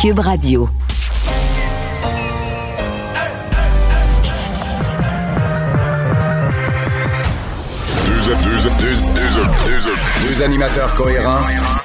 [0.00, 0.66] Cube Radio.
[10.22, 11.40] Deux animateurs cohérents,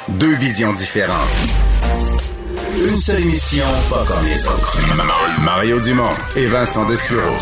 [0.08, 1.16] deux visions différentes.
[2.78, 4.80] Une seule émission, pas comme les autres.
[5.44, 6.08] Mario Dumont
[6.38, 7.34] et Vincent Dessureau.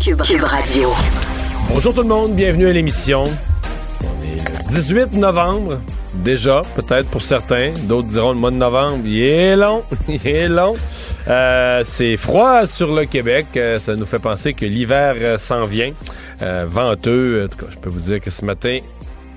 [0.00, 0.90] Cube, Cube Radio.
[1.68, 3.22] Bonjour tout le monde, bienvenue à l'émission.
[4.02, 5.78] On est le 18 novembre,
[6.20, 7.72] déjà, peut-être pour certains.
[7.84, 10.74] D'autres diront le mois de novembre, il est long, il est long.
[11.28, 13.46] Euh, c'est froid sur le Québec.
[13.56, 15.92] Euh, ça nous fait penser que l'hiver euh, s'en vient.
[16.40, 17.44] Venteux.
[17.44, 18.78] En tout cas, je peux vous dire que ce matin,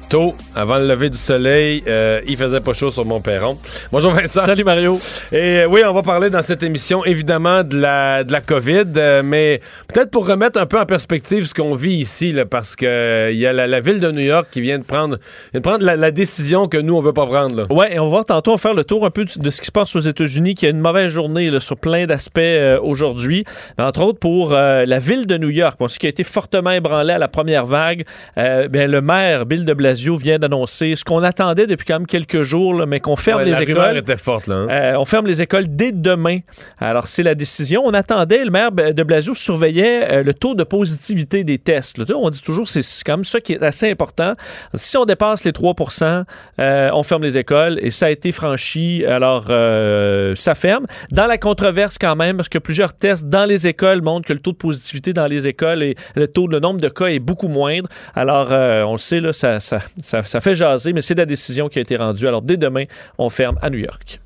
[0.09, 3.57] tôt, avant le lever du soleil, euh, il faisait pas chaud sur mon perron.
[3.91, 4.45] Bonjour Vincent.
[4.45, 4.99] Salut Mario.
[5.31, 8.83] Et euh, oui, on va parler dans cette émission évidemment de la, de la COVID,
[8.97, 12.75] euh, mais peut-être pour remettre un peu en perspective ce qu'on vit ici, là, parce
[12.75, 15.17] que il y a la, la ville de New York qui vient de prendre,
[15.51, 17.55] vient de prendre la, la décision que nous, on veut pas prendre.
[17.55, 17.65] Là.
[17.71, 19.95] Ouais, et on va tantôt faire le tour un peu de ce qui se passe
[19.95, 23.45] aux États-Unis, qui a une mauvaise journée là, sur plein d'aspects euh, aujourd'hui.
[23.77, 26.71] Entre autres pour euh, la ville de New York, bon, ce qui a été fortement
[26.71, 28.05] ébranlé à la première vague.
[28.37, 32.07] Euh, bien, le maire Bill de Blasio vient d'annoncer ce qu'on attendait depuis quand même
[32.07, 33.97] quelques jours, là, mais qu'on ferme Ouais, les la écoles.
[33.97, 34.55] était forte là.
[34.55, 34.67] hein.
[34.69, 36.39] Euh, on ferme les écoles dès demain.
[36.79, 37.83] Alors, c'est la décision.
[37.85, 41.97] On attendait, le maire de Blasio surveillait euh, le taux de positivité des tests.
[41.99, 42.05] là.
[42.15, 44.33] On dit toujours, c'est quand même ça qui est assez important.
[44.73, 46.23] Si on dépasse les 3%
[46.59, 49.05] euh, on ferme les écoles et ça a été franchi.
[49.05, 50.85] Alors, euh, ça ferme.
[51.11, 54.39] Dans la controverse quand même, parce que plusieurs tests dans les écoles montrent que le
[54.39, 57.47] taux de positivité dans les écoles et le taux, le nombre de cas est beaucoup
[57.47, 57.87] moindre.
[58.15, 58.47] Alors,
[58.87, 61.79] on le sait, là, ça, ça, ça, ça fait jaser, mais c'est la décision qui
[61.79, 62.27] a été rendue.
[62.27, 62.85] Alors, dès demain,
[63.17, 64.19] on ferme à New York.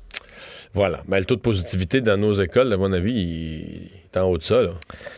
[0.74, 1.00] Voilà.
[1.08, 4.38] Ben, le taux de positivité dans nos écoles, à mon avis, il est en haut
[4.38, 4.60] de ça.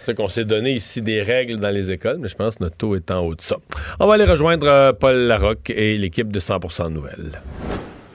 [0.05, 2.77] C'est qu'on s'est donné ici des règles dans les écoles, mais je pense que notre
[2.77, 3.57] taux est en haut de ça.
[3.99, 7.43] On va aller rejoindre euh, Paul Larocque et l'équipe de 100% Nouvelles.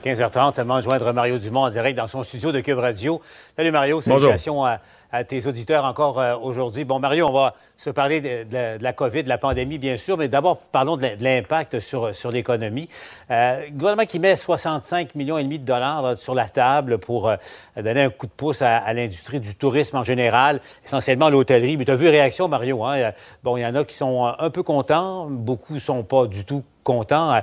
[0.06, 3.22] 15h30, seulement joindre Mario Dumont en direct dans son studio de Cube Radio.
[3.58, 4.20] Salut Mario, Bonjour.
[4.30, 4.80] salutations à,
[5.16, 6.84] à tes auditeurs encore euh, aujourd'hui.
[6.84, 10.28] Bon, Mario, on va se parler de, la, COVID, de la pandémie, bien sûr, mais
[10.28, 12.90] d'abord, parlons de l'impact sur, sur l'économie.
[13.32, 17.30] Euh, le gouvernement qui met 65 millions et demi de dollars sur la table pour
[17.30, 17.38] euh,
[17.78, 21.78] donner un coup de pouce à, l'industrie du tourisme en général, essentiellement l'hôtellerie.
[21.78, 22.84] Mais tu as vu réaction, Mario.
[22.84, 22.98] Hein?
[22.98, 23.12] Euh,
[23.46, 26.46] Bon, il y en a qui sont euh, un peu contents, beaucoup sont pas du
[26.46, 27.32] tout contents.
[27.32, 27.42] Euh,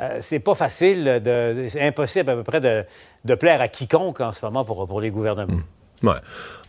[0.00, 1.22] euh, c'est pas facile,
[1.68, 5.12] c'est impossible à peu près de, plaire à quiconque en ce moment pour, pour les
[5.12, 5.60] gouvernements.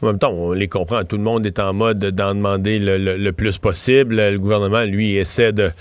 [0.01, 1.03] En même temps, on les comprend.
[1.03, 4.15] Tout le monde est en mode d'en demander le, plus possible.
[4.15, 5.71] Le gouvernement, lui, essaie de.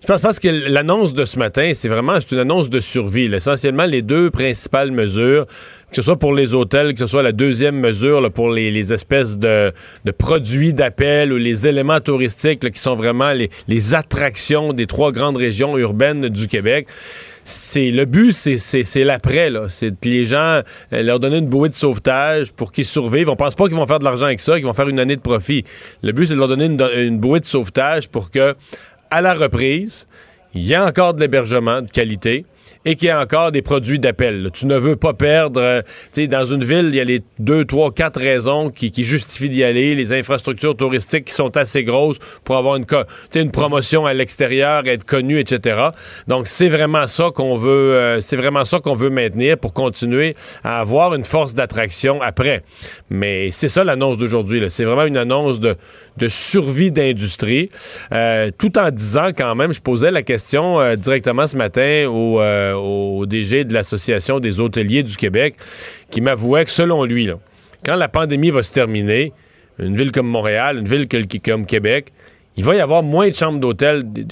[0.00, 3.24] Je pense, que l'annonce de ce matin, c'est vraiment une annonce de survie.
[3.34, 5.44] Essentiellement, les deux principales mesures,
[5.90, 9.38] que ce soit pour les hôtels, que ce soit la deuxième mesure pour les, espèces
[9.38, 9.72] de,
[10.16, 15.76] produits d'appel ou les éléments touristiques qui sont vraiment les attractions des trois grandes régions
[15.76, 16.86] urbaines du Québec
[17.48, 19.50] c'est le but, c'est, l'après.
[19.68, 20.60] C'est que les gens
[20.92, 23.30] euh, leur donner une bouée de sauvetage pour qu'ils survivent.
[23.30, 25.16] On pense pas qu'ils vont faire de l'argent avec ça, qu'ils vont faire une année
[25.16, 25.64] de profit.
[26.02, 28.54] Le but, c'est de leur donner une, une bouée de sauvetage pour que,
[29.10, 30.06] à la reprise,
[30.54, 32.44] il y ait encore de l'hébergement de qualité
[32.84, 34.50] et qu'il y ait encore des produits d'appel.
[34.52, 35.60] Tu ne veux pas perdre.
[35.60, 38.92] euh, tu sais, dans une ville, il y a les deux, trois, quatre raisons qui,
[39.04, 39.94] justifient d'y aller.
[39.94, 42.86] Les infrastructures touristiques qui sont assez grosses pour avoir une,
[43.50, 45.88] promotion à l'extérieur, être connu, etc.
[46.26, 50.34] Donc, c'est vraiment ça qu'on veut, euh, c'est vraiment ça qu'on veut maintenir pour continuer
[50.64, 52.62] à avoir une force d'attraction après.
[53.10, 54.64] Mais c'est ça l'annonce d'aujourd'hui.
[54.68, 55.76] C'est vraiment une annonce de,
[56.18, 57.70] de survie d'industrie,
[58.12, 62.40] euh, tout en disant quand même, je posais la question euh, directement ce matin au,
[62.40, 65.54] euh, au DG de l'Association des hôteliers du Québec,
[66.10, 67.34] qui m'avouait que selon lui, là,
[67.84, 69.32] quand la pandémie va se terminer,
[69.78, 71.06] une ville comme Montréal, une ville
[71.42, 72.12] comme Québec,
[72.56, 74.24] il va y avoir moins de chambres d'hôtel, des,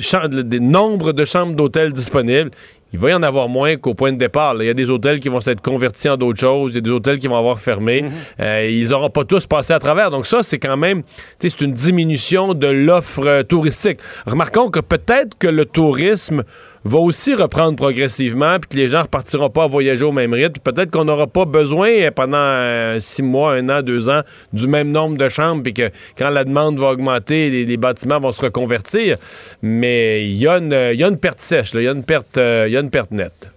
[0.42, 2.50] des nombres de chambres d'hôtel disponibles.
[2.96, 4.54] Il va y en avoir moins qu'au point de départ.
[4.54, 4.64] là.
[4.64, 6.70] Il y a des hôtels qui vont s'être convertis en d'autres choses.
[6.72, 8.06] Il y a des hôtels qui vont avoir fermé.
[8.40, 10.10] Euh, ils n'auront pas tous passé à travers.
[10.10, 11.02] Donc ça, c'est quand même,
[11.38, 13.98] c'est une diminution de l'offre euh, touristique.
[14.24, 16.42] Remarquons que peut-être que le tourisme
[16.84, 20.60] va aussi reprendre progressivement, puis que les gens repartiront pas à voyager au même rythme.
[20.62, 24.66] Peut-être qu'on n'aura pas besoin euh, pendant euh, six mois, un an, deux ans du
[24.66, 28.40] même nombre de chambres, puis que quand la demande va augmenter, les, bâtiments vont se
[28.40, 29.16] reconvertir.
[29.62, 32.04] Mais il y, a une- il y a une perte sèche, il y a une
[32.04, 33.50] perte, euh, y a une perte nette.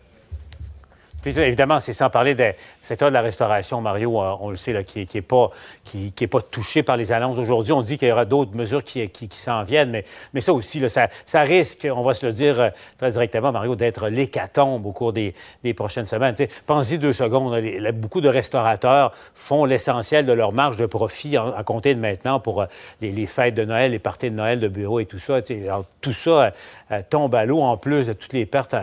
[1.25, 2.43] évidemment, c'est sans parler du
[2.81, 5.51] secteur de la restauration, Mario, on le sait, là, qui n'est est pas,
[5.89, 7.73] qui, qui est pas touché par les annonces aujourd'hui.
[7.73, 10.53] On dit qu'il y aura d'autres mesures qui, qui, qui s'en viennent, mais, mais ça
[10.53, 14.07] aussi, là, ça, ça, risque, on va se le dire euh, très directement, Mario, d'être
[14.07, 15.33] l'hécatombe au cours des,
[15.63, 16.35] des prochaines semaines.
[16.65, 21.63] Pensez deux secondes, les, beaucoup de restaurateurs font l'essentiel de leur marge de profit à
[21.63, 22.65] compter de maintenant pour euh,
[23.01, 25.39] les, les, fêtes de Noël, les parties de Noël de bureau et tout ça.
[25.49, 26.53] Alors, tout ça
[27.09, 28.75] tombe à l'eau en plus de toutes les pertes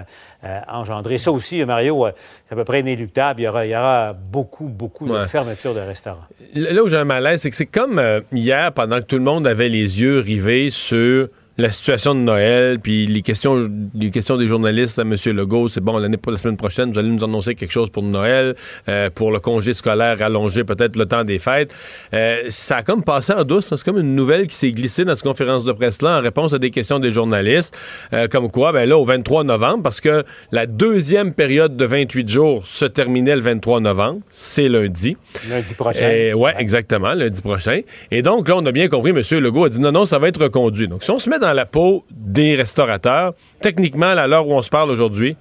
[0.68, 1.18] engendrées.
[1.18, 2.06] Ça aussi, Mario,
[2.46, 3.40] c'est à peu près inéluctable.
[3.40, 6.24] Il y aura, il y aura beaucoup, beaucoup de fermetures de restaurants.
[6.54, 9.46] Là où un malaise, c'est que c'est comme euh, hier, pendant que tout le monde
[9.46, 11.28] avait les yeux rivés sur
[11.58, 15.14] la situation de Noël, puis les questions, les questions des journalistes à M.
[15.26, 18.02] Legault, c'est bon, l'année pour la semaine prochaine, vous allez nous annoncer quelque chose pour
[18.02, 18.54] Noël,
[18.88, 21.74] euh, pour le congé scolaire allongé, peut-être le temps des fêtes.
[22.12, 23.66] Euh, ça a comme passé en douce.
[23.68, 26.58] C'est comme une nouvelle qui s'est glissée dans cette conférence de presse-là en réponse à
[26.58, 27.76] des questions des journalistes.
[28.12, 32.28] Euh, comme quoi, ben là, au 23 novembre, parce que la deuxième période de 28
[32.28, 35.16] jours se terminait le 23 novembre, c'est lundi.
[35.48, 36.08] Lundi prochain.
[36.08, 37.80] Oui, ouais, exactement, lundi prochain.
[38.10, 39.22] Et donc, là, on a bien compris, M.
[39.40, 40.88] Legault a dit non, non, ça va être reconduit.
[40.88, 43.34] Donc, si on se met dans la peau des restaurateurs.
[43.60, 45.36] Techniquement, à l'heure où on se parle aujourd'hui,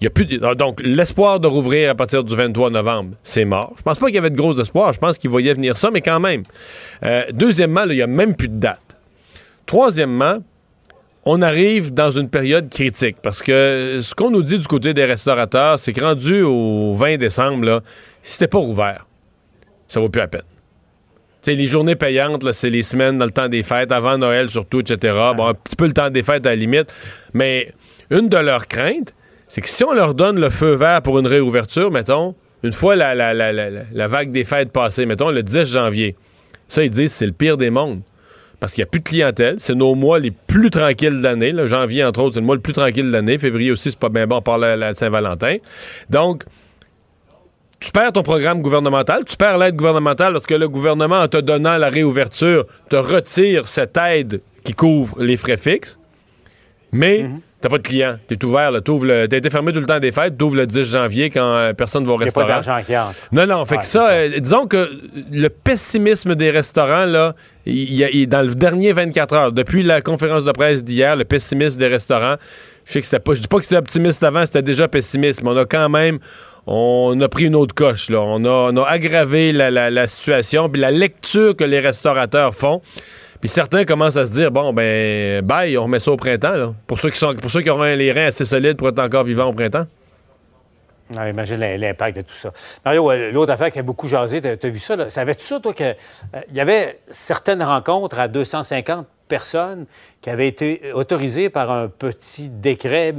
[0.00, 3.44] il y a plus ah, donc l'espoir de rouvrir à partir du 23 novembre, c'est
[3.44, 3.72] mort.
[3.78, 4.92] Je pense pas qu'il y avait de gros espoirs.
[4.92, 6.42] Je pense qu'ils voyaient venir ça, mais quand même.
[7.04, 8.80] Euh, deuxièmement, il y a même plus de date.
[9.66, 10.38] Troisièmement,
[11.24, 15.04] on arrive dans une période critique parce que ce qu'on nous dit du côté des
[15.04, 17.82] restaurateurs, c'est que rendu au 20 décembre,
[18.22, 19.06] c'était pas rouvert,
[19.88, 20.42] ça vaut plus la peine
[21.52, 25.14] les journées payantes, c'est les semaines dans le temps des fêtes, avant Noël surtout, etc.
[25.36, 26.92] Bon, un petit peu le temps des fêtes à la limite.
[27.34, 27.72] Mais
[28.10, 29.14] une de leurs craintes,
[29.48, 32.96] c'est que si on leur donne le feu vert pour une réouverture, mettons, une fois
[32.96, 36.16] la, la, vague des fêtes passée, mettons le 10 janvier,
[36.68, 38.00] ça, ils disent c'est le pire des mondes.
[38.58, 39.56] Parce qu'il n'y a plus de clientèle.
[39.58, 41.52] C'est nos mois les plus tranquilles de l'année.
[41.66, 43.38] Janvier, entre autres, c'est le mois le plus tranquille de l'année.
[43.38, 45.56] Février aussi, c'est pas bien bon par la Saint-Valentin.
[46.08, 46.44] Donc,
[47.84, 51.36] tu perds ton programme gouvernemental, tu perds l'aide gouvernementale parce que le gouvernement, en te
[51.36, 55.98] donnant la réouverture, te retire cette aide qui couvre les frais fixes,
[56.92, 57.40] mais tu mhm.
[57.60, 58.16] t'as pas de client.
[58.26, 61.44] T'es ouvert, t'as été fermé tout le temps des fêtes, t'ouvres le 10 janvier quand
[61.44, 62.46] euh, personne va au restaurant.
[62.46, 63.14] pas d'argent qui entre.
[63.32, 64.88] Non, non, fait que ça, euh, disons que
[65.30, 67.34] le pessimisme des restaurants, là,
[67.66, 71.78] il, y dans le dernier 24 heures, depuis la conférence de presse d'hier, le pessimisme
[71.78, 72.36] des restaurants,
[72.86, 75.42] je sais que c'était pas, je dis pas que c'était optimiste avant, c'était déjà pessimiste,
[75.42, 76.18] mais on a quand même,
[76.66, 78.10] on a pris une autre coche.
[78.10, 78.20] Là.
[78.20, 82.80] On, a, aggravé la, situation, puis la lecture que les restaurateurs font.
[83.40, 86.74] Puis certains commencent à se dire bon ben bye, on remet ça au printemps.
[86.86, 89.24] Pour ceux qui sont pour ceux qui auront les reins assez solides pour être encore
[89.24, 89.84] vivants au printemps.
[91.14, 92.50] Ah, imagine l'impact de tout ça.
[92.82, 95.10] Mario, euh, l'autre affaire qui a beaucoup jasé, tu as, vu ça, là?
[95.10, 95.84] savais-tu ça, toi, qu'il
[96.34, 99.84] euh, y avait certaines rencontres à 250 personnes
[100.22, 103.14] qui avaient été autorisées par un petit décret,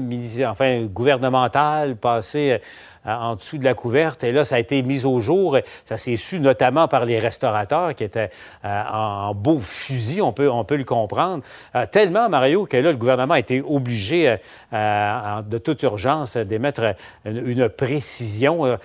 [0.47, 2.59] enfin, gouvernemental, passé
[3.05, 4.23] en dessous de la couverte.
[4.23, 5.57] Et là, ça a été mis au jour.
[5.85, 8.29] Ça s'est su notamment par les restaurateurs qui étaient
[8.63, 11.43] euh, en beau fusil, on peut, on peut le comprendre.
[11.75, 14.37] Euh, tellement, Mario, que là, le gouvernement a été obligé
[14.73, 18.77] euh, de toute urgence d'émettre une, précision.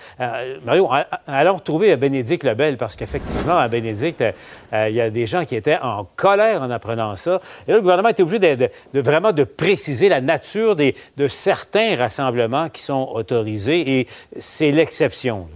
[0.65, 0.89] Mario,
[1.27, 4.23] allons retrouver Bénédicte Lebel parce qu'effectivement, à Bénédicte,
[4.73, 7.41] il y a des gens qui étaient en colère en apprenant ça.
[7.67, 11.27] Et là, le gouvernement a été obligé de, vraiment de préciser la nature des, de
[11.27, 14.07] certains rassemblements qui sont autorisés et
[14.37, 15.49] c'est l'exception.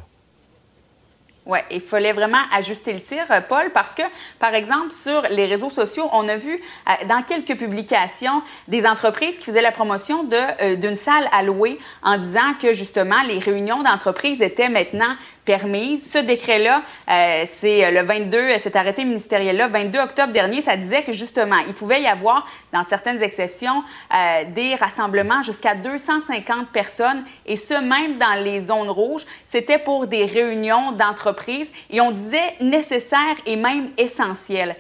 [1.46, 4.02] Oui, il fallait vraiment ajuster le tir, euh, Paul, parce que,
[4.40, 9.38] par exemple, sur les réseaux sociaux, on a vu euh, dans quelques publications des entreprises
[9.38, 13.84] qui faisaient la promotion euh, d'une salle à louer en disant que, justement, les réunions
[13.84, 16.12] d'entreprise étaient maintenant permise.
[16.12, 21.14] Ce décret-là, euh, c'est le 22, cet arrêté ministériel-là, 22 octobre dernier, ça disait que
[21.14, 23.84] justement, il pouvait y avoir, dans certaines exceptions,
[24.14, 29.26] euh, des rassemblements jusqu'à 250 personnes, et ce, même dans les zones rouges.
[29.46, 34.76] C'était pour des réunions d'entreprise, et on disait nécessaire et même essentiel.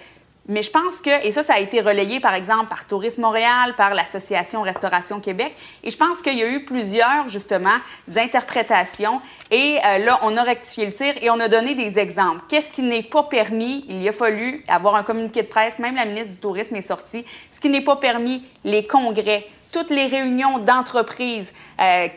[0.47, 3.73] Mais je pense que, et ça, ça a été relayé par exemple par Tourisme Montréal,
[3.75, 7.77] par l'Association Restauration Québec, et je pense qu'il y a eu plusieurs, justement,
[8.15, 9.21] interprétations.
[9.49, 12.41] Et euh, là, on a rectifié le tir et on a donné des exemples.
[12.47, 13.85] Qu'est-ce qui n'est pas permis?
[13.89, 16.81] Il y a fallu avoir un communiqué de presse, même la ministre du Tourisme est
[16.81, 17.25] sortie.
[17.51, 21.51] Ce qui n'est pas permis, les congrès, toutes les réunions d'entreprise,
[21.81, 22.07] euh,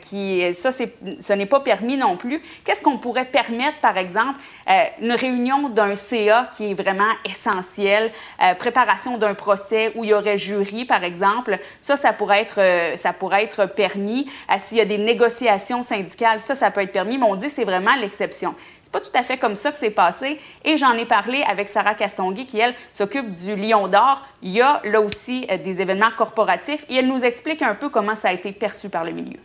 [0.57, 2.41] ça, ce n'est pas permis non plus.
[2.63, 4.39] Qu'est-ce qu'on pourrait permettre, par exemple,
[4.71, 10.11] euh, une réunion d'un CA qui est vraiment essentielle, euh, préparation d'un procès où il
[10.11, 12.61] y aurait jury, par exemple, ça, ça pourrait être,
[12.97, 14.31] ça pourrait être permis.
[14.61, 17.65] S'il y a des négociations syndicales, ça, ça peut être permis, mais on dit c'est
[17.65, 18.55] vraiment l'exception.
[18.89, 20.41] C'est pas tout à fait comme ça que c'est passé.
[20.65, 24.27] Et j'en ai parlé avec Sarah Castonguay, qui, elle, s'occupe du Lion d'Or.
[24.41, 27.91] Il y a là aussi euh, des événements corporatifs et elle nous explique un peu
[27.91, 29.39] comment ça a été perçu par le milieu.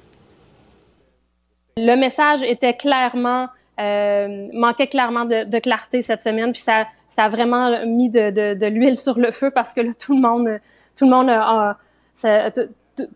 [1.75, 3.49] Le message était clairement
[3.81, 8.95] euh, manquait clairement de, clarté cette semaine, puis ça, ça a vraiment mis de, l'huile
[8.95, 10.59] sur le feu parce que là, tout le monde,
[10.95, 11.75] tout le monde a,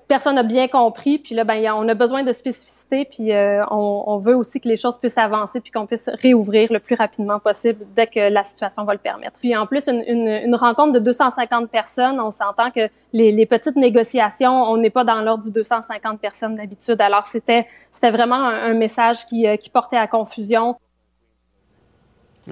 [0.07, 1.19] personne n'a bien compris.
[1.19, 4.75] Puis là, ben, on a besoin de spécificité, puis euh, on, veut aussi que les
[4.75, 8.83] choses puissent avancer, puis qu'on puisse réouvrir le plus rapidement possible dès que la situation
[8.83, 9.39] va le permettre.
[9.39, 13.45] Puis en plus, une, une, une rencontre de 250 personnes, on s'entend que les, les,
[13.45, 17.01] petites négociations, on n'est pas dans l'ordre du 250 personnes d'habitude.
[17.01, 20.75] Alors c'était c'était vraiment un, un message qui, euh, qui portait à confusion.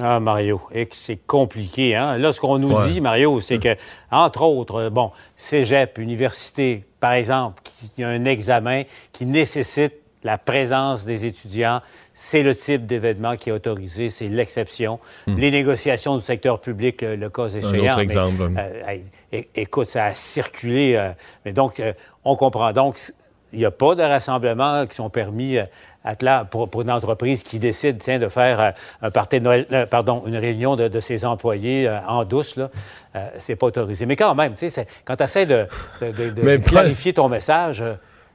[0.02, 1.96] Ah, Mario, et c'est compliqué.
[1.96, 2.18] Hein?
[2.18, 3.76] Là, ce qu'on nous dit, Mario, c'est que,
[4.12, 9.94] entre autres, bon, cégep, université, par exemple, qui a un examen qui nécessite
[10.26, 11.82] la présence des étudiants,
[12.16, 15.00] c'est le type d'événement qui est autorisé, c'est l'exception.
[15.28, 15.38] Hmm.
[15.38, 17.84] Les négociations du secteur public, le, cas échéant.
[17.84, 18.52] Un autre exemple.
[18.58, 20.96] Euh, écoute, ça a circulé.
[20.96, 21.12] Euh,
[21.46, 22.74] mais donc, euh, on comprend.
[22.74, 23.00] Donc,
[23.56, 25.58] il n'y a pas de rassemblements qui sont permis
[26.50, 28.72] pour, pour, une entreprise qui décide tiens, de faire euh,
[29.02, 32.56] un party de Noël, euh, pardon, une réunion de, de ses employés euh, en douce,
[32.56, 32.70] là,
[33.40, 34.06] c'est pas autorisé.
[34.06, 35.66] Mais quand même, tu sais, quand tu essaies de,
[36.02, 37.82] de, de clarifier ton message,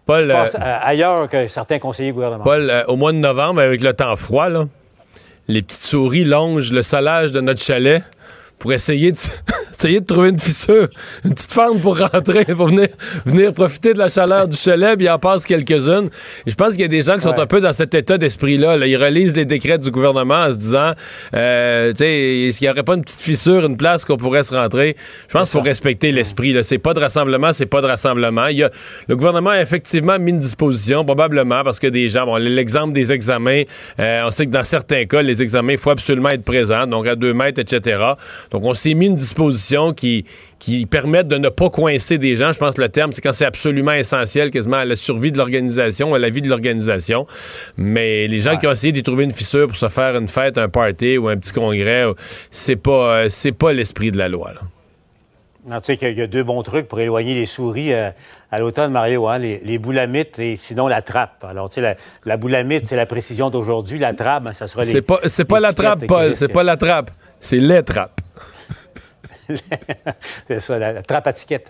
[0.06, 2.50] Paul, tu ailleurs que certains conseillers gouvernementaux.
[2.50, 4.64] Paul, au mois de novembre, avec le temps froid, là,
[5.48, 8.02] les petites souris longent le salage de notre chalet
[8.58, 9.18] pour essayer de,
[9.80, 10.88] essayer de trouver une fissure,
[11.24, 12.88] une petite fente pour rentrer, pour venir,
[13.24, 16.08] venir profiter de la chaleur du chalet, puis il en passe quelques-unes.
[16.46, 18.18] Et je pense qu'il y a des gens qui sont un peu dans cet état
[18.18, 18.76] d'esprit-là.
[18.86, 20.90] Ils relisent les décrets du gouvernement en se disant,
[21.34, 24.42] euh, tu sais, est-ce qu'il n'y aurait pas une petite fissure, une place qu'on pourrait
[24.42, 24.96] se rentrer?
[25.28, 26.56] Je pense qu'il faut respecter l'esprit.
[26.62, 28.46] C'est pas de rassemblement, c'est pas de rassemblement.
[28.48, 28.70] Il y a,
[29.08, 33.12] le gouvernement a effectivement mis une disposition, probablement parce que des gens, bon, l'exemple des
[33.12, 33.62] examens,
[33.98, 37.06] euh, on sait que dans certains cas, les examens, il faut absolument être présent, donc
[37.06, 37.98] à deux mètres, etc.
[38.50, 40.24] Donc, on s'est mis une disposition qui,
[40.58, 42.52] qui permette de ne pas coincer des gens.
[42.52, 45.38] Je pense que le terme, c'est quand c'est absolument essentiel, quasiment à la survie de
[45.38, 47.26] l'organisation, à la vie de l'organisation.
[47.76, 50.58] Mais les gens qui ont essayé d'y trouver une fissure pour se faire une fête,
[50.58, 52.04] un party ou un petit congrès,
[52.50, 54.52] c'est pas, euh, c'est pas l'esprit de la loi.
[54.52, 58.10] tu sais qu'il y a deux bons trucs pour éloigner les souris euh,
[58.50, 61.44] à l'automne, Mario, hein, les, boulamites et sinon la trappe.
[61.48, 61.94] Alors, tu sais, la,
[62.26, 63.98] la boulamite, c'est la précision d'aujourd'hui.
[63.98, 64.88] La trappe, ben, ça sera les.
[64.88, 66.36] C'est pas, c'est pas la trappe, Paul.
[66.36, 67.10] C'est pas la trappe.
[67.38, 68.20] C'est les trappes.
[70.46, 71.64] C'est ça, la, ticket.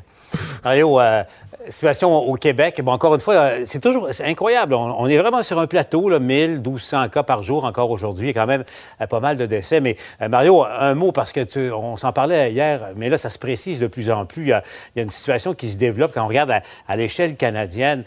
[0.64, 1.25] Mario, euh,
[1.68, 4.75] situation au Québec, bon, encore une fois, euh, c'est toujours incroyable.
[4.75, 8.28] On, est vraiment sur un plateau, là, 1000, 1200 cas par jour encore aujourd'hui.
[8.28, 8.64] Il y a quand même
[9.00, 9.80] euh, pas mal de décès.
[9.80, 9.96] Mais
[10.28, 13.87] Mario, un mot, parce que on s'en parlait hier, mais là, ça se précise de
[13.87, 14.44] plus en plus.
[14.44, 14.62] Il y a,
[15.02, 16.52] une situation qui se développe quand on regarde
[16.88, 18.04] à, l'échelle canadienne.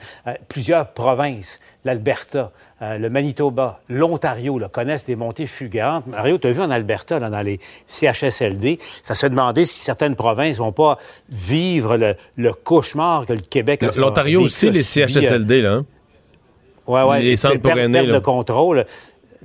[0.48, 2.51] plusieurs provinces, l'Alberta,
[2.84, 6.06] euh, le Manitoba, l'Ontario connaissent des montées fulgurantes.
[6.08, 10.58] Mario, tu as vu en Alberta, dans les CHSLD, ça se demandait si certaines provinces
[10.58, 10.98] vont pas
[11.30, 11.98] vivre
[12.36, 15.72] le, cauchemar que le Québec a L'Ontario aussi, les CHSLD, là.
[15.72, 15.86] Hein?
[16.86, 17.24] Oui, oui.
[17.24, 18.86] Les centres pour aînés, de contrôle.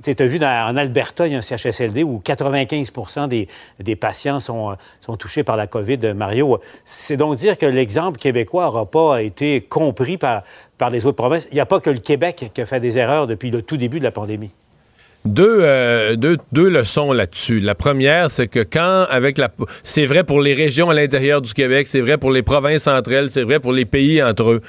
[0.03, 2.91] Tu as vu en Alberta, il y a un CHSLD où 95
[3.27, 3.47] des,
[3.79, 6.59] des, patients sont, sont, touchés par la COVID, Mario.
[6.85, 10.43] C'est donc dire que l'exemple québécois n'aura pas été compris par,
[10.77, 11.47] par les autres provinces.
[11.51, 13.77] Il n'y a pas que le Québec qui a fait des erreurs depuis le tout
[13.77, 14.51] début de la pandémie.
[15.25, 17.59] Deux, euh, deux, deux, leçons là-dessus.
[17.59, 19.49] La première, c'est que quand, avec la.
[19.83, 23.11] C'est vrai pour les régions à l'intérieur du Québec, c'est vrai pour les provinces entre
[23.11, 24.61] elles, c'est vrai pour les pays entre eux.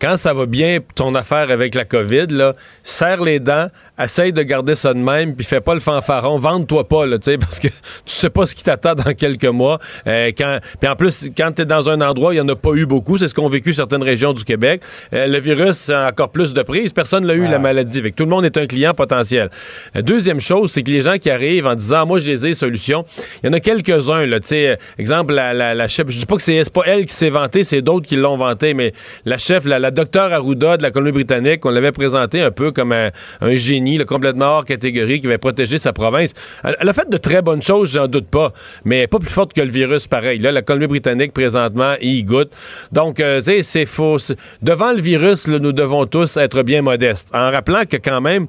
[0.00, 3.68] Quand ça va bien, ton affaire avec la COVID, là, serre les dents,
[4.04, 7.30] essaye de garder ça de même, puis fais pas le fanfaron, vende-toi pas, là, tu
[7.30, 9.78] sais, parce que tu sais pas ce qui t'attend dans quelques mois.
[10.06, 12.56] Euh, quand, puis en plus, quand tu es dans un endroit, il y en a
[12.56, 14.82] pas eu beaucoup, c'est ce qu'ont vécu certaines régions du Québec.
[15.12, 17.98] Euh, le virus a encore plus de prise, personne l'a eu, la maladie.
[17.98, 19.50] Avec tout le monde est un client potentiel.
[19.94, 23.04] La deuxième chose, c'est que les gens qui arrivent en disant, moi, j'ai les solutions,
[23.42, 26.26] il y en a quelques-uns, là, tu sais, exemple, la, la, la, chef, je dis
[26.26, 28.92] pas que c'est pas elle qui s'est vantée, c'est d'autres qui l'ont vantée, mais
[29.24, 32.92] la chef, la, la docteure Arruda de la Colombie-Britannique, on l'avait présentée un peu comme
[32.92, 36.32] un, un génie le complètement hors catégorie, qui va protéger sa province.
[36.64, 38.52] Elle, a fait de très bonnes choses, j'en doute pas,
[38.84, 40.38] mais pas plus forte que le virus, pareil.
[40.38, 42.50] Là, la Colombie-Britannique, présentement, y goûte.
[42.92, 44.18] Donc, euh, c'est faux.
[44.62, 47.28] Devant le virus, nous devons tous être bien modestes.
[47.34, 48.46] En rappelant que quand même,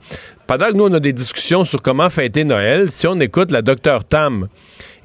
[0.48, 3.62] pendant que nous, on a des discussions sur comment fêter Noël, si on écoute la
[3.62, 4.48] docteur Tam,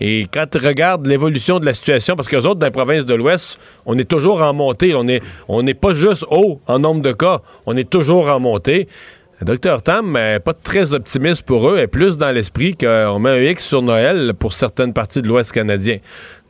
[0.01, 3.07] et quand tu regardes l'évolution de la situation, parce que les autres, dans les provinces
[3.07, 4.95] de l'Ouest, on est toujours en montée.
[4.95, 8.89] On n'est on pas juste haut en nombre de cas, on est toujours en montée.
[9.43, 13.67] Docteur Tam, pas très optimiste pour eux, et plus dans l'esprit qu'on met un X
[13.67, 15.99] sur Noël pour certaines parties de l'Ouest canadien.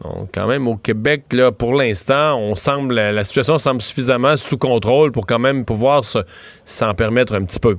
[0.04, 4.56] Donc, quand même, au Québec, là, pour l'instant, on semble, la situation semble suffisamment sous
[4.56, 6.04] contrôle pour quand même pouvoir
[6.64, 7.76] s'en permettre un petit peu.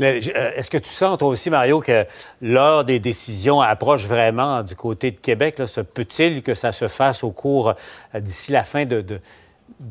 [0.00, 0.20] Euh,
[0.56, 2.04] est-ce que tu sens, toi aussi, Mario, que
[2.42, 5.60] l'heure des décisions approche vraiment du côté de Québec?
[5.94, 7.74] Peut-il que ça se fasse au cours,
[8.14, 9.20] euh, d'ici la fin de de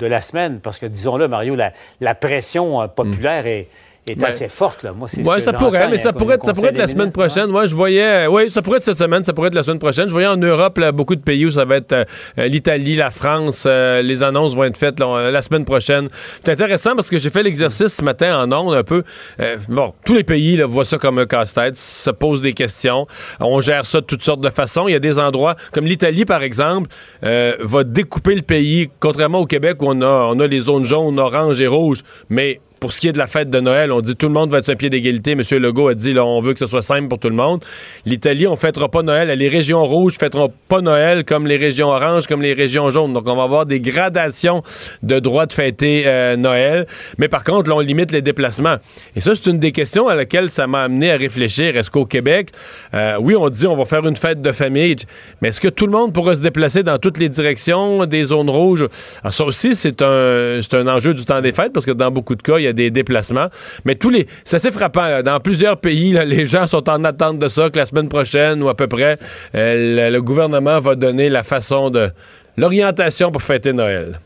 [0.08, 3.68] la semaine, parce que, disons-le, Mario, la, pression populaire est
[4.08, 4.84] est assez forte.
[4.84, 4.94] Là.
[4.94, 7.48] Moi, ouais, ça pourrait, mais ça pourrait, ça pourrait être la semaine prochaine.
[7.48, 10.08] Moi, je voyais, oui, ça pourrait être cette semaine, ça pourrait être la semaine prochaine.
[10.08, 12.06] Je voyais en Europe là, beaucoup de pays où ça va être euh,
[12.48, 13.66] l'Italie, la France.
[13.66, 16.10] Euh, les annonces vont être faites la semaine prochaine.
[16.44, 19.04] C'est intéressant parce que j'ai fait l'exercice ce matin en ondes un peu.
[19.40, 23.08] Euh, bon, tous les pays là, voient ça comme un casse-tête, se posent des questions.
[23.40, 24.88] On gère ça de toutes sortes de façons.
[24.88, 26.90] Il y a des endroits comme l'Italie, par exemple,
[27.22, 31.20] va découper le pays, contrairement au Québec où on a, on a les zones jaunes,
[31.20, 32.02] oranges et rouges.
[32.30, 34.52] Mais pour ce qui est de la fête de Noël, on dit tout le monde
[34.52, 35.32] va être sur un pied d'égalité.
[35.32, 35.42] M.
[35.52, 37.64] Legault a dit là, on veut que ce soit simple pour tout le monde.
[38.06, 39.30] L'Italie, on fêtera pas Noël.
[39.30, 43.14] Les régions rouges fêteront pas Noël comme les régions oranges, comme les régions jaunes.
[43.14, 44.64] Donc, on va avoir des gradations
[45.02, 46.86] de droits de fêter euh, Noël.
[47.20, 48.76] Mais par contre, là, on limite les déplacements.
[49.16, 51.78] Et ça, c'est une des questions à laquelle ça m'a amené à réfléchir.
[51.78, 52.50] Est-ce qu'au Québec,
[52.94, 54.98] euh, oui, on dit on va faire une fête de famille,
[55.42, 58.50] mais est-ce que tout le monde pourra se déplacer dans toutes les directions des zones
[58.50, 58.90] rouges?
[59.22, 62.36] Alors, ça aussi, c'est un, un enjeu du temps des fêtes parce que dans beaucoup
[62.36, 63.48] de cas, il y a des déplacements.
[63.86, 64.28] Mais tous les.
[64.44, 65.22] C'est assez frappant.
[65.22, 68.70] Dans plusieurs pays, les gens sont en attente de ça, que la semaine prochaine ou
[68.70, 69.18] à peu près,
[69.56, 72.12] euh, le, gouvernement va donner la façon de.
[72.58, 74.20] l'orientation pour fêter Noël.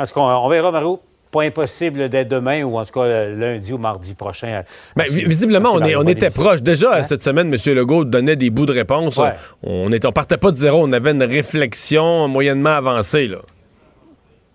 [0.00, 1.00] Est-ce qu'on on verra, Mario?
[1.30, 4.64] Pas impossible dès demain ou en tout cas lundi ou mardi prochain.
[4.96, 6.60] Mais ben, visiblement, on, on était proche.
[6.60, 7.02] Déjà, hein?
[7.02, 7.74] cette semaine, M.
[7.74, 9.18] Legault donnait des bouts de réponse.
[9.62, 10.86] On, ne partait pas de zéro.
[10.86, 13.28] On avait une réflexion moyennement avancée.
[13.28, 13.38] Là.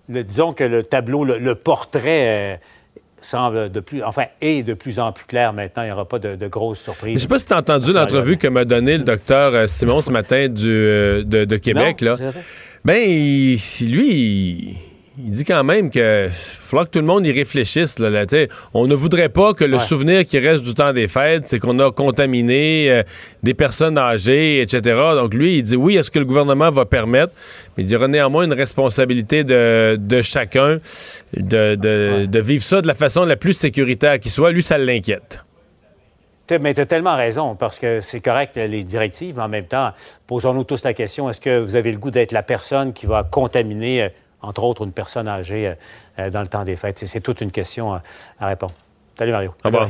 [0.08, 2.54] disons que le tableau, le, portrait.
[2.54, 2.58] Euh,
[3.22, 5.84] semble de plus, enfin, est de plus en plus clair maintenant.
[5.84, 7.12] Il n'y aura pas de, grosses surprises.
[7.12, 9.68] Je ne sais pas si tu as entendu l'entrevue que m'a donnée le docteur euh,
[9.68, 12.02] Simon ce matin du, euh, de, Québec.
[12.02, 12.16] là.
[12.86, 14.78] Ben, lui, il
[15.18, 17.98] dit quand même que falloir que tout le monde y réfléchisse.
[17.98, 18.26] Là,
[18.74, 21.80] on ne voudrait pas que le souvenir qui reste du temps des fêtes, c'est qu'on
[21.80, 23.04] a contaminé euh,
[23.42, 24.82] des personnes âgées, etc.
[25.16, 27.34] Donc lui, il dit oui, est-ce que le gouvernement va permettre,
[27.76, 30.78] mais il y aura néanmoins une responsabilité de, chacun
[31.36, 31.76] de,
[32.26, 34.52] de, vivre ça de la façon la plus sécuritaire qui soit.
[34.52, 35.42] Lui, ça l'inquiète.
[36.62, 39.92] Mais tu as tellement raison, parce que c'est correct les directives, mais en même temps,
[40.28, 43.24] posons-nous tous la question, est-ce que vous avez le goût d'être la personne qui va
[43.24, 44.10] contaminer euh,
[44.48, 45.74] entre autres, une personne âgée euh,
[46.20, 47.06] euh, dans le temps des fêtes.
[47.06, 48.02] C'est toute une question à,
[48.40, 48.74] répondre.
[49.18, 49.54] Salut Mario.
[49.64, 49.90] Au revoir.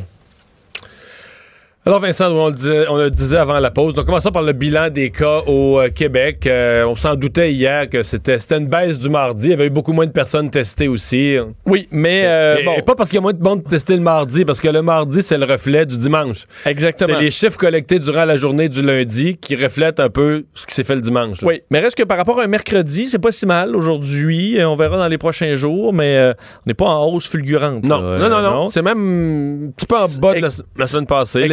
[1.87, 5.39] Alors Vincent, on le, disait, avant la pause, donc commençons par le bilan des cas
[5.47, 6.45] au euh, Québec.
[6.45, 9.45] Euh, on s'en doutait hier que c'était une baisse du mardi.
[9.45, 11.37] Il y avait eu beaucoup moins de personnes testées aussi.
[11.65, 12.81] Oui, mais euh, bon.
[12.81, 15.21] pas parce qu'il y a moins de monde testé le mardi, parce que le mardi,
[15.21, 16.43] c'est le reflet du dimanche.
[16.65, 17.13] Exactement.
[17.19, 20.75] C'est les chiffres collectés durant la journée du lundi qui reflètent un peu ce qui
[20.75, 21.37] s'est fait le dimanche.
[21.41, 24.57] Oui, mais reste que par rapport à un mercredi, c'est pas si mal aujourd'hui.
[24.61, 27.85] On verra dans les prochains jours, mais on n'est pas en hausse fulgurante.
[27.85, 28.67] Non, non, non, non.
[28.67, 30.41] C'est même un petit peu en bas de
[30.77, 31.47] la, semaine passée,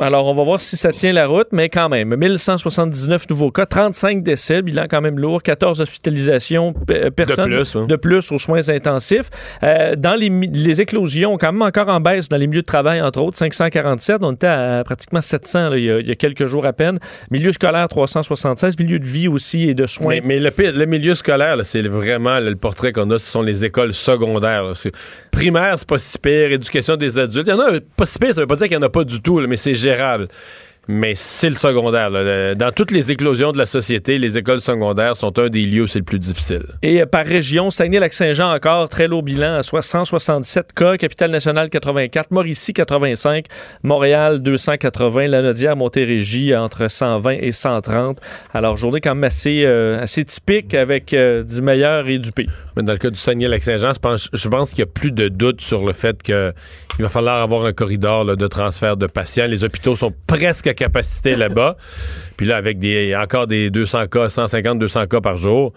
[0.00, 3.66] Alors, on va voir si ça tient la route, mais quand même, 1179 nouveaux cas,
[3.66, 8.38] 35 décès, bilan quand même lourd, 14 hospitalisations euh, personnes de plus, de plus aux
[8.38, 9.30] soins intensifs.
[9.62, 13.00] Euh, dans les, les, éclosions, quand même encore en baisse dans les milieux de travail,
[13.00, 14.18] entre autres, 547.
[14.22, 16.98] On était à pratiquement 700 il, y a, quelques jours à peine.
[17.30, 18.78] Milieu scolaire, 376.
[18.78, 20.18] Milieu de vie aussi et de soins.
[20.24, 24.72] Mais, le, milieu scolaire, c'est vraiment le portrait qu'on a, ce sont les écoles secondaires.
[25.30, 26.52] Primaire, c'est pas si pire.
[26.52, 27.46] Éducation des adultes.
[27.46, 28.90] Il y en a pas si pire, ça veut pas dire qu'il n'y en a
[28.90, 30.26] pas du tout mais c'est gérable.
[30.90, 32.10] Mais c'est le secondaire.
[32.56, 35.86] Dans toutes les éclosions de la société, les écoles secondaires sont un des lieux où
[35.86, 36.62] c'est le plus difficile.
[36.82, 42.72] Et euh, par région, Saguenay-Lac-Saint-Jean encore, très lourd bilan, à 167 cas, Capitale-Nationale 84, Mauricie
[42.72, 43.44] 85,
[43.82, 48.18] Montréal 280, Lanaudière, Montérégie entre 120 et 130.
[48.54, 52.50] Alors, journée quand même assez, euh, assez typique avec euh, du meilleur et du pire.
[52.76, 55.28] Mais dans le cas du Saguenay-Lac-Saint-Jean, je pense, je pense qu'il n'y a plus de
[55.28, 56.22] doute sur le fait
[56.98, 59.46] qu'il va falloir avoir un corridor de transfert de patients.
[59.46, 61.76] Les hôpitaux sont presque à capacité là-bas.
[62.36, 65.72] Puis là, avec des encore des 200 cas, 150, 200 cas par jour,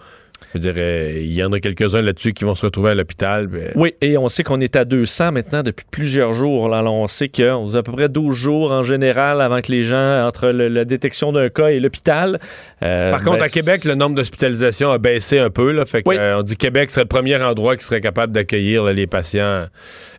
[0.54, 3.48] je dirais, il y en a quelques-uns là-dessus qui vont se retrouver à l'hôpital.
[3.74, 6.68] Oui, et on sait qu'on est à 200 maintenant depuis plusieurs jours.
[6.68, 9.82] Là, on sait qu'on a à peu près 12 jours en général avant que les
[9.82, 12.38] gens, entre la détection d'un cas et l'hôpital.
[12.82, 15.72] Euh, Par contre, ben, à Québec, le nombre d'hospitalisations a baissé un peu.
[15.72, 18.84] Là, fait euh, on dit que Québec serait le premier endroit qui serait capable d'accueillir
[18.84, 19.64] les patients,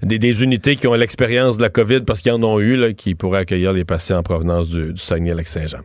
[0.01, 3.15] des, unités qui ont l'expérience de la COVID parce qu'ils en ont eu, là, qui
[3.15, 5.79] pourraient accueillir les patients en provenance du, du Saguenay-Lac-Saint-Jean.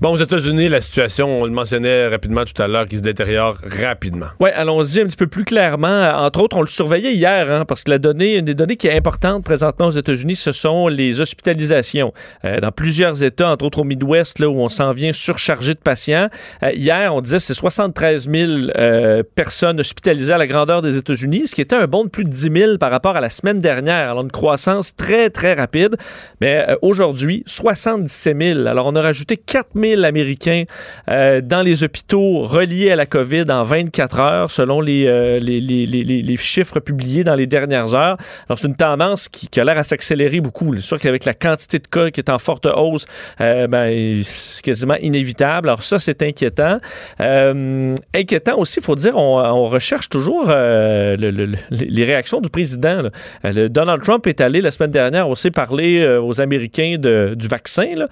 [0.00, 3.58] Bon, aux États-Unis, la situation, on le mentionnait rapidement tout à l'heure, qui se détériore
[3.80, 4.26] rapidement.
[4.40, 6.12] Oui, allons-y un petit peu plus clairement.
[6.16, 8.86] Entre autres, on le surveillait hier, hein, parce que la donnée, une des données qui
[8.86, 12.12] est importante présentement aux États-Unis, ce sont les hospitalisations.
[12.44, 15.78] Euh, dans plusieurs États, entre autres au Midwest, là, où on s'en vient surchargé de
[15.78, 16.28] patients.
[16.62, 20.96] Euh, hier, on disait que c'est 73 000 euh, personnes hospitalisées à la grandeur des
[20.96, 23.30] États-Unis, ce qui était un bond de plus de 10 000 par rapport à la
[23.30, 24.10] semaine dernière.
[24.10, 25.96] Alors, une croissance très, très rapide.
[26.40, 28.66] Mais aujourd'hui, 77 000.
[28.66, 30.64] Alors, on a rajouté 4 000 Américains
[31.08, 35.04] dans les hôpitaux reliés à la COVID en en 24 heures, selon les,
[35.40, 38.16] les, les, les, chiffres publiés dans les dernières heures.
[38.48, 40.74] Alors, c'est une tendance qui, a l'air à s'accélérer beaucoup.
[40.74, 43.06] C'est sûr qu'avec la quantité de cas qui est en forte hausse,
[43.38, 45.68] ben, c'est quasiment inévitable.
[45.68, 46.78] Alors, ça, c'est inquiétant.
[47.18, 53.08] inquiétant aussi, il faut dire, on, recherche toujours le, les réactions du président.
[53.44, 58.06] Donald Trump est allé la semaine dernière aussi parler aux Américains du vaccin.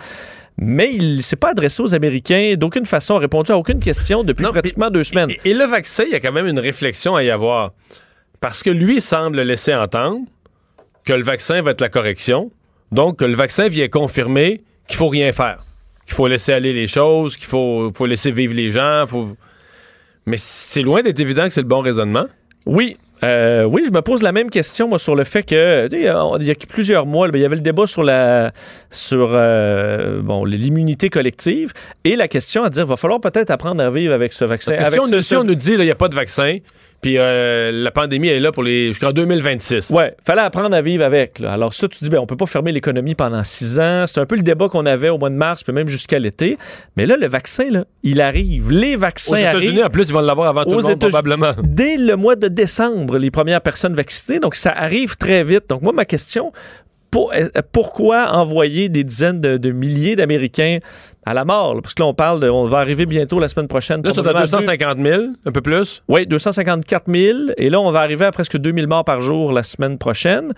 [0.63, 4.25] Mais il ne s'est pas adressé aux Américains d'aucune façon, a répondu à aucune question
[4.25, 5.31] depuis pratiquement deux semaines.
[5.47, 7.73] Et, le vaccin, il y a quand même une réflexion à y avoir.
[8.41, 10.21] Parce que lui semble laisser entendre
[11.05, 12.51] que le vaccin va être la correction.
[12.93, 15.57] Donc, que le vaccin vient confirmer qu'il faut rien faire.
[16.05, 19.07] Qu'il faut laisser aller les choses, qu'il faut, faut laisser vivre les gens.
[19.09, 19.35] Faut...
[20.27, 22.27] Mais c'est loin d'être évident que c'est le bon raisonnement.
[22.67, 26.01] Oui, euh, oui, je me pose la même question moi sur le fait que il
[26.01, 26.09] y,
[26.51, 28.53] a, plusieurs mois, il y avait le débat sur la
[28.91, 31.73] sur euh, bon l'immunité collective
[32.05, 34.73] et la question à dire va falloir peut-être apprendre à vivre avec ce vaccin.
[35.21, 36.59] si, on, nous dit il n'y a pas de vaccin,
[37.01, 39.91] puis euh, la pandémie est là pour les jusqu'en 2026.
[39.91, 41.41] Ouais, fallait apprendre à vivre avec.
[41.41, 44.05] Alors ça, tu dis, ben, on peut pas fermer l'économie pendant six ans.
[44.07, 46.59] C'est un peu le débat qu'on avait au mois de mars, puis même jusqu'à l'été.
[46.97, 48.71] Mais là, le vaccin, là, il arrive.
[48.71, 51.53] Les vaccins Aux États-Unis, en plus, ils vont l'avoir avant tout le monde, probablement.
[51.63, 54.39] Dès le mois de décembre, les premières personnes vaccinées.
[54.39, 55.69] Donc, ça arrive très vite.
[55.69, 56.53] Donc, moi, ma question,
[57.17, 60.79] euh, pourquoi envoyer des dizaines de, milliers d'Américains
[61.25, 61.81] à la mort?
[61.83, 62.49] Parce que là, on parle de.
[62.49, 64.03] On va arriver bientôt la semaine prochaine.
[64.03, 66.03] Là, c'est à 250 000, un peu plus?
[66.09, 67.39] Oui, 254 000.
[67.57, 70.53] Et là, on va arriver à presque 2000 morts par jour la semaine prochaine.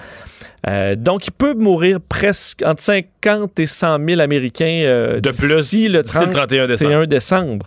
[0.68, 5.62] Euh, donc, il peut mourir presque entre 50 et 100 000 Américains euh, de plus
[5.62, 7.06] si le, 31 décembre.
[7.06, 7.66] décembre.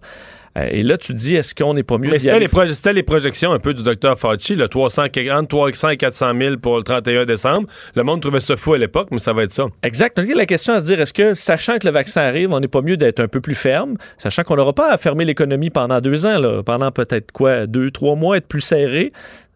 [0.57, 3.51] Euh, et là, tu dis, est-ce qu'on n'est pas mieux Mais c'était les, les, projections
[3.51, 7.25] un peu du docteur Fauci, le 300, entre 300 et 400 000 pour le 31
[7.25, 7.67] décembre.
[7.95, 9.65] Le monde trouvait ça fou à l'époque, mais ça va être ça.
[9.83, 10.17] Exact.
[10.17, 12.67] Donc, la question à se dire, est-ce que, sachant que le vaccin arrive, on n'est
[12.67, 15.99] pas mieux d'être un peu plus ferme, sachant qu'on n'aura pas à fermer l'économie pendant
[15.99, 19.11] deux ans, là, pendant peut-être quoi, deux, trois mois, être plus serré,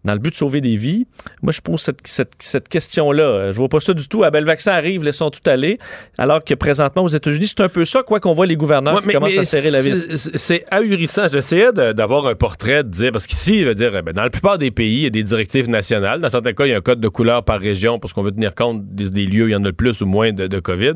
[0.05, 1.07] dans le but de sauver des vies.
[1.41, 1.99] Moi, je pose cette,
[2.39, 3.51] cette, question-là.
[3.51, 4.23] Je vois pas ça du tout.
[4.23, 5.77] Ah ben, le vaccin arrive, laissons tout aller.
[6.17, 9.09] Alors que présentement, aux États-unis, c'est un peu ça, quoi qu'on voit les gouverneurs qui
[9.09, 10.31] commencent à serrer la vis.
[10.35, 11.27] C'est ahurissant.
[11.27, 14.71] J'essayais d'avoir un portrait, de dire, parce qu'ici, veut dire, ben, dans la plupart des
[14.71, 16.21] pays, il y a des directives nationales.
[16.21, 18.31] Dans certains cas, il y a un code de couleur par région parce qu'on veut
[18.31, 20.93] tenir compte des, lieux, il y en a le plus ou moins de, COVID.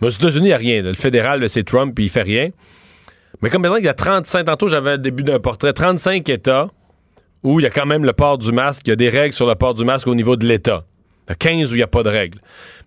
[0.00, 0.82] Mais aux États-Unis, il n'y a rien.
[0.82, 2.50] Le fédéral, c'est Trump, puis il fait rien.
[3.40, 6.68] Mais comme maintenant, il y a 35, tantôt j'avais le début d'un portrait, 35 États
[7.42, 9.34] où il y a quand même le port du masque, il y a des règles
[9.34, 10.84] sur le port du masque au niveau de l'État.
[11.26, 12.40] Il y a 15 où il n'y a pas de règles.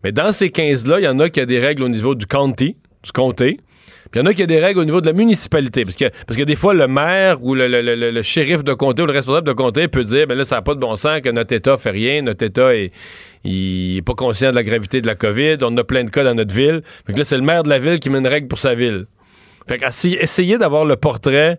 [0.03, 2.25] Mais dans ces 15-là, il y en a qui a des règles au niveau du
[2.25, 3.59] county, du comté.
[4.09, 5.83] Puis il y en a qui a des règles au niveau de la municipalité.
[5.83, 9.47] Parce que, parce des fois, le maire ou le, shérif de comté ou le responsable
[9.47, 11.77] de comté peut dire ben là, ça n'a pas de bon sens que notre État
[11.77, 12.91] fait rien, notre État est,
[13.45, 16.35] il pas conscient de la gravité de la COVID, on a plein de cas dans
[16.35, 16.81] notre ville.
[17.05, 18.75] Fait que là, c'est le maire de la ville qui met une règle pour sa
[18.75, 19.05] ville.
[19.67, 21.57] Fait que essayer d'avoir le portrait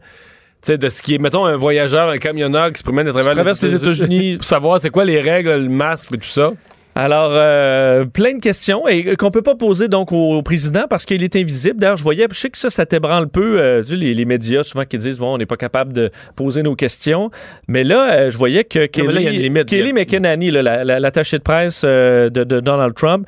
[0.66, 3.34] sais, de ce qui est, mettons, un voyageur, un camionneur qui se promène à travers
[3.34, 6.52] les États-Unis pour savoir c'est quoi les règles, le masque et tout ça.
[6.94, 11.22] Alors, euh, plein de questions et qu'on peut pas poser donc au, président parce qu'il
[11.22, 11.78] est invisible.
[11.78, 14.62] D'ailleurs, je voyais, je sais que ça, ça t'ébranle peu, euh, tu les, les, médias
[14.62, 17.30] souvent qui disent, bon, on n'est pas capable de poser nos questions.
[17.66, 22.94] Mais là, euh, je voyais que Kelly, Kelly McEnany, l'attaché de presse de, de, Donald
[22.94, 23.26] Trump,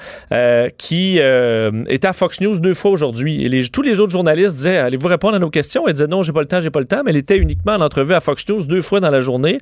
[0.76, 3.44] qui était à Fox News deux fois aujourd'hui.
[3.44, 5.86] Et les, tous les autres journalistes disaient, allez-vous répondre à nos questions?
[5.86, 7.02] Elle disait, non, j'ai pas le temps, j'ai pas le temps.
[7.04, 9.58] Mais elle était uniquement en entrevue à Fox News deux fois dans la journée.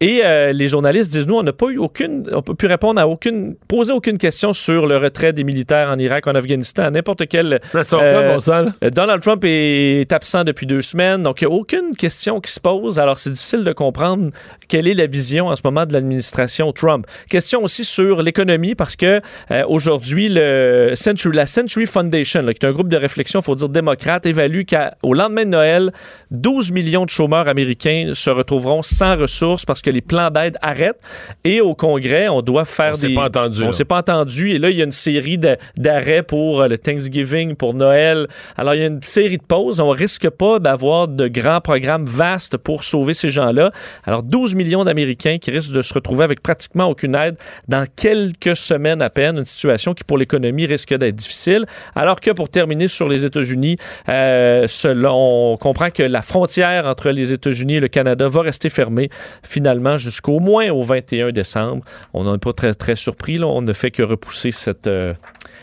[0.00, 3.06] Et les journalistes disent, nous, on n'a pas eu aucune, on peut plus répondre à
[3.06, 7.60] aucune poser aucune question sur le retrait des militaires en Irak, en Afghanistan, n'importe quel.
[7.74, 12.52] Euh, Donald Trump est absent depuis deux semaines, donc il n'y a aucune question qui
[12.52, 12.98] se pose.
[12.98, 14.30] Alors c'est difficile de comprendre
[14.68, 17.06] quelle est la vision en ce moment de l'administration Trump.
[17.28, 22.64] Question aussi sur l'économie parce que euh, aujourd'hui le Century, la Century Foundation, qui est
[22.64, 25.92] un groupe de réflexion, faut dire démocrate, évalue qu'au lendemain de Noël,
[26.30, 31.00] 12 millions de chômeurs américains se retrouveront sans ressources parce que les plans d'aide arrêtent
[31.44, 34.50] et au Congrès, on doit faire des on s'est pas entendu.
[34.50, 35.38] Et là, il y a une série
[35.76, 38.28] d'arrêts pour euh, le Thanksgiving, pour Noël.
[38.56, 39.80] Alors, il y a une série de pauses.
[39.80, 43.72] On risque pas d'avoir de grands programmes vastes pour sauver ces gens-là.
[44.04, 47.36] Alors, 12 millions d'Américains qui risquent de se retrouver avec pratiquement aucune aide
[47.68, 49.38] dans quelques semaines à peine.
[49.38, 51.66] Une situation qui, pour l'économie, risque d'être difficile.
[51.94, 53.76] Alors que, pour terminer sur les États-Unis,
[54.08, 59.10] euh, on comprend que la frontière entre les États-Unis et le Canada va rester fermée
[59.42, 61.84] finalement jusqu'au moins au 21 décembre.
[62.12, 65.14] On n'est pas très, très surpris on ne fait que repousser cette, euh,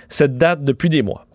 [0.09, 1.25] cette date depuis des mois.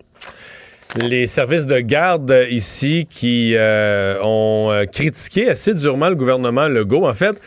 [0.97, 7.07] Les services de garde ici qui euh, ont euh, critiqué assez durement le gouvernement Legault,
[7.07, 7.41] en fait,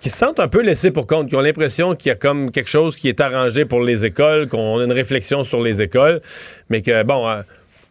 [0.00, 2.50] qui se sentent un peu laissés pour compte, qui ont l'impression qu'il y a comme
[2.50, 6.20] quelque chose qui est arrangé pour les écoles, qu'on a une réflexion sur les écoles,
[6.68, 7.42] mais que, bon,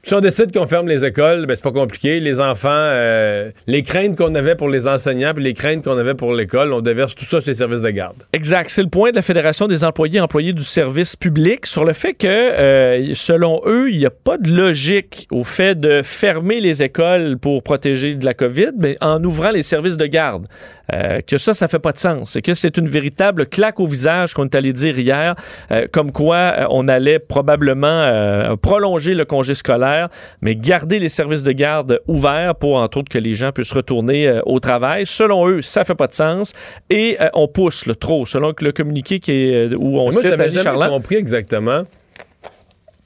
[0.08, 2.20] Si on décide qu'on ferme les écoles, ben c'est pas compliqué.
[2.20, 6.14] Les enfants, euh, les craintes qu'on avait pour les enseignants, puis les craintes qu'on avait
[6.14, 8.18] pour l'école, on déverse tout ça sur les services de garde.
[8.32, 8.70] Exact.
[8.70, 12.14] C'est le point de la Fédération des employés employés du service public sur le fait
[12.14, 16.84] que, euh, selon eux, il n'y a pas de logique au fait de fermer les
[16.84, 20.46] écoles pour protéger de la COVID, mais en ouvrant les services de garde.
[20.94, 22.36] Euh, que ça, ça fait pas de sens.
[22.36, 25.36] Et que c'est une véritable claque au visage qu'on est allé dire hier,
[25.72, 30.10] euh, comme quoi euh, on allait probablement prolonger le congé scolaire,
[30.42, 34.40] mais garder les services de garde ouverts pour, entre autres, que les gens puissent retourner
[34.46, 35.06] au travail.
[35.06, 36.54] Selon eux, ça fait pas de sens.
[36.90, 40.90] Et on pousse le trop, selon le communiqué qui est, où on Charland.
[40.90, 41.84] compris exactement.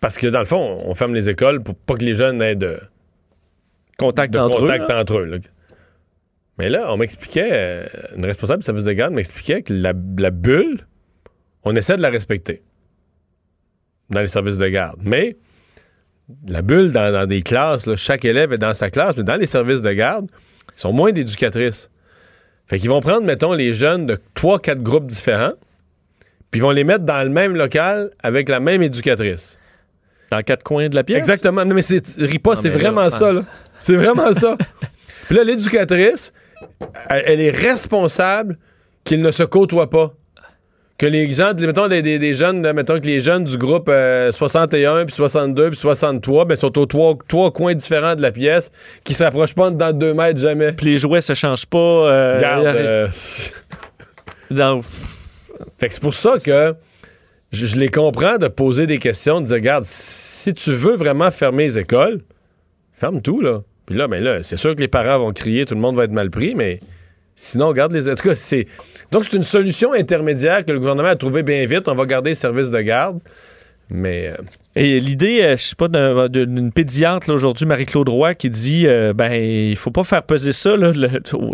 [0.02, 2.56] Parce que dans le fond, on ferme les écoles pour pas que les jeunes aient
[2.56, 2.80] de,
[4.00, 4.96] Contact de entre contact eux.
[4.96, 5.42] entre eux.
[6.60, 7.86] Mais là, on m'expliquait, euh,
[8.18, 10.86] une responsable du service de garde m'expliquait que la, la bulle,
[11.64, 12.62] on essaie de la respecter
[14.10, 15.00] dans les services de garde.
[15.02, 15.38] Mais
[16.46, 19.38] la bulle dans, dans des classes, là, chaque élève est dans sa classe, mais dans
[19.38, 20.30] les services de garde,
[20.76, 21.90] ils sont moins d'éducatrices.
[22.68, 25.54] Fait qu'ils vont prendre, mettons, les jeunes de trois, quatre groupes différents,
[26.52, 29.58] puis ils vont les mettre dans le même local avec la même éducatrice.
[30.30, 31.20] Dans quatre coins de la pièce?
[31.20, 31.64] Exactement.
[31.64, 33.44] Non, mais c'est, Non, c'est vraiment ça, là.
[33.82, 34.58] C'est vraiment ça.
[35.28, 36.34] Puis là, l'éducatrice,
[37.10, 38.58] elle, est responsable
[39.04, 40.14] qu'ils ne se côtoient pas.
[40.98, 44.34] Que les gens, mettons, des, des- des jeunes, mettons que les jeunes du groupe euh,
[44.34, 48.70] 61, puis 62, puis 63, ben, sont aux trois, trois coins différents de la pièce,
[49.06, 50.74] qui s'approchent pas dans deux mètres jamais.
[50.74, 51.78] Puis les jouets se changent pas.
[51.78, 53.08] euh, a- euh,
[54.52, 54.82] dans-
[55.78, 56.76] Fait que c'est pour ça que
[57.54, 61.32] je, je les comprends de poser des questions, de dire, regarde, si tu veux vraiment
[61.32, 62.22] fermer les écoles,
[62.94, 63.62] ferme tout, là.
[63.90, 66.04] Puis là, ben là, c'est sûr que les parents vont crier, tout le monde va
[66.04, 66.80] être mal pris, mais
[67.34, 68.08] sinon, garde les...
[68.08, 68.68] En c'est...
[69.12, 71.88] Donc, c'est une solution intermédiaire que le gouvernement a trouvé bien vite.
[71.88, 73.20] On va garder les services de garde,
[73.90, 74.28] mais...
[74.28, 74.44] euh,
[74.76, 79.14] Et l'idée, euh, je sais pas, d'un- d'une pédiatre aujourd'hui, Marie-Claude Roy, qui dit euh,
[79.14, 80.92] ben il faut pas faire peser ça là,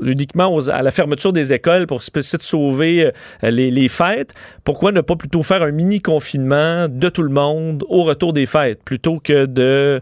[0.03, 4.33] uniquement à la fermeture des écoles pour essayer de sauver euh, les, les fêtes.
[4.65, 8.45] Pourquoi ne pas plutôt faire un mini confinement de tout le monde au retour des
[8.45, 10.01] fêtes plutôt que de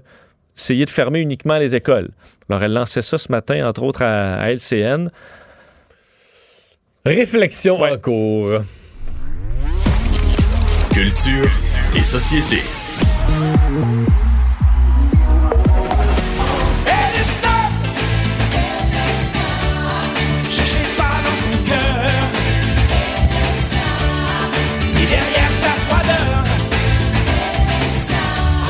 [0.57, 2.09] essayer de fermer uniquement les écoles.
[2.49, 5.09] Alors elle lançait ça ce matin, entre autres à, à LCN.
[7.05, 8.61] réflexion en cours.
[10.93, 11.49] Culture
[11.95, 12.59] et société.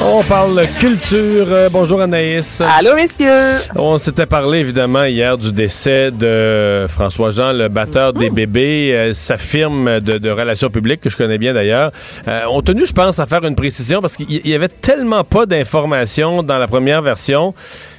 [0.05, 1.45] On parle culture.
[1.49, 2.61] Euh, bonjour Anaïs.
[2.61, 3.29] Allô, messieurs!
[3.75, 9.13] On s'était parlé évidemment hier du décès de François Jean, le batteur des bébés, euh,
[9.13, 11.91] sa firme de, de relations publiques que je connais bien d'ailleurs.
[12.27, 15.45] Euh, on tenu, je pense, à faire une précision parce qu'il y avait tellement pas
[15.45, 17.53] d'informations dans la première version.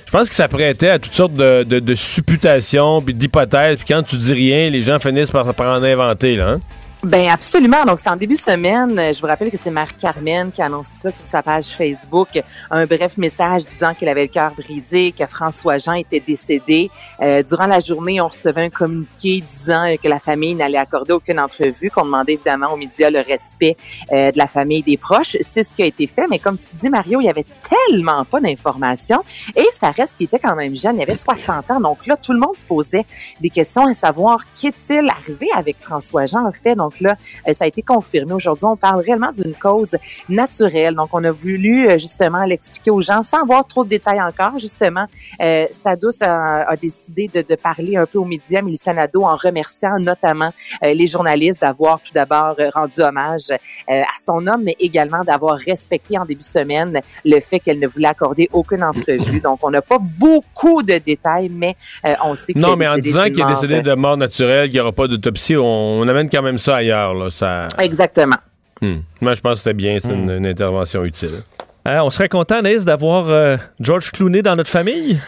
[0.07, 3.77] Je pense que ça prêtait à toutes sortes de, de- de supputations puis d'hypothèses.
[3.77, 6.49] Puis quand tu dis rien, les gens finissent par, par en inventer là.
[6.51, 6.61] hein.
[7.05, 7.85] Ben absolument.
[7.85, 9.13] Donc, c'est en début de semaine.
[9.13, 12.29] Je vous rappelle que c'est Marie-Carmen qui a annoncé ça sur sa page Facebook.
[12.71, 16.91] Un bref message disant qu'elle avait le cœur brisé, que François Jean était décédé.
[17.21, 21.39] Euh, durant la journée, on recevait un communiqué disant que la famille n'allait accorder aucune
[21.41, 23.77] entrevue, qu'on demandait évidemment aux médias le respect
[24.11, 25.37] euh, de la famille et des proches.
[25.43, 26.25] C'est ce qui a été fait.
[26.31, 29.23] Mais comme tu dis, Mario, il y avait tellement pas d'informations.
[29.55, 30.97] Et ça reste qu'il était quand même jeune.
[30.97, 31.81] Il avait 60 ans.
[31.81, 33.05] Donc là, tout le monde se posait
[33.43, 36.75] des questions à savoir qu'est-il arrivé avec François Jean, en fait.
[36.75, 37.17] Donc là,
[37.49, 38.33] euh, ça a été confirmé.
[38.33, 39.97] Aujourd'hui, on parle réellement d'une cause
[40.29, 40.95] naturelle.
[40.95, 44.59] Donc, on a voulu euh, justement l'expliquer aux gens sans avoir trop de détails encore.
[44.59, 45.07] Justement,
[45.41, 49.99] euh, a, a décidé de, de parler un peu aux médias, Mélissa Nadeau, en remerciant
[49.99, 50.53] notamment
[50.85, 53.57] euh, les journalistes d'avoir tout d'abord euh, rendu hommage euh,
[53.89, 57.87] à son homme, mais également d'avoir respecté en début de semaine le fait qu'elle ne
[57.87, 59.41] voulait accorder aucune entrevue.
[59.41, 61.77] Donc, on n'a pas beaucoup de détails, mais
[62.07, 64.75] euh, on sait qu'il Non, mais en disant qu'il est décédé de mort naturelle, qu'il
[64.77, 67.15] n'y aura pas d'autopsie, on, on amène quand même ça ailleurs.
[67.15, 67.69] Là, ça...
[67.79, 68.37] Exactement.
[68.81, 68.99] Hmm.
[69.21, 71.43] Moi, je pense que c'était bien, c'est une, une intervention utile.
[71.85, 75.19] Hein, on serait content, Anaïs, d'avoir euh, George Clooney dans notre famille?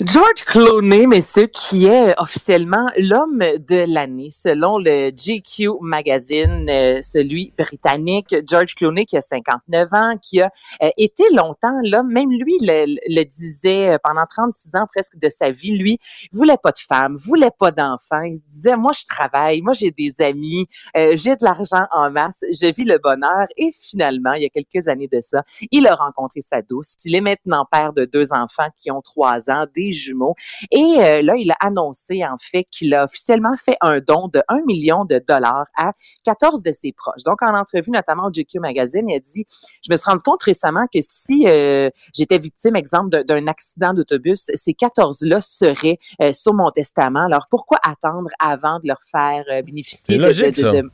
[0.00, 7.52] George Clooney, messieurs, qui est officiellement l'homme de l'année selon le GQ magazine, euh, celui
[7.56, 8.34] britannique.
[8.48, 10.50] George Clooney qui a 59 ans, qui a
[10.82, 15.28] euh, été longtemps l'homme, même lui le, le disait euh, pendant 36 ans presque de
[15.28, 15.98] sa vie, lui,
[16.32, 18.22] voulait pas de femme, voulait pas d'enfant.
[18.22, 22.10] Il se disait, moi je travaille, moi j'ai des amis, euh, j'ai de l'argent en
[22.10, 23.46] masse, je vis le bonheur.
[23.56, 26.94] Et finalement, il y a quelques années de ça, il a rencontré sa douce.
[27.04, 30.34] Il est maintenant père de deux enfants qui ont trois ans, des jumeaux.
[30.70, 34.42] Et euh, là, il a annoncé en fait qu'il a officiellement fait un don de
[34.48, 35.92] 1 million de dollars à
[36.24, 37.22] 14 de ses proches.
[37.24, 39.44] Donc, en entrevue notamment au GQ Magazine, il a dit,
[39.86, 44.50] je me suis rendu compte récemment que si euh, j'étais victime, exemple, d'un- accident d'autobus,
[44.54, 47.26] ces 14-là seraient euh, sur mon testament.
[47.26, 50.16] Alors, pourquoi attendre avant de leur faire bénéficier
[50.62, 50.88] de-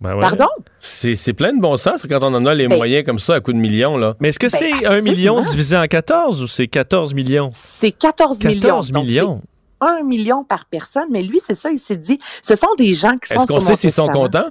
[0.00, 0.20] Ben ouais.
[0.20, 0.46] Pardon?
[0.78, 3.40] C'est plein de bon sens quand on en a les Ben- moyens comme ça à
[3.40, 3.96] coups de millions.
[3.96, 4.16] Là.
[4.20, 5.10] Mais est-ce que Ben, c'est 1 absolument.
[5.16, 7.50] million divisé en 14 ou c'est 14 millions?
[7.54, 8.60] C'est 14 millions.
[8.60, 9.40] 14 Donc, millions.
[9.80, 12.94] c'est un million par personne, mais lui, c'est ça, il s'est dit, ce sont des
[12.94, 14.48] gens qui sont Est-ce qu'on sait s'ils sont contents?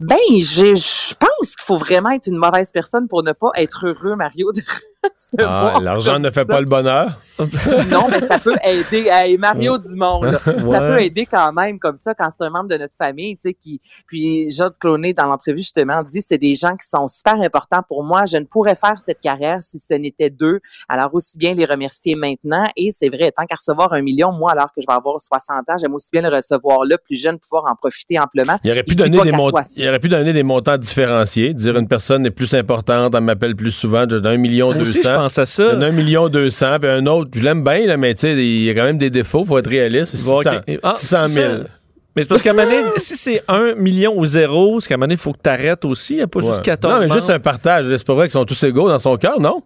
[0.00, 3.86] Ben, je, je pense qu'il faut vraiment être une mauvaise personne pour ne pas être
[3.86, 4.60] heureux, Mario, de
[5.38, 6.46] Ah, L'argent ne fait ça.
[6.46, 7.18] pas le bonheur?
[7.90, 9.08] Non, mais ça peut aider.
[9.10, 12.68] Hey, Mario Dumont, là, ça peut aider quand même comme ça quand c'est un membre
[12.68, 13.80] de notre famille, tu sais, qui.
[14.06, 18.04] Puis Jacques Cloné dans l'entrevue justement dit c'est des gens qui sont super importants pour
[18.04, 18.26] moi.
[18.26, 20.60] Je ne pourrais faire cette carrière si ce n'était d'eux.
[20.88, 22.64] Alors aussi bien les remercier maintenant.
[22.76, 25.68] Et c'est vrai, tant qu'à recevoir un million, moi alors que je vais avoir 60
[25.68, 28.58] ans, j'aime aussi bien le recevoir là, plus jeune, pouvoir en profiter amplement.
[28.62, 29.72] Il aurait pu, donner des qu'à mont- 60.
[29.78, 31.54] il aurait pu donner des montants différenciés.
[31.54, 34.91] Dire une personne est plus importante, elle m'appelle plus souvent, je donne un million deux
[34.98, 35.70] aussi, je pense à ça.
[35.72, 38.32] donne un million deux cents, puis un autre, je l'aime bien, là, mais tu sais,
[38.34, 40.24] il y a quand même des défauts, faut être réaliste.
[40.24, 40.48] Bon, ok.
[40.66, 41.28] 600, Ah, 600 000.
[41.28, 41.68] c'est ça.
[42.14, 44.94] Mais c'est parce qu'à un moment donné, si c'est 1 million ou 0, c'est qu'à
[44.94, 46.14] un moment donné, il faut que tu arrêtes aussi.
[46.14, 46.62] Il n'y a pas juste Ouais.
[46.62, 47.86] 14 Non, mais juste un partage.
[47.88, 49.62] C'est pas vrai qu'ils sont tous égaux dans son cœur, non?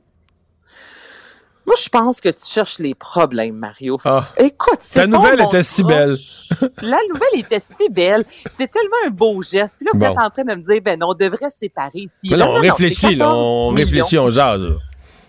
[1.67, 3.99] Moi, je pense que tu cherches les problèmes, Mario.
[4.05, 4.25] Ah.
[4.37, 6.17] Écoute, c'est son nouvelle était si belle.
[6.83, 8.25] La nouvelle était si belle.
[8.53, 9.75] C'est tellement un beau geste.
[9.77, 10.13] Puis là, vous Bon.
[10.13, 12.29] êtes en train de me dire, ben non, on devrait se séparer ici.
[12.31, 13.85] Mais Là, non, on non, réfléchit, là, 14 on millions.
[13.85, 14.63] réfléchit, on jase.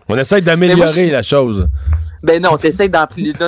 [0.10, 1.68] On essaie d'améliorer moi, la chose.
[2.24, 2.90] Ben non, t'essayes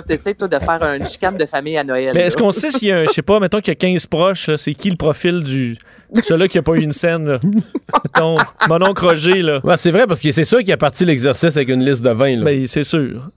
[0.08, 2.12] t'essayes, toi, de faire une chicane de famille à Noël.
[2.13, 3.76] Mais est-ce qu'on sait s'il y a un, je sais pas, mettons qu'il y a
[3.76, 5.78] 15 proches, là, c'est qui le profil du.
[6.13, 7.39] Celui-là qui a pas eu une scène, là?
[7.43, 9.60] Mettons, mon oncle Roger, là.
[9.63, 12.10] Ouais, c'est vrai, parce que c'est sûr qu'il a parti l'exercice avec une liste de
[12.10, 12.38] 20.
[12.38, 12.45] Là.
[12.45, 13.30] Ben, c'est sûr.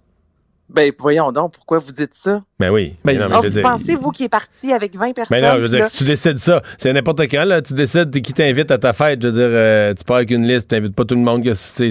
[0.69, 2.43] Ben, voyons donc, pourquoi vous dites ça?
[2.59, 2.95] Ben oui.
[3.05, 5.13] Ben, non, mais Ah, je veux vous dire, pensez, vous, qui est parti avec 20
[5.13, 5.37] personnes?
[5.39, 7.75] Mais non, je veux dire, là- si tu décides ça, c'est n'importe quand, là, tu
[7.75, 10.69] décides qui t'invite à ta fête, je veux dire, euh, tu pars avec une liste,
[10.69, 11.91] tu n'invites pas tout le monde que c'est...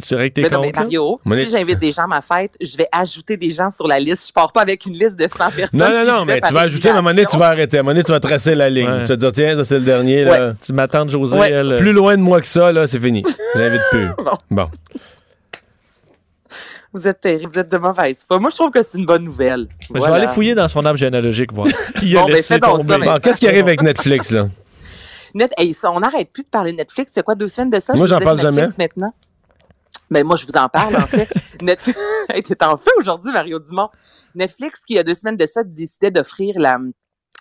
[0.00, 0.82] C'est vrai que t'es non, mais là?
[0.82, 3.98] Mario, si j'invite des gens à ma fête, je vais ajouter des gens sur la
[3.98, 4.28] liste.
[4.28, 5.80] Je pars pas avec une liste de 100 personnes.
[5.80, 7.78] Non, non, non, mais tu vas ajouter, à un moment donné, tu vas arrêter.
[7.78, 8.86] À un moment donné, tu vas tracer la ligne.
[8.88, 8.98] Ouais.
[9.00, 10.52] Tu vas te dire, tiens, ça, c'est le dernier, là.
[10.64, 11.50] Tu m'attends de José, Ouais.
[11.50, 11.72] elle.
[11.72, 13.24] euh, Plus loin de moi que ça, là, c'est fini.
[13.54, 14.06] Je l'invite plus.
[14.52, 14.68] Bon.
[16.92, 18.38] Vous êtes terrible, vous êtes de mauvaise foi.
[18.40, 19.68] Moi, je trouve que c'est une bonne nouvelle.
[19.94, 21.66] Je vais aller fouiller dans son arbre généalogique, voir.
[21.98, 24.48] Qui a Bon, ben, fais donc ça, Bon, qu'est-ce qui arrive avec Netflix, là?
[25.34, 27.12] Net, hey, ça, on n'arrête plus de parler de Netflix.
[27.14, 27.92] C'est quoi, deux semaines de ça?
[27.94, 29.12] Moi, j'en parle Netflix maintenant.
[30.10, 31.28] Ben, moi, je vous en parle, en fait.
[31.62, 31.98] Netflix,
[32.44, 33.90] t'es en feu aujourd'hui, Mario Dumont.
[34.34, 36.78] Netflix, qui, il y a deux semaines de ça, décidait d'offrir la,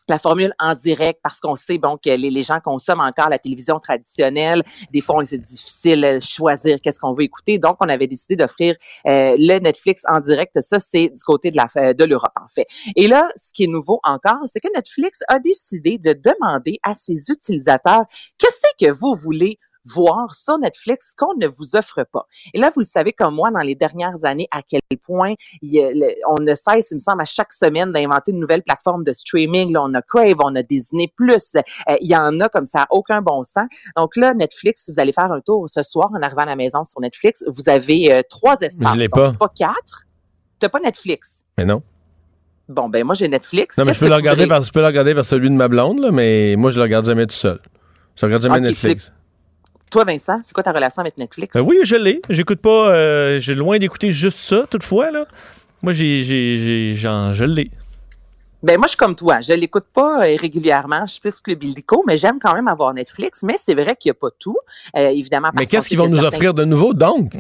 [0.10, 3.40] la formule en direct parce qu'on sait, bon, que les, les gens consomment encore la
[3.40, 4.64] télévision traditionnelle.
[4.92, 7.58] Des fois, c'est difficile de choisir qu'est-ce qu'on veut écouter.
[7.58, 8.76] Donc, on avait décidé d'offrir
[9.06, 10.60] euh, le Netflix en direct.
[10.62, 12.68] Ça, c'est du côté de la de l'Europe, en fait.
[12.96, 16.94] Et là, ce qui est nouveau encore, c'est que Netflix a décidé de demander à
[16.94, 18.04] ses utilisateurs
[18.38, 19.58] qu'est-ce que vous voulez
[19.94, 22.26] voir sur Netflix qu'on ne vous offre pas.
[22.54, 25.80] Et là, vous le savez comme moi, dans les dernières années, à quel point il
[25.80, 29.04] a le- on ne cesse, il me semble, à chaque semaine d'inventer une nouvelle plateforme
[29.04, 29.74] de streaming.
[29.74, 31.62] Là, on a Crave, on a Disney+, euh,
[32.02, 33.68] il y en a comme ça, aucun bon sens.
[33.96, 36.84] Donc là, Netflix, vous allez faire un tour ce soir en arrivant à la maison
[36.84, 38.94] sur Netflix, vous avez euh, trois espaces.
[38.94, 39.32] Je l'ai Donc, pas.
[39.32, 40.04] C'est pas quatre.
[40.60, 41.44] T'as pas Netflix.
[41.58, 41.82] Mais non.
[42.70, 43.78] Bon, ben moi, j'ai Netflix.
[43.78, 44.58] Non, mais je peux, le regarder voudrais?
[44.58, 46.84] par, je peux le regarder par celui de ma blonde, là, mais moi, je le
[46.84, 47.60] regarde jamais tout seul.
[48.16, 49.14] Je regarde jamais Ok, Netflix.
[49.90, 51.54] Toi, Vincent, c'est quoi ta relation avec Netflix?
[51.54, 52.22] Ben oui, je l'ai.
[52.30, 52.90] J'écoute pas.
[52.90, 55.26] euh, j'ai loin d'écouter juste ça, toutefois, là.
[55.82, 57.72] Moi, j'ai, j'ai, j'ai, genre, je l'ai.
[58.64, 59.40] Ben moi, je suis comme toi.
[59.40, 61.06] Je l'écoute pas euh, régulièrement.
[61.06, 63.44] Je suis plus Club Illico, mais j'aime quand même avoir Netflix.
[63.44, 64.58] Mais c'est vrai qu'il n'y a pas tout,
[64.98, 65.50] euh, évidemment.
[65.54, 67.34] Mais qu'est-ce qu'ils vont que nous certains- offrir de nouveau, donc?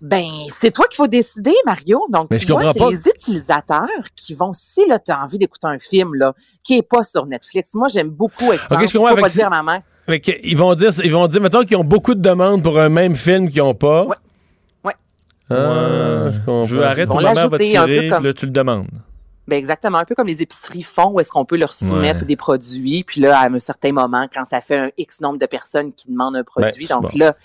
[0.00, 2.04] Ben, c'est toi qu'il faut décider, Mario.
[2.10, 5.68] Donc, Mais tu vois, c'est les utilisateurs qui vont, si là, tu as envie d'écouter
[5.68, 7.74] un film, là, qui est pas sur Netflix.
[7.74, 9.34] Moi, j'aime beaucoup, exemple, Ok, je avec pas ça.
[9.38, 9.82] dire à ma mère.
[10.06, 12.88] Fait ils vont dire, ils vont dire, mettons qu'ils ont beaucoup de demandes pour un
[12.88, 14.04] même film qu'ils n'ont pas.
[14.04, 14.16] Ouais.
[14.84, 14.94] Ouais.
[15.50, 16.32] Ah, Ouais.
[16.32, 16.68] je.
[16.68, 18.86] Je veux arrêter, ton maman va tirer, comme- là, tu le demandes.
[19.48, 22.26] Ben exactement, un peu comme les épiceries font, où est-ce qu'on peut leur soumettre Ouais.
[22.26, 25.46] des produits, puis là, à un certain moment, quand ça fait un X nombre de
[25.46, 27.36] personnes qui demandent un produit, Ben, donc c'est là,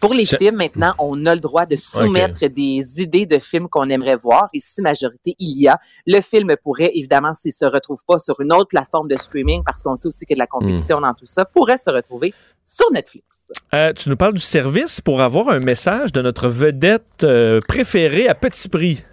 [0.00, 3.88] pour les films, maintenant, on a le droit de soumettre des idées de films qu'on
[3.88, 8.00] aimerait voir, et si majorité il y a, le film pourrait, évidemment, s'il se retrouve
[8.06, 11.00] pas sur une autre plateforme de streaming, parce qu'on sait aussi que de la compétition
[11.00, 12.32] dans tout ça, pourrait se retrouver
[12.64, 13.46] sur Netflix.
[13.74, 18.28] Euh, tu nous parles du service pour avoir un message de notre vedette euh, préférée
[18.28, 19.04] à petit prix.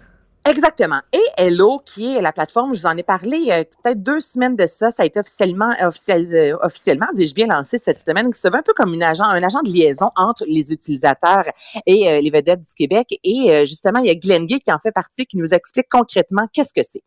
[0.44, 1.00] Exactement.
[1.12, 4.56] Et Hello, qui est la plateforme, je vous en ai parlé euh, peut-être deux semaines
[4.56, 8.40] de ça, ça a été officiellement, officiel, euh, officiellement, dis-je bien, lancé cette semaine, qui
[8.40, 11.44] se veut un peu comme une agent, un agent de liaison entre les utilisateurs
[11.86, 13.20] et euh, les vedettes du Québec.
[13.22, 15.86] Et euh, justement, il y a Glenn Gay qui en fait partie, qui nous explique
[15.88, 17.02] concrètement qu'est-ce que c'est.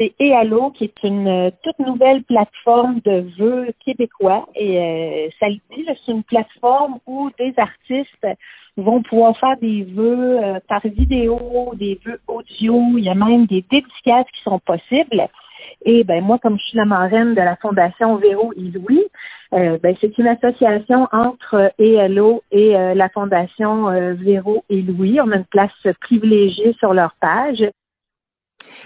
[0.00, 4.46] C'est EALO, qui est une euh, toute nouvelle plateforme de vœux québécois.
[4.56, 8.26] Et euh, ça le dit, c'est une plateforme où des artistes
[8.76, 12.82] vont pouvoir faire des vœux euh, par vidéo, des vœux audio.
[12.98, 15.28] Il y a même des dédicaces qui sont possibles.
[15.84, 19.04] Et ben moi, comme je suis la marraine de la Fondation Véro et Louis,
[19.52, 25.20] euh, ben, c'est une association entre ELO et euh, la Fondation euh, Véro et Louis.
[25.20, 25.70] On a une place
[26.00, 27.62] privilégiée sur leur page.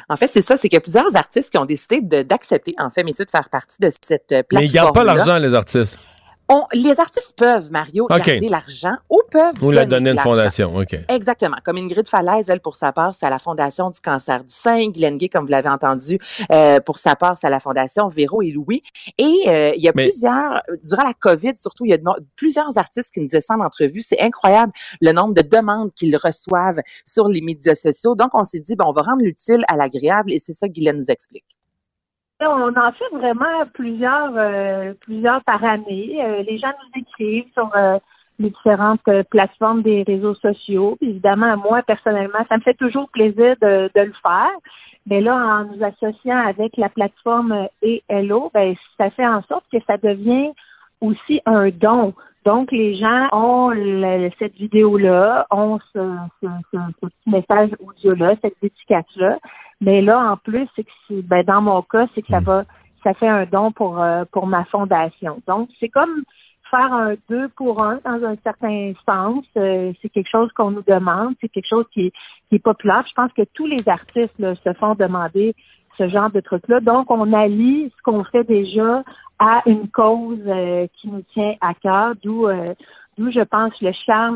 [0.08, 2.90] En fait, c'est ça, c'est qu'il y a plusieurs artistes qui ont décidé d'accepter, en
[2.90, 4.62] fait, messieurs, de faire partie de cette euh, plateforme.
[4.62, 5.98] Mais ils gardent pas l'argent, les artistes.
[6.50, 8.16] On- les artistes peuvent, Mario, OK.
[8.24, 10.96] garder l'argent ou peuvent Ou la donner à une fondation, OK.
[11.08, 11.56] Exactement.
[11.62, 14.88] Comme Ingrid Falaise, elle, pour sa part, c'est à la Fondation du cancer du sein.
[14.88, 16.18] Glenn Gay, comme vous l'avez entendu,
[16.50, 18.82] euh, pour sa part, c'est à la Fondation Véro et Louis.
[19.18, 21.98] Et euh, il y a Mais- plusieurs, durant la COVID surtout, il y a
[22.36, 24.00] plusieurs artistes qui nous disaient ça en entrevue.
[24.00, 24.72] C'est incroyable
[25.02, 28.14] le nombre de demandes qu'ils reçoivent sur les médias sociaux.
[28.14, 30.72] Donc, on s'est dit, ben, on va rendre l'utile à l'agréable et c'est ça que
[30.72, 31.44] Guylaine nous explique.
[32.40, 36.20] On en fait vraiment plusieurs, euh, plusieurs par année.
[36.24, 37.98] Euh, les gens nous écrivent sur euh,
[38.38, 40.96] les différentes euh, plateformes des réseaux sociaux.
[41.00, 44.52] Puis évidemment, moi, personnellement, ça me fait toujours plaisir de, le faire.
[45.06, 49.78] Mais là, en nous associant avec la plateforme ELO, ben, ça fait en sorte que
[49.86, 50.50] ça devient
[51.00, 52.14] aussi un don.
[52.44, 55.98] Donc, les gens ont le- cette vidéo-là, ont ce,
[56.40, 59.36] ce, ce- petit message audio-là, cette dédicace-là.
[59.80, 62.64] Mais là, en plus, c'est que c'est- ben, dans mon cas, c'est que ça va,
[63.04, 65.40] ça fait un don pour euh, pour ma fondation.
[65.46, 66.22] Donc, c'est comme
[66.70, 69.44] faire un deux pour un dans un certain sens.
[69.56, 72.12] Euh, c'est quelque chose qu'on nous demande, c'est quelque chose qui est,
[72.48, 73.04] qui est populaire.
[73.08, 75.54] Je pense que tous les artistes là, se font demander
[75.96, 76.80] ce genre de truc-là.
[76.80, 79.02] Donc, on allie ce qu'on fait déjà
[79.38, 82.64] à une cause euh, qui nous tient à cœur, d'où euh,
[83.16, 84.34] d'où je pense le charme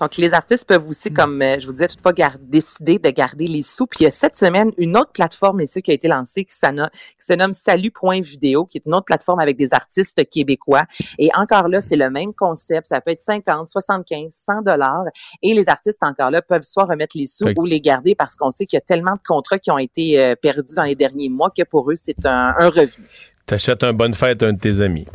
[0.00, 3.46] Donc, les artistes peuvent aussi, comme euh, je vous disais toutefois, gar- décider de garder
[3.46, 3.86] les sous.
[3.86, 6.54] Puis, il y a cette semaine, une autre plateforme ici qui a été lancée qui,
[6.54, 10.84] qui se nomme Salut.vidéo, qui est une autre plateforme avec des artistes québécois.
[11.18, 12.86] Et encore là, c'est le même concept.
[12.86, 15.04] Ça peut être 50, 75, 100 dollars.
[15.42, 18.36] Et les artistes, encore là, peuvent soit remettre les sous Fait ou les garder parce
[18.36, 20.94] qu'on sait qu'il y a tellement de contrats qui ont été euh, perdus dans les
[20.94, 23.06] derniers mois que pour eux, c'est un, un revenu.
[23.46, 25.06] T'achètes un bonne fête à un de tes amis.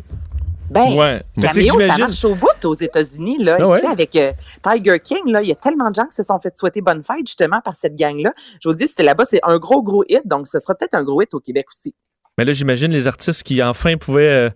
[0.72, 1.22] Ben, Ouais.
[1.40, 3.42] Cameo, ça marche au bout aux États-Unis.
[3.44, 3.56] Là.
[3.60, 3.78] Ah ouais?
[3.78, 6.38] Écoutez, avec euh, Tiger King, là, il y a tellement de gens qui se sont
[6.40, 8.32] fait souhaiter bonne fête justement par cette gang-là.
[8.62, 11.04] Je vous dis, c'était là-bas, c'est un gros, gros hit, donc ce sera peut-être un
[11.04, 11.94] gros hit au Québec aussi.
[12.38, 14.50] Mais là, j'imagine les artistes qui enfin pouvaient euh,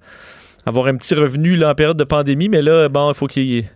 [0.65, 3.67] avoir un petit revenu là, en période de pandémie, mais là, bon, il faut qu'ils.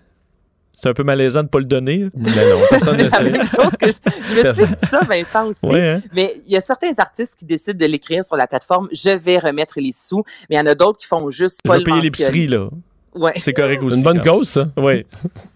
[0.82, 2.06] C'est un peu malaisant de ne pas le donner.
[2.14, 3.30] Mais non, personne ne C'est la sait.
[3.30, 3.96] même chose que je,
[4.34, 5.66] je me suis dit ça, Vincent aussi.
[5.66, 6.02] Ouais, hein?
[6.14, 8.88] Mais il y a certains artistes qui décident de l'écrire sur la plateforme.
[8.92, 11.68] Je vais remettre les sous, mais il y en a d'autres qui font juste Je
[11.68, 12.10] pas vais le payer mentionner.
[12.10, 12.68] l'épicerie, là.
[13.14, 13.32] Ouais.
[13.38, 13.90] C'est correct aussi.
[13.94, 14.68] C'est une bonne cause, ça.
[14.76, 15.04] Oui.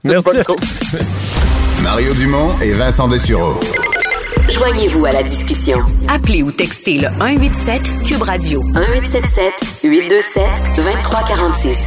[0.02, 0.28] Merci.
[0.34, 0.58] bonne cause.
[1.82, 3.54] Mario Dumont et Vincent Dessureau.
[4.50, 5.78] Joignez-vous à la discussion.
[6.08, 9.52] Appelez ou textez le 187 Cube Radio 1877
[9.84, 10.42] 827
[10.76, 11.78] 2346.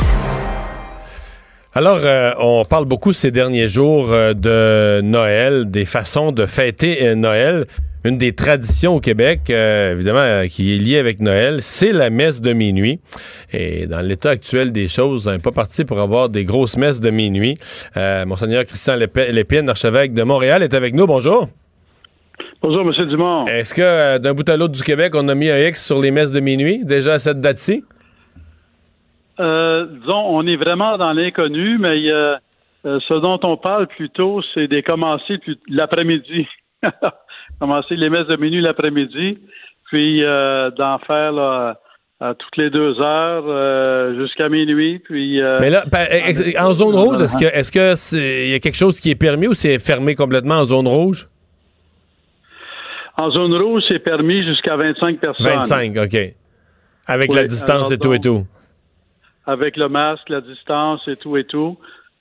[1.78, 7.05] Alors, euh, on parle beaucoup ces derniers jours euh, de Noël, des façons de fêter
[7.05, 7.67] euh, Noël.
[8.03, 12.41] Une des traditions au Québec, euh, évidemment, qui est liée avec Noël, c'est la messe
[12.41, 12.99] de minuit.
[13.53, 16.99] Et dans l'état actuel des choses, on n'est pas parti pour avoir des grosses messes
[16.99, 17.59] de minuit.
[17.95, 21.05] Monseigneur Christian Lépine, archevêque de Montréal, est avec nous.
[21.05, 21.47] Bonjour.
[22.63, 23.07] Bonjour, M.
[23.07, 23.45] Dumont.
[23.45, 26.09] Est-ce que d'un bout à l'autre du Québec, on a mis un X sur les
[26.09, 27.84] messes de minuit, déjà à cette date-ci?
[29.39, 32.35] Euh, disons, on est vraiment dans l'inconnu, mais euh,
[32.85, 36.47] euh, ce dont on parle plutôt, c'est de commencer l'après-midi.
[37.59, 39.38] commencer les messes de minuit l'après-midi,
[39.89, 41.79] puis euh, d'en faire là,
[42.19, 45.39] à toutes les deux heures euh, jusqu'à minuit, puis...
[45.41, 48.59] euh, Mais là, ex- en zone rouge, est-ce que est-ce que c'est- il y a
[48.59, 51.27] quelque chose qui est permis ou c'est fermé complètement en zone rouge?
[53.19, 55.45] En zone rouge, c'est permis jusqu'à 25 personnes.
[55.45, 56.17] 25, OK.
[57.07, 58.45] Avec la distance et tout et tout.
[59.47, 61.77] Avec le masque, la distance et tout et tout.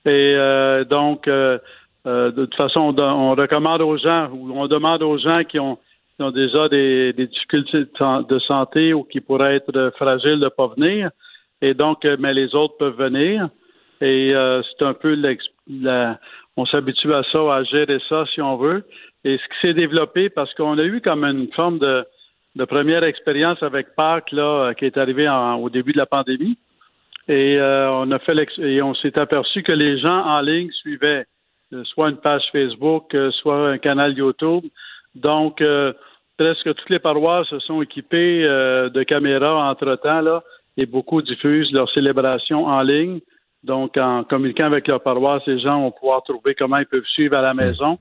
[0.07, 1.59] Et euh, donc, euh,
[2.07, 5.79] euh, de toute façon, on, recommande aux gens ou on demande aux gens qui ont,
[6.19, 10.69] déjà des, difficultés de san- de santé ou qui pourraient être fragiles de ne pas
[10.69, 11.11] venir.
[11.61, 13.49] Et donc, mais les autres peuvent venir.
[14.01, 15.15] Et c'est un peu
[15.69, 16.19] la,
[16.57, 18.85] on s'habitue à ça, à gérer ça si on veut.
[19.25, 22.07] Et ce qui s'est développé, parce qu'on a eu comme une forme de,
[22.67, 26.57] première expérience avec Pâques là, qui est arrivé en- au début de la pandémie.
[27.29, 30.71] Et euh, on a fait l'ex- et on s'est aperçu que les gens en ligne
[30.71, 31.27] suivaient
[31.73, 34.65] euh, soit une page Facebook, euh, soit un canal YouTube
[35.17, 35.93] Donc, euh,
[36.39, 40.43] presque toutes les paroisses se sont équipées euh, de caméras entre-temps, là,
[40.77, 43.21] et beaucoup diffusent leurs célébrations en ligne.
[43.65, 47.37] Donc, en communiquant avec leur paroisse, les gens vont pouvoir trouver comment ils peuvent suivre
[47.37, 47.99] à la maison.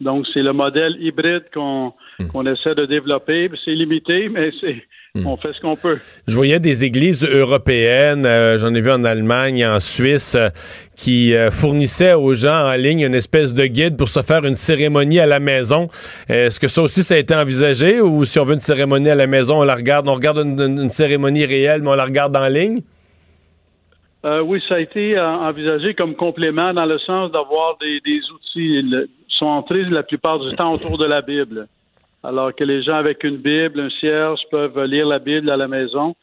[0.00, 1.92] Donc, c'est le modèle hybride qu'on
[2.32, 3.50] qu'on essaie de développer.
[3.64, 4.82] C'est limité, mais c'est
[5.24, 5.98] on fait ce qu'on peut.
[6.26, 10.48] Je voyais des églises européennes, euh, j'en ai vu en Allemagne, en Suisse, euh,
[10.96, 14.56] qui euh, fournissaient aux gens en ligne une espèce de guide pour se faire une
[14.56, 15.88] cérémonie à la maison.
[16.28, 18.00] Est-ce que ça aussi, ça a été envisagé?
[18.00, 20.88] Ou si on veut une cérémonie à la maison, on la regarde, on regarde une,
[20.88, 22.80] cérémonie réelle, mais on la regarde en ligne?
[24.44, 28.80] Oui, ça a été envisagé comme complément dans le sens d'avoir des, des outils.
[28.80, 29.06] Ils
[29.36, 31.68] sont entrés la plupart du temps autour de la Bible.
[32.22, 35.68] Alors que les gens avec une Bible, un cierge, peuvent lire la Bible à la
[35.68, 36.14] maison.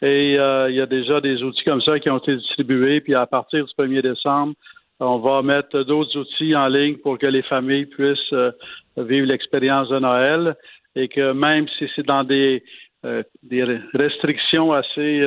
[0.00, 3.00] Et euh, il y a déjà des outils comme ça qui ont été distribués.
[3.00, 4.54] Puis à partir du 1er décembre,
[4.98, 8.50] on va mettre d'autres outils en ligne pour que les familles puissent euh,
[8.96, 10.56] vivre l'expérience de Noël.
[10.96, 12.64] Et que même si c'est dans des,
[13.06, 13.64] euh, des
[13.94, 15.24] restrictions assez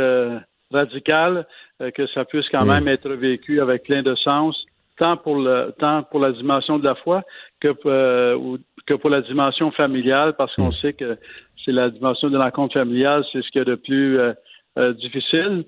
[0.72, 1.48] radicales,
[1.94, 4.66] que ça puisse quand même être vécu avec plein de sens,
[4.98, 7.24] tant pour le tant pour la dimension de la foi
[7.60, 11.18] que euh, que pour la dimension familiale, parce qu'on sait que
[11.64, 14.34] c'est la dimension de la rencontre familiale, c'est ce qu'il y a de plus euh,
[14.78, 15.66] euh, difficile.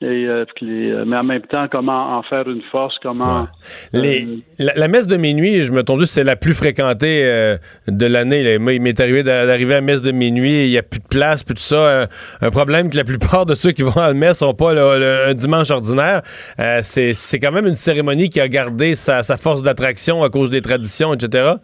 [0.00, 3.48] Et euh, les- mais en même temps, comment en faire une force, comment
[3.92, 7.56] Les- euh, la, la messe de minuit, je me juste, c'est la plus fréquentée euh,
[7.88, 8.58] de l'année.
[8.76, 11.08] il m'est arrivé d'a- d'arriver à la messe de minuit, il n'y a plus de
[11.08, 11.74] place, plus tout ça.
[11.76, 12.06] Euh,
[12.40, 15.24] un problème que la plupart de ceux qui vont à la messe sont pas le-
[15.30, 16.22] un dimanche ordinaire.
[16.60, 20.30] Euh, c'est c'est quand même une cérémonie qui a gardé sa, sa force d'attraction à
[20.30, 21.54] cause des traditions, etc.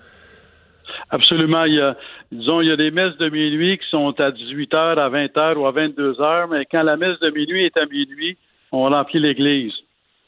[1.11, 1.64] Absolument.
[1.66, 1.97] Il y a,
[2.35, 5.66] disons, il y a des messes de minuit qui sont à 18h, à 20h ou
[5.66, 8.37] à 22h, mais quand la messe de minuit est à minuit,
[8.72, 9.72] on remplit l'église.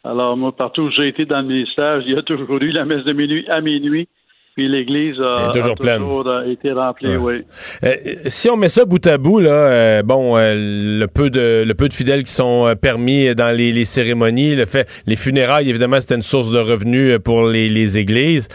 [0.04, 2.84] Alors, moi, partout où j'ai été dans le ministère, il y a toujours eu la
[2.84, 4.08] messe de minuit à minuit,
[4.56, 5.98] puis l'église a, toujours a pleine.
[6.00, 7.16] toujours, euh, été remplie, Ouais.
[7.36, 7.44] oui.
[7.84, 7.94] Euh,
[8.26, 10.54] si on met ça bout à bout, là, euh, bon, euh,
[10.98, 14.64] le peu de le peu de fidèles qui sont permis dans les, les cérémonies, le
[14.64, 18.48] fait, les funérailles, évidemment, c'était une source de revenus pour les, les églises.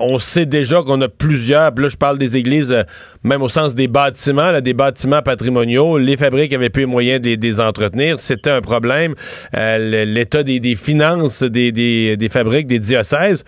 [0.00, 1.70] On sait déjà qu'on a plusieurs.
[1.78, 2.74] Là, je parle des églises,
[3.22, 5.98] même au sens des bâtiments, là, des bâtiments patrimoniaux.
[5.98, 8.18] Les fabriques avaient plus les moyens de les entretenir.
[8.18, 9.14] C'était un problème.
[9.52, 13.44] L'état des, des finances des, des, des fabriques, des diocèses.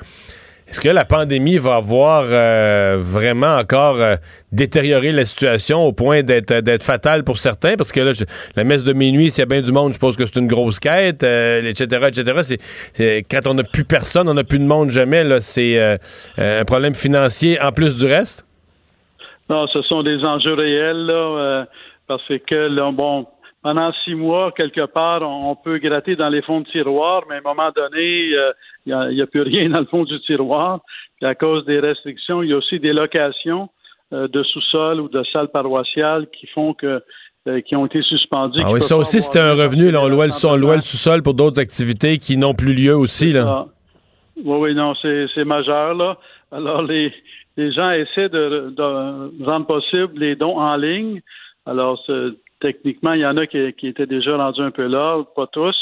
[0.71, 4.15] Est-ce que la pandémie va avoir euh, vraiment encore euh,
[4.53, 7.75] détérioré la situation au point d'être d'être fatale pour certains?
[7.77, 9.95] Parce que là, je- la messe de minuit, s'il y a bien du monde, je
[9.95, 12.59] suppose que c'est une grosse quête, euh, etc., etc.
[12.95, 15.97] C'est, quand on n'a plus personne, on n'a plus de monde jamais, là, c'est euh,
[16.39, 18.47] euh, un problème financier en plus du reste?
[19.49, 21.65] Non, ce sont des enjeux réels, là, euh,
[22.07, 23.27] parce que, là, bon,
[23.63, 27.39] pendant six mois, quelque part, on, peut gratter dans les fonds de tiroir, mais à
[27.39, 28.53] un moment donné, euh,
[28.87, 30.81] il n'y a, plus rien dans le fond du tiroir.
[31.19, 33.69] Puis à cause des restrictions, il y a aussi des locations
[34.13, 37.03] euh, de sous-sol ou de salles paroissiales qui font que
[37.49, 38.61] euh, qui ont été suspendues.
[38.63, 39.91] Ah oui, ça aussi, c'était un revenu.
[39.91, 43.33] Là, on, louait le sous-sol pour d'autres activités qui n'ont plus lieu aussi.
[43.33, 43.45] Là.
[43.47, 43.67] ah.
[44.45, 46.19] Oui, oui, non, c'est majeur, là.
[46.53, 47.13] Alors, les,
[47.57, 51.23] les gens essaient de, de rendre possible les dons en ligne.
[51.65, 55.23] Alors, c'est- techniquement, il y en a qui, qui étaient déjà rendus un peu là,
[55.37, 55.77] pas tous.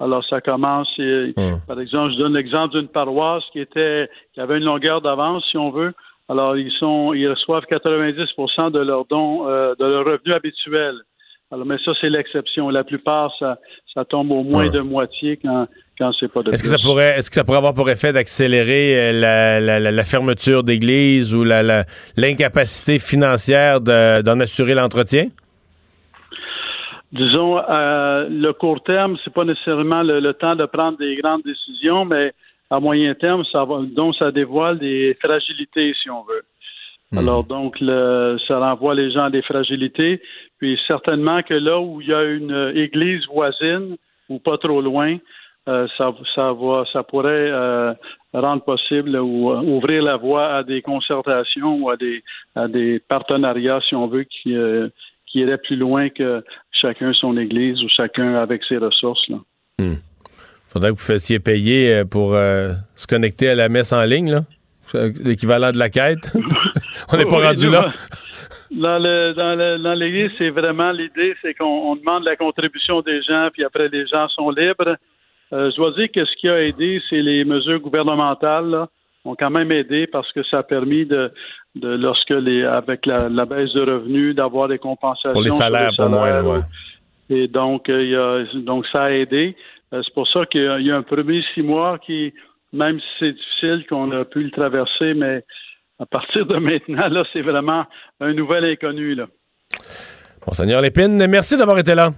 [0.00, 1.58] Alors, ça commence, et, Hum.
[1.66, 5.56] par exemple, je donne l'exemple d'une paroisse qui était qui avait une longueur d'avance, si
[5.58, 5.92] on veut.
[6.28, 10.94] Alors, ils sont ils reçoivent 90% de leurs dons, euh, de leur revenu habituel.
[11.50, 12.68] Alors, mais ça, c'est l'exception.
[12.68, 13.56] La plupart, ça,
[13.94, 15.66] ça tombe au moins de moitié quand,
[15.98, 18.12] quand c'est pas de Est-ce que ça pourrait, est-ce que ça pourrait avoir pour effet
[18.12, 21.42] d'accélérer euh, la, la- la- la fermeture d'églises ou
[22.16, 25.28] l'incapacité financière de- d'en assurer l'entretien?
[27.12, 31.42] Disons, euh, le court terme, c'est pas nécessairement le, le temps de prendre des grandes
[31.42, 32.32] décisions, mais
[32.70, 36.42] à moyen terme, ça va, donc ça dévoile des fragilités, si on veut.
[37.16, 40.20] Alors donc, le, ça renvoie les gens à des fragilités.
[40.58, 43.96] Puis certainement que là où il y a une église voisine
[44.28, 45.16] ou pas trop loin,
[45.68, 47.92] euh, ça, ça va, ça pourrait euh,
[48.34, 52.22] rendre possible ou euh, ouvrir la voie à des concertations ou à des,
[52.54, 54.88] à des partenariats, si on veut, qui, euh,
[55.30, 59.26] qui iraient plus loin que chacun son église ou chacun avec ses ressources.
[59.28, 59.38] Là.
[60.66, 64.30] Faudrait que vous fassiez payer euh, pour euh, se connecter à la messe en ligne,
[64.30, 64.40] là.
[65.22, 66.32] L'équivalent de la quête.
[67.12, 67.92] On n'est pas Oui, rendu là.
[68.70, 73.64] Dans le l'église, c'est vraiment l'idée, c'est qu'on on demande la contribution des gens, puis
[73.64, 74.96] après les gens sont libres.
[75.52, 78.88] Euh, je dois dire que ce qui a aidé, c'est les mesures gouvernementales là,
[79.24, 81.30] ont quand même aidé parce que ça a permis de,
[81.74, 85.92] de lorsque les avec la, la baisse de revenus, d'avoir des compensations Pour les salaires,
[85.94, 86.46] salaires.
[86.46, 86.60] ouais.
[87.30, 89.54] Et donc, euh, il y a, donc ça a aidé.
[89.92, 92.32] Euh, c'est pour ça qu'il y a- il y a un premier six mois qui,
[92.72, 95.44] même si c'est difficile qu'on a pu le traverser, mais
[95.98, 97.84] à partir de maintenant, là, c'est vraiment
[98.20, 99.14] un nouvel inconnu.
[99.14, 99.26] Là.
[100.46, 102.12] Monseigneur Lépine, merci d'avoir été là.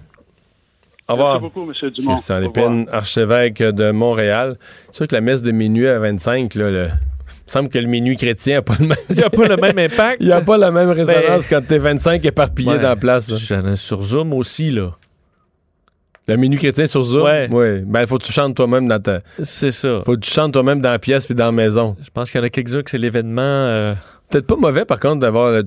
[1.09, 1.41] Au revoir.
[1.41, 1.91] Merci beaucoup, M.
[1.91, 2.15] Dumont.
[2.15, 4.57] Christian Lépine, archevêque de Montréal.
[4.87, 7.79] C'est sûr que la messe de minuit à 25, là, le- il me semble que
[7.79, 8.97] le minuit chrétien n'a pas le même...
[9.09, 10.17] Il a pas le même impact.
[10.21, 12.77] Il n'y a pas la même résonance Ben, quand t'es 25 éparpillés Ouais.
[12.79, 13.29] dans la place.
[13.29, 13.37] là.
[13.61, 14.91] J'en ai sur Zoom aussi, là.
[16.27, 17.23] Le minuit chrétien sur Zoom?
[17.23, 17.49] Ouais.
[17.51, 17.79] Oui.
[17.85, 19.19] Ben, il faut que tu chantes toi-même dans ta...
[19.43, 20.01] C'est ça.
[20.05, 21.97] Faut que tu chantes toi-même dans la pièce puis dans la maison.
[22.01, 23.41] Je pense qu'il y en a quelques-uns que c'est l'événement.
[23.41, 23.95] euh,
[24.31, 25.47] Peut-être pas mauvais, par contre, d'avoir...
[25.47, 25.61] euh,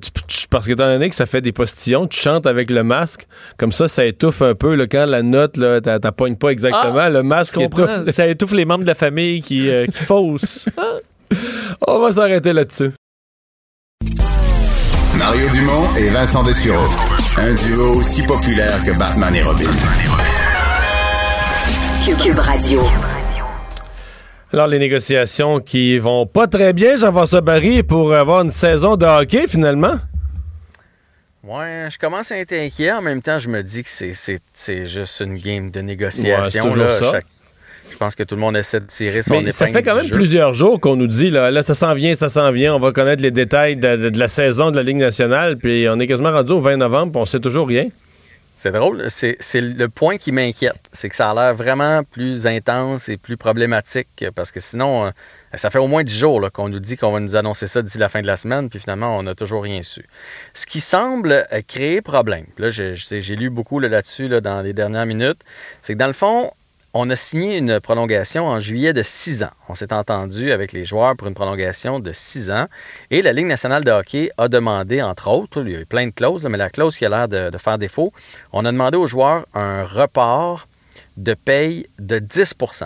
[0.51, 3.27] parce que étant donné que ça fait des postillons, tu chantes avec le masque.
[3.59, 4.75] Comme ça, ça étouffe un peu.
[4.75, 5.81] Là, quand la note, là,
[6.17, 6.97] pognes pas exactement.
[6.99, 7.91] Ah, le masque étouffe.
[8.11, 10.69] Ça étouffe les membres de la famille qui, euh, qui faussent.
[11.87, 12.93] On va s'arrêter là-dessus.
[15.19, 16.89] Mario Dumont et Vincent Dessureau.
[17.39, 19.71] Un duo aussi populaire que Batman et Robin.
[22.23, 22.81] Cube Radio.
[24.55, 29.05] Alors, les négociations qui vont pas très bien, Jean-François Barry, pour avoir une saison de
[29.05, 29.97] hockey, finalement.
[31.43, 32.93] Ouais, je commence à être inquiet.
[32.93, 36.45] En même temps, je me dis que c'est- c'est c'est juste une game de négociation.
[36.45, 36.89] c'est toujours là.
[36.89, 37.11] ça.
[37.11, 37.27] Chaque-
[37.91, 40.07] Je pense que tout le monde essaie de tirer son Mais ça fait quand même
[40.07, 40.15] jeu.
[40.15, 42.93] plusieurs jours qu'on nous dit, là, là ça s'en vient, ça s'en vient, on va
[42.93, 46.07] connaître les détails de, de- de la saison de la Ligue nationale, puis on est
[46.07, 47.89] quasiment rendu au 20 novembre, puis on sait toujours rien.
[48.65, 49.11] C'est drôle.
[49.11, 50.89] C'est le point qui m'inquiète.
[50.95, 55.11] C'est que ça a l'air vraiment plus intense et plus problématique parce que sinon, euh,
[55.53, 57.99] ça fait au moins 10 jours qu'on nous dit qu'on va nous annoncer ça d'ici
[57.99, 60.09] la fin de la semaine, puis finalement, on n'a toujours rien su.
[60.55, 64.73] Ce qui semble euh, créer problème, là, j'ai- lu beaucoup là, là-dessus là, dans les
[64.73, 65.43] dernières minutes,
[65.83, 66.51] c'est que dans le fond,
[66.97, 69.51] on a signé une prolongation en juillet de 6 ans.
[69.69, 72.67] On s'est entendu avec les joueurs pour une prolongation de 6 ans.
[73.11, 76.07] Et la Ligue nationale de hockey a demandé, entre autres, il y a eu plein
[76.07, 78.13] de clauses, mais la clause qui a l'air de, faire défaut,
[78.53, 80.69] on a demandé aux joueurs un report
[81.17, 82.85] de paye de 10%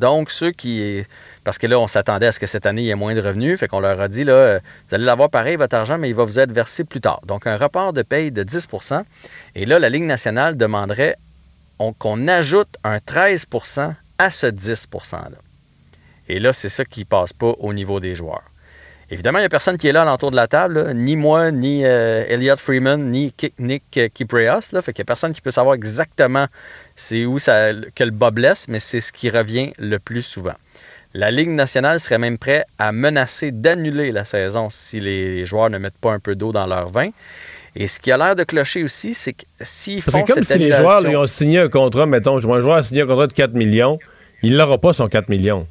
[0.00, 1.04] Donc, ceux qui.
[1.44, 3.20] Parce que là, on s'attendait à ce que cette année, il y ait moins de
[3.20, 3.60] revenus.
[3.60, 6.14] Fait qu'on leur a dit, là, euh, vous allez l'avoir pareil, votre argent, mais il
[6.14, 7.20] va vous être versé plus tard.
[7.24, 9.04] Donc, un report de paye de 10%
[9.54, 11.16] Et là, la Ligue nationale demanderait
[11.78, 15.38] qu'on ajoute un 13% à ce 10 %-là.
[16.28, 18.44] Et là, c'est ça qui ne passe pas au niveau des joueurs.
[19.10, 21.50] Évidemment, il n'y a personne qui est là à l'entour de la table, ni moi,
[21.50, 24.72] ni euh, Elliot Freeman, ni Nick Kypreos.
[24.72, 26.46] Là, fait qu'il n'y a personne qui peut savoir exactement
[26.96, 30.54] c'est où ça, que le bas blesse, mais c'est ce qui revient le plus souvent.
[31.12, 35.78] La Ligue nationale serait même prête à menacer d'annuler la saison si les joueurs ne
[35.78, 37.10] mettent pas un peu d'eau dans leur vin.
[37.76, 40.42] Et ce qui a l'air de clocher aussi, c'est que s'ils Parce font que comme
[40.42, 43.06] cette si les joueurs lui ont signé un contrat, mettons, un joueur a signé un
[43.06, 43.98] contrat de 4 millions,
[44.42, 45.66] il n'aura pas son 4 millions.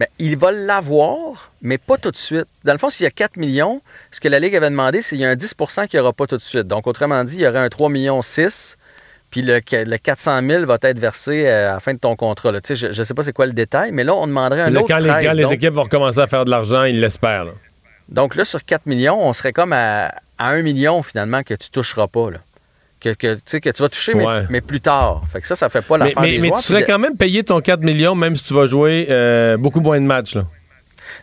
[0.00, 2.46] Ben, il va l'avoir, mais pas tout de suite.
[2.64, 5.10] Dans le fond, s'il y a 4 millions, ce que la Ligue avait demandé, c'est
[5.10, 6.66] qu'il y a un 10 qu'il n'y aura pas tout de suite.
[6.66, 8.78] Donc, autrement dit, il y aurait un 3 millions 6,
[9.30, 12.50] puis le, le 400 000 va être versé euh, à la fin de ton contrat.
[12.50, 12.60] là.
[12.62, 14.70] Tu sais, Je ne sais pas c'est quoi le détail, mais là, on demanderait un
[14.70, 16.98] Là, autre quand les, 13, quand les équipes vont recommencer à faire de l'argent, ils
[16.98, 17.46] l'espèrent.
[18.08, 21.70] Donc là, sur 4 millions, on serait comme à, à 1 million finalement que tu
[21.70, 22.30] toucheras pas.
[22.30, 22.38] Là.
[23.00, 24.42] Que, que, tu sais, que tu vas toucher, mais- Ouais.
[24.50, 25.22] mais, plus tard.
[25.32, 26.60] Fait que ça, ça fait pas Mais, l'affaire mais- des mais joueurs.
[26.60, 29.80] tu serais quand même payé ton 4 millions, même si tu vas jouer euh, beaucoup
[29.80, 30.34] moins de matchs.
[30.34, 30.44] Là.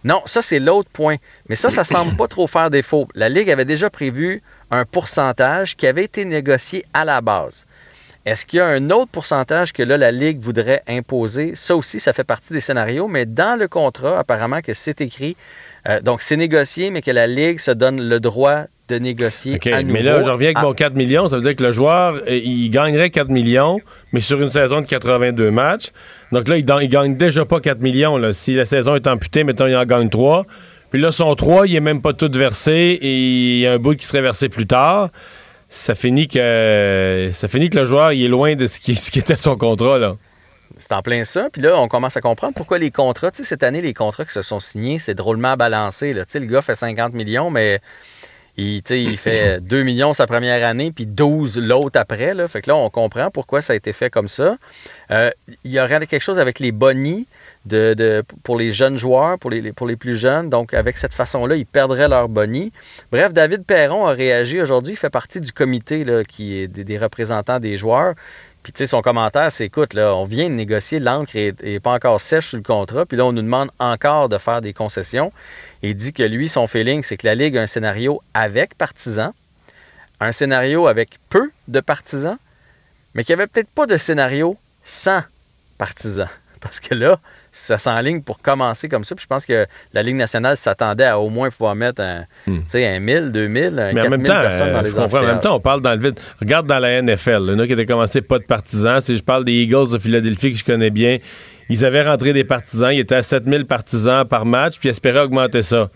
[0.03, 1.17] Non, ça, c'est l'autre point.
[1.49, 3.07] Mais ça, ça semble pas trop faire défaut.
[3.15, 4.41] La Ligue avait déjà prévu
[4.71, 7.65] un pourcentage qui avait été négocié à la base.
[8.25, 11.53] Est-ce qu'il y a un autre pourcentage que là, la Ligue voudrait imposer?
[11.55, 15.35] Ça aussi, ça fait partie des scénarios, mais dans le contrat, apparemment que c'est écrit.
[15.87, 19.67] euh, donc, c'est négocié, mais que la Ligue se donne le droit de négocier OK,
[19.67, 21.27] à mais là, je reviens avec à- mon 4 millions.
[21.27, 23.79] Ça veut dire que le joueur, euh, il gagnerait 4 millions,
[24.13, 25.91] mais sur une saison de 82 matchs.
[26.31, 28.17] Donc là, il, il gagne déjà pas 4 millions.
[28.17, 28.33] Là.
[28.33, 30.45] Si la saison est amputée, mettons, il en gagne 3.
[30.89, 32.71] Puis là, son 3, il est même pas tout versé
[33.01, 33.15] et
[33.55, 35.09] il y a un bout qui serait versé plus tard.
[35.69, 39.11] Ça finit que ça finit que le joueur il est loin de ce qui, ce
[39.11, 39.97] qui était son contrat.
[39.97, 40.15] Là.
[40.79, 41.49] C'est en plein ça.
[41.51, 44.23] Puis là, on commence à comprendre pourquoi les contrats, tu sais, cette année, les contrats
[44.23, 46.13] qui se sont signés, c'est drôlement balancé.
[46.13, 46.23] Là.
[46.23, 47.81] Tu sais, le gars fait 50 millions, mais
[48.57, 52.33] il, fait 2 millions sa première année, puis 12 l'autre après.
[52.33, 52.47] Là.
[52.47, 54.57] Fait que là, on comprend pourquoi ça a été fait comme ça.
[55.11, 55.29] Euh,
[55.63, 57.27] il y aurait quelque chose avec les bonnies
[57.65, 60.49] de, de- pour les jeunes joueurs, pour les, pour les plus jeunes.
[60.49, 62.71] Donc, avec cette façon-là, ils perdraient leur bonnie.
[63.11, 64.93] Bref, David Perron a réagi aujourd'hui.
[64.93, 68.15] Il fait partie du comité là, qui est des, des représentants des joueurs.
[68.63, 71.31] Puis, tu sais, son commentaire, c'est écoute, là, on vient de négocier, l'encre
[71.63, 73.05] n'est pas encore sèche sur le contrat.
[73.05, 75.31] Puis là, on nous demande encore de faire des concessions.
[75.83, 79.31] Il dit que lui, son feeling, c'est que la Ligue a un scénario avec partisans,
[80.19, 82.37] un scénario avec peu de partisans,
[83.13, 85.21] mais qu'il n'y avait peut-être pas de scénario sans
[85.77, 86.29] partisans.
[86.59, 87.19] Parce que là,
[87.51, 89.15] ça s'enligne pour commencer comme ça.
[89.15, 92.25] Puis je pense que la Ligue nationale s'attendait à au moins pouvoir mettre un,
[92.67, 93.95] sais, un 1000, 2000, un Hmm.
[93.95, 95.81] Mais en même 4000 temps, personnes dans euh, les comprends, en même temps, on parle
[95.81, 96.19] dans le vide.
[96.39, 98.99] Regarde dans la NFL, il y en a qui étaient commencé pas de partisans.
[99.01, 101.19] Si je parle des Eagles de Philadelphie que je connais bien,
[101.69, 102.91] ils avaient rentré des partisans.
[102.93, 105.89] Ils étaient à 7000 partisans par match, puis ils espéraient augmenter ça.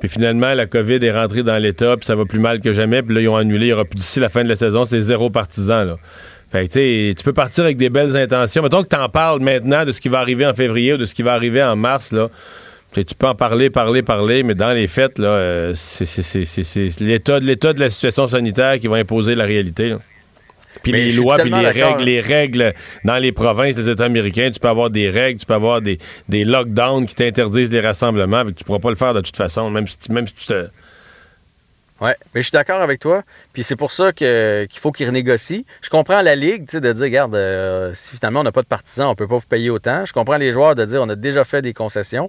[0.00, 3.02] Puis finalement, la COVID est rentrée dans l'État, puis ça va plus mal que jamais.
[3.02, 3.66] Puis là, ils ont annulé.
[3.66, 5.84] Il y aura plus d'ici la fin de la saison, c'est zéro partisan.
[5.84, 5.96] Là.
[6.50, 8.62] Fait que, tu peux partir avec des belles intentions.
[8.62, 11.04] Mettons que tu en parles maintenant de ce qui va arriver en février ou de
[11.04, 12.28] ce qui va arriver en mars, là.
[12.94, 17.72] Tu peux en parler, parler, parler, mais dans les faits, là, euh, c'est- l'état de
[17.72, 19.94] de la situation sanitaire qui va imposer la réalité.
[20.82, 22.74] Puis les lois, puis les règles, les règles
[23.04, 25.98] dans les provinces, les États américains, tu peux avoir des règles, tu peux avoir des,
[26.28, 29.70] des lockdowns qui t'interdisent les rassemblements, mais tu pourras pas le faire de toute façon,
[29.70, 30.68] même si, tu- même si tu te...
[32.00, 33.22] Ouais, mais je suis d'accord avec toi.
[33.52, 35.60] Puis c'est pour ça que- qu'il faut qu'ils renégocient.
[35.82, 39.06] Je comprends la Ligue, de dire, regarde, euh, si finalement on n'a pas de partisans,
[39.06, 40.04] on peut pas vous payer autant.
[40.04, 42.28] Je comprends les joueurs de dire, on a déjà fait des concessions,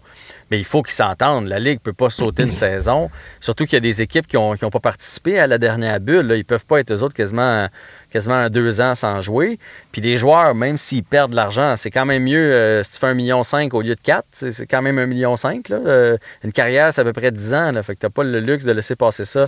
[0.51, 1.47] mais il faut qu'ils s'entendent.
[1.47, 3.09] La Ligue peut pas sauter une saison.
[3.39, 5.99] Surtout qu'il y a des équipes qui ont, qui ont pas participé à la dernière
[5.99, 6.27] bulle.
[6.27, 6.35] Là.
[6.35, 7.67] Ils peuvent pas être eux autres quasiment,
[8.13, 9.59] quasiment deux ans sans jouer.
[9.91, 12.97] Puis les joueurs, même s'ils perdent de l'argent, c'est quand même mieux euh, si tu
[12.99, 14.25] fais un million cinq au lieu de 4.
[14.31, 15.71] C'est quand même un million cinq.
[15.71, 17.71] Euh, une carrière, c'est à peu près 10 ans.
[17.71, 17.81] Là.
[17.83, 19.47] Fait que t'as pas le luxe de laisser passer ça,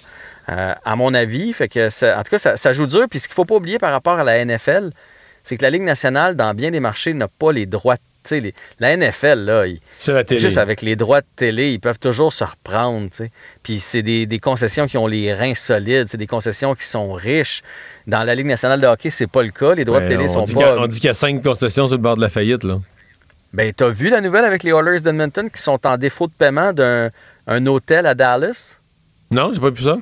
[0.50, 1.54] euh, à mon avis.
[1.54, 3.06] Fait que ça- en tout cas, ça, joue dur.
[3.10, 4.90] Puis ce qu'il faut pas oublier par rapport à la NFL,
[5.44, 7.98] c'est que la Ligue nationale, dans bien des marchés, n'a pas les droits.
[7.98, 10.40] Tu sais, les- la NFL, là, ils- C'est la télé.
[10.40, 13.10] juste avec les droits de télé, ils peuvent toujours se reprendre.
[13.64, 17.12] Puis c'est des, des concessions qui ont les reins solides, c'est des concessions qui sont
[17.14, 17.62] riches.
[18.08, 19.74] Dans la Ligue nationale de hockey, c'est pas le cas.
[19.76, 20.78] Les droits de Ouais, télé on sont pas.
[20.78, 22.80] on dit qu'il y a cinq concessions sur le bord de la faillite, là.
[23.54, 26.74] Ben, t'as vu la nouvelle avec les Oilers d'Edmonton qui sont en défaut de paiement
[26.74, 27.10] d'un
[27.48, 28.78] un hôtel à Dallas?
[29.32, 29.98] Non, j'ai pas vu ça.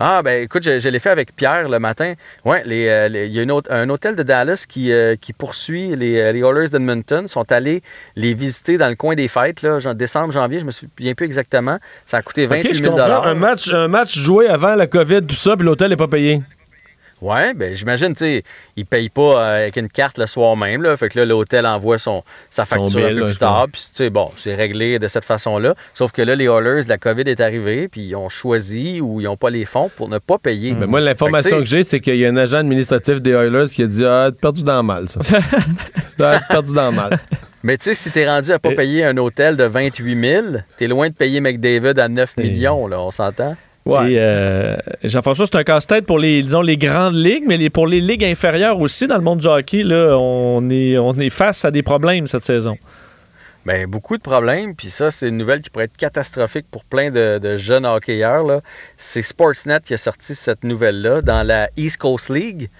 [0.00, 2.14] Ah, ben écoute, je, je l'ai fait avec Pierre le matin.
[2.44, 5.16] Ouais, les, euh, les- il y a une autre- un hôtel de Dallas qui, euh,
[5.20, 7.22] qui poursuit les, euh, les Oilers d'Edmonton.
[7.24, 7.82] Ils sont allés
[8.14, 11.26] les visiter dans le coin des fêtes, là, genre décembre, janvier, je me souviens plus
[11.26, 11.78] exactement.
[12.06, 13.22] Ça a coûté 28 OK, je 000 comprends.
[13.24, 16.42] Un match, un match joué avant la COVID, tout ça, puis l'hôtel n'est pas payé.
[17.20, 18.44] Ouais, ben j'imagine, tu sais,
[18.76, 20.96] ils payent pas euh, avec une carte le soir même, là.
[20.96, 23.66] Fait que là, l'hôtel envoie son, sa Son facture un peu là, plus tard.
[23.72, 25.74] Puis, tu sais, bon, c'est réglé de cette façon-là.
[25.94, 29.24] Sauf que là, les Oilers, la COVID est arrivée, puis ils ont choisi ou ils
[29.24, 30.72] n'ont pas les fonds pour ne pas payer.
[30.72, 33.82] Ben, moi, l'information que j'ai, c'est qu'il y a un agent administratif des Oilers qui
[33.82, 35.20] a dit Ah, t'es perdu dans le mal, ça.
[36.16, 37.18] T'es perdu dans le mal.
[37.62, 40.46] Mais tu sais, si t'es rendu à pas payer un hôtel de 28 000,
[40.76, 43.56] t'es loin de payer McDavid à 9 millions, là, on s'entend?
[44.10, 47.86] Et, euh, Jean-François, c'est un casse-tête pour les, disons, les grandes ligues, mais les- pour
[47.86, 51.64] les ligues inférieures aussi, dans le monde du hockey, là, on, est, on est face
[51.64, 52.76] à des problèmes cette saison.
[53.64, 57.10] Ben, beaucoup de problèmes, puis ça, c'est une nouvelle qui pourrait être catastrophique pour plein
[57.10, 58.44] de, de jeunes hockeyeurs.
[58.44, 58.60] là.
[58.96, 62.70] C'est Sportsnet qui a sorti cette nouvelle-là dans la East Coast League.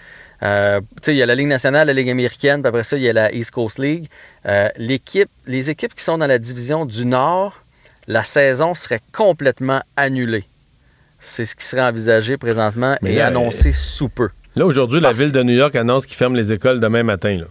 [0.43, 2.97] Euh, tu sais, il y a la Ligue nationale, la Ligue américaine, puis après ça,
[2.97, 4.07] il y a la East Coast League.
[4.47, 7.63] Euh, l'équipe, les équipes qui sont dans la division du Nord,
[8.07, 10.45] la saison serait complètement annulée.
[11.21, 14.29] C'est ce qui serait envisagé présentement Mais et là, annoncé sous peu.
[14.57, 17.39] Là, aujourd'hui, la ville de New York annonce qu'ils ferment les écoles demain matin.
[17.39, 17.45] Là.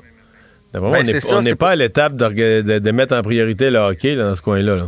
[0.74, 4.16] Ben, on n'est pas à l'étape de, rega- de- de mettre en priorité le hockey
[4.16, 4.76] là, dans ce coin-là.
[4.76, 4.88] là.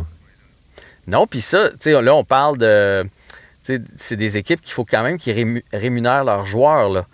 [1.06, 3.04] Non, puis ça, là, on parle de.
[3.62, 6.88] C'est des équipes qu'il faut quand même qu'ils rému- rémunèrent leurs joueurs.
[6.90, 7.06] Là.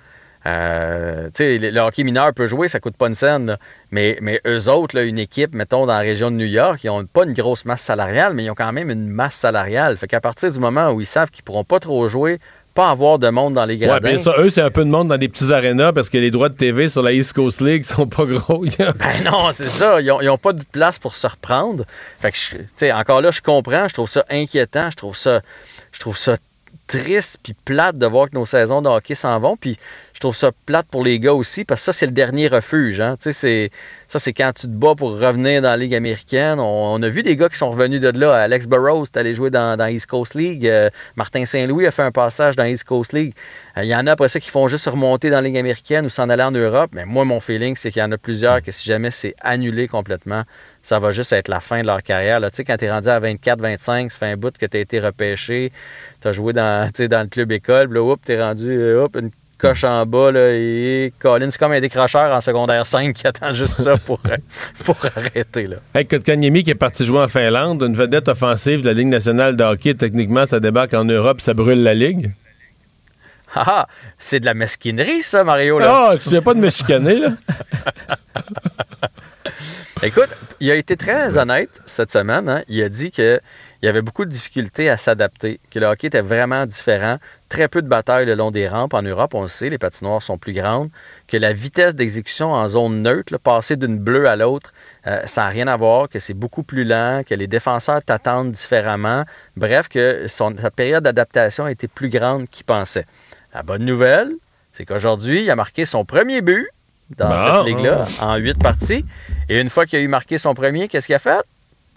[0.47, 3.47] Euh, le, hockey mineur peut jouer, ça coûte pas une scène.
[3.47, 3.59] là.
[3.91, 6.89] Mais, mais eux autres, là, une équipe, mettons, dans la région de New York, ils
[6.89, 9.97] n'ont pas une grosse masse salariale, mais ils ont quand même une masse salariale.
[9.97, 12.39] Fait qu'à partir du moment où ils savent qu'ils pourront pas trop jouer,
[12.75, 14.09] pas avoir de monde dans les Ouais, gradins.
[14.11, 16.31] bien ça, eux, c'est un peu de monde dans des petits arénas parce que les
[16.31, 18.65] droits de TV sur la East Coast League sont pas gros.
[18.79, 18.95] Ben
[19.25, 20.01] non, c'est ça.
[20.01, 21.85] Ils n'ont pas de place pour se reprendre.
[22.21, 23.89] Fait que, je- tu sais, encore là, je comprends.
[23.89, 24.91] Je trouve ça inquiétant.
[24.91, 25.41] Je trouve ça,
[25.93, 26.37] je trouve ça
[26.87, 29.57] triste puis plate de voir que nos saisons de hockey s'en vont.
[29.57, 29.79] Puis
[30.17, 33.03] je trouve ça plate pour les gars aussi parce que ça, c'est le dernier refuge.
[33.03, 33.19] Hein.
[33.21, 33.71] Tu sais,
[34.09, 36.59] ça, c'est quand tu te bats pour revenir dans la Ligue américaine.
[36.59, 38.33] On, a vu des gars qui sont revenus de là.
[38.33, 40.67] Alex Burrows est allé jouer dans, dans East Coast League.
[40.67, 43.35] Euh, Martin Saint-Louis a fait un passage dans East Coast League.
[43.77, 46.07] Euh, Il y en a après ça qui font juste remonter dans la Ligue américaine
[46.07, 46.93] ou s'en aller en Europe.
[46.95, 49.87] Mais moi, mon feeling, c'est qu'il y en a plusieurs que si jamais c'est annulé
[49.87, 50.45] complètement,
[50.83, 52.41] ça va juste être la fin de leur carrière.
[52.41, 54.81] Tu sais, quand tu es rendu à 24-25, ça fait un bout que tu as
[54.81, 55.73] été repêché,
[56.23, 59.17] tu as joué dans, dans le club école, puis là, tu es rendu euh, hop,
[59.17, 63.27] une coche en bas, là, et Colin, c'est comme un décrocheur en secondaire 5 qui
[63.27, 64.21] attend juste ça pour,
[64.85, 65.67] pour arrêter.
[65.67, 65.77] Là.
[65.95, 69.57] Hey, Kotkaniemi qui est parti jouer en Finlande, une vedette offensive de la Ligue nationale
[69.57, 72.33] de hockey, techniquement, ça débarque en Europe, ça brûle la Ligue.
[73.55, 73.87] Ah, ah,
[74.19, 75.79] c'est de la mesquinerie, ça, Mario.
[75.79, 76.11] Là.
[76.11, 77.29] Ah, tu sais pas de me chicaner, là?
[80.03, 80.29] Écoute,
[80.61, 82.49] il a été très honnête cette semaine.
[82.51, 82.63] hein.
[82.69, 83.11] Il a dit
[83.81, 87.18] qu'il y avait beaucoup de difficultés à s'adapter, que le hockey était vraiment différent,
[87.49, 88.95] très peu de batailles le long des rampes.
[88.95, 90.89] En Europe, on le sait, les patinoires sont plus grandes,
[91.29, 94.72] que la vitesse d'exécution en zone neutre, là, passer d'une bleue à l'autre,
[95.07, 98.53] euh, ça n'a rien à voir, que c'est beaucoup plus lent, que les défenseurs t'attendent
[98.53, 99.24] différemment.
[99.57, 103.07] Bref, que son, sa période d'adaptation a été plus grande qu'il pensait.
[103.55, 104.33] La bonne nouvelle,
[104.72, 106.68] c'est qu'aujourd'hui, il a marqué son premier but
[107.16, 107.37] dans Bon.
[107.59, 109.05] cette ligue-là, en huit parties.
[109.49, 111.41] Et une fois qu'il a eu marqué son premier, qu'est-ce qu'il a fait?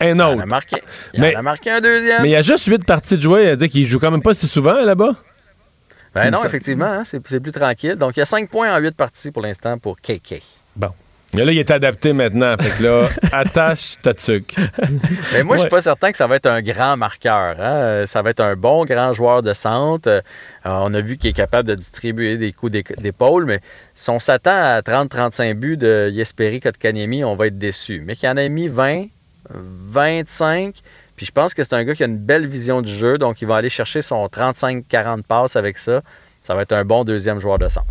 [0.01, 0.41] Un Il en autre.
[0.43, 0.77] a marqué,
[1.13, 2.21] il Mais- en a marqué un deuxième.
[2.21, 3.45] Mais il y a juste huit parties de jouer.
[3.45, 5.11] C'est-à-dire qu'il joue quand même pas si souvent là-bas.
[6.15, 7.95] Ben non, effectivement, hein, c'est c'est plus tranquille.
[7.95, 10.41] Donc, il y a 5 points en 8 parties pour l'instant pour KK.
[10.75, 10.89] Bon.
[11.35, 12.55] Mais là, il est adapté maintenant.
[12.59, 14.55] Fait que là, attache ta tuque.
[15.31, 17.57] Mais moi, je suis pas certain que ça va être un grand marqueur.
[17.59, 17.75] hein.
[17.83, 20.09] Euh, Ça va être un bon grand joueur de centre.
[20.09, 20.21] Euh,
[20.65, 23.59] on a vu qu'il est capable de distribuer des coups d'é- d'épaule, mais
[23.93, 28.01] si on s'attend à 30-35 buts de Yesperi Kotkaniemi, on va être déçu.
[28.03, 29.05] Mais qu'il en a mis 20,
[29.49, 30.75] 25,
[31.15, 33.41] puis je pense que c'est un gars qui a une belle vision du jeu, donc
[33.41, 36.01] il va aller chercher son 35-40 passes avec ça.
[36.43, 37.87] Ça va être un bon deuxième joueur de centre.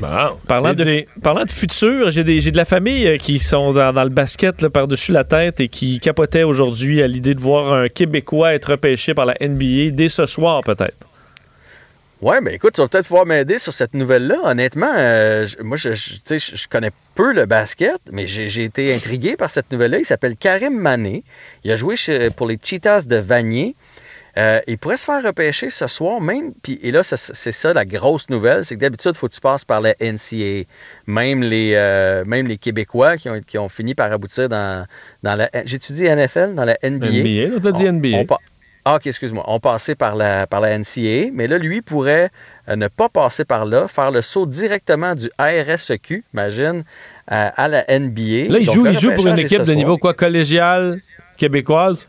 [0.00, 1.06] Bon, Parlant de, dit.
[1.22, 5.12] parlant de futur, j'ai de la famille euh, qui sont dans, dans le basket par-dessus
[5.12, 9.26] la tête et qui capotaient aujourd'hui à l'idée de voir un Québécois être repêché par
[9.26, 11.07] la NBA dès ce soir, peut-être.
[12.20, 14.38] Ouais, ben écoute, tu vas peut-être pouvoir m'aider sur cette nouvelle-là.
[14.42, 18.64] Honnêtement, euh, moi, je, je- tu sais, je, je connais peu le basket, mais j'ai
[18.64, 19.98] été intrigué par cette nouvelle-là.
[20.00, 21.22] Il s'appelle Karim Mané.
[21.62, 23.76] Il a joué chez- pour les Cheetahs de Vanier.
[24.36, 26.52] Euh, il pourrait se faire repêcher ce soir même.
[26.62, 29.40] Puis, et là, c'est ça la grosse nouvelle, c'est que d'habitude, il faut que tu
[29.40, 30.64] passes par la NCAA.
[31.08, 34.86] Même les, euh, même les Québécois qui ont, qui ont fini par aboutir dans,
[35.24, 35.50] dans la...
[35.64, 36.54] J'ai-tu dit NFL?
[36.54, 37.08] Dans la NBA?
[37.10, 38.08] NBA, là, t'as dit NBA.
[38.18, 38.26] on
[38.90, 39.44] ah, ok, excuse-moi.
[39.48, 42.30] On passait par la, par la NCAA, mais là, lui pourrait
[42.68, 46.84] euh, ne pas passer par là, faire le saut directement du RSEQ, imagine,
[47.30, 48.50] euh, à la NBA.
[48.52, 51.00] Là, il Donc, joue, il joue pour une équipe de niveau quoi, collégial,
[51.36, 52.08] québécoise?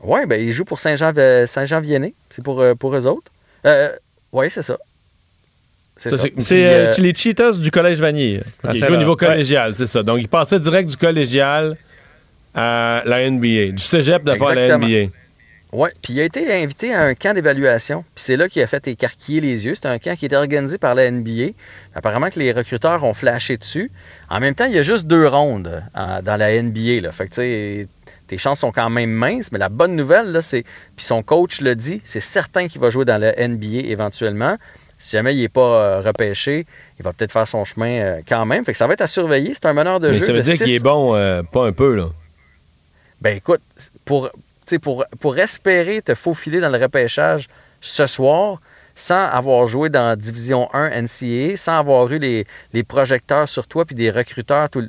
[0.00, 1.12] Oui, ben, il joue pour Saint-Jean
[1.46, 2.14] Saint Vianney.
[2.30, 3.30] C'est pour, euh, pour eux autres.
[3.66, 3.90] Euh,
[4.32, 4.76] oui, c'est ça.
[5.96, 8.40] C'est c'est- C'est euh, euh, les Cheetahs du Collège Vanier.
[8.72, 9.26] Il joue au niveau Ouais.
[9.26, 10.02] collégial, c'est ça.
[10.02, 11.76] Donc, il passait direct du collégial
[12.54, 13.70] à la NBA.
[13.72, 14.76] Du cégep d'abord à la.
[14.78, 15.10] NBA.
[15.76, 18.04] Oui, puis il a été invité à un camp d'évaluation.
[18.14, 19.74] Puis c'est là qu'il a fait écarquiller les yeux.
[19.74, 21.48] C'est un camp qui était organisé par la NBA.
[21.96, 23.90] Apparemment que les recruteurs ont flashé dessus.
[24.30, 27.00] En même temps, il y a juste deux rondes euh, dans la NBA.
[27.00, 27.10] Là.
[27.10, 27.88] Fait que tu sais,
[28.28, 29.50] tes chances sont quand même minces.
[29.50, 30.62] Mais la bonne nouvelle, là, c'est.
[30.94, 34.56] Puis son coach le dit, c'est certain qu'il va jouer dans la NBA éventuellement.
[35.00, 36.66] Si jamais il n'est pas euh, repêché,
[37.00, 38.64] il va peut-être faire son chemin euh, quand même.
[38.64, 39.54] Fait que ça va être à surveiller.
[39.54, 40.26] C'est un meneur de Mais jeu.
[40.26, 41.14] ça veut de dire qu'il est bon,
[41.50, 42.10] pas un peu, là.
[43.20, 43.60] ben écoute,
[44.04, 44.30] pour,
[44.80, 47.48] pour, pour espérer te faufiler dans le repêchage
[47.80, 48.60] ce soir,
[48.94, 53.84] sans avoir joué dans Division 1 NCAA, sans avoir eu les, les projecteurs sur toi
[53.84, 54.84] puis des recruteurs tout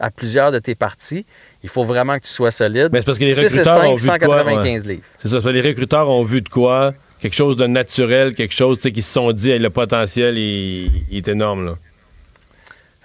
[0.00, 1.24] à plusieurs de tes parties,
[1.62, 2.90] il faut vraiment que tu sois solide.
[2.92, 4.38] Mais c'est parce que les 6 et recruteurs 5, ont vu de quoi.
[4.38, 4.88] 195 ouais.
[4.92, 5.02] livres.
[5.18, 6.94] C'est ça, les recruteurs ont vu de quoi.
[7.20, 10.36] Quelque chose de naturel, quelque chose tu sais, qui se sont dit, hey, le potentiel,
[10.36, 11.76] il, il est énorme, là.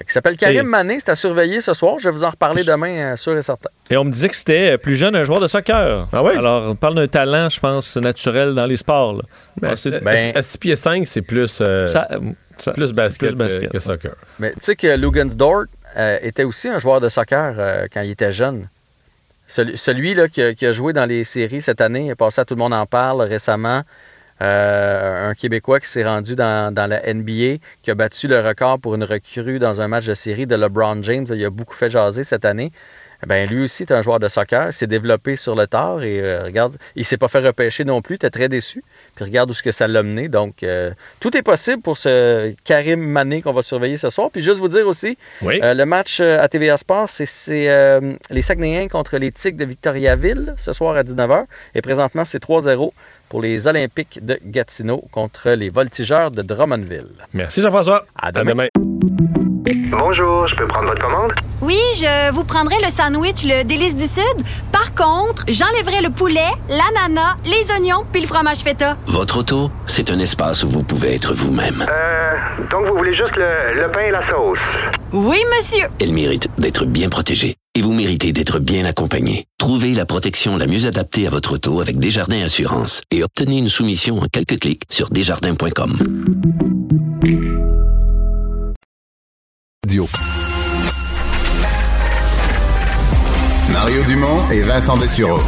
[0.07, 1.95] Il s'appelle Karim Et- Mané, c'est à surveiller ce soir.
[1.99, 3.69] Je vais vous en reparler demain, euh, sûr et certain.
[3.91, 6.07] Et on me disait que c'était euh, plus jeune un joueur de soccer.
[6.13, 6.33] Ah oui?
[6.37, 9.13] Alors, on parle d'un talent, je pense, naturel dans les sports.
[9.13, 9.21] là.
[10.01, 12.07] Ben, à 6 pieds 5, c'est plus, euh, ça-
[12.57, 13.67] ça- plus c'est basket, plus basket.
[13.67, 14.11] Que, que soccer.
[14.39, 15.65] Mais tu sais que Lugansdort
[15.97, 18.67] euh, était aussi un joueur de soccer euh, quand il était jeune.
[19.47, 22.15] Celui, celui, là, qui, a, qui a joué dans les séries cette année, il est
[22.15, 23.81] passé à Tout le monde en parle récemment.
[24.41, 28.79] Euh, un Québécois qui s'est rendu dans, dans la NBA, qui a battu le record
[28.79, 31.25] pour une recrue dans un match de série de LeBron James.
[31.29, 32.71] Il a beaucoup fait jaser cette année.
[33.27, 36.43] Ben, lui aussi est un joueur de soccer, s'est développé sur le tard et euh,
[36.45, 38.81] regarde, il s'est pas fait repêcher non plus, était très déçu.
[39.15, 40.29] Puis regarde où ce que ça l'a mené.
[40.29, 44.29] Donc euh, tout est possible pour ce Karim Mané qu'on va surveiller ce soir.
[44.31, 45.59] Puis juste vous dire aussi, Oui.
[45.61, 47.25] euh, le match à TVA Sport, c'est
[48.29, 51.43] les Saguenayens contre les Tigres de Victoriaville ce soir à 19h.
[51.75, 52.93] Et présentement, c'est 3-0
[53.29, 57.13] pour les Olympiques de Gatineau contre les Voltigeurs de Drummondville.
[57.33, 58.05] Merci, Jean-François.
[58.19, 58.67] À demain.
[59.91, 61.33] Bonjour, je peux prendre votre commande?
[61.61, 64.23] Oui, je vous prendrai le sandwich, le délice du Sud.
[64.71, 68.97] Par contre, j'enlèverai le poulet, l'ananas, les oignons puis le fromage feta.
[69.07, 71.85] Votre auto, c'est un espace où vous pouvez être vous-même.
[71.89, 72.35] Euh,
[72.71, 74.59] donc vous voulez juste le, le pain et la sauce?
[75.11, 75.87] Oui, monsieur.
[76.01, 77.55] Elle mérite d'être bien protégée.
[77.79, 79.45] Et vous méritez d'être bien accompagné.
[79.57, 83.69] Trouvez la protection la mieux adaptée à votre auto avec Desjardins Assurance et obtenez une
[83.69, 85.97] soumission en quelques clics sur desjardins.com.
[89.85, 90.09] Radio.
[93.71, 95.39] Mario Dumont et Vincent Dessureau.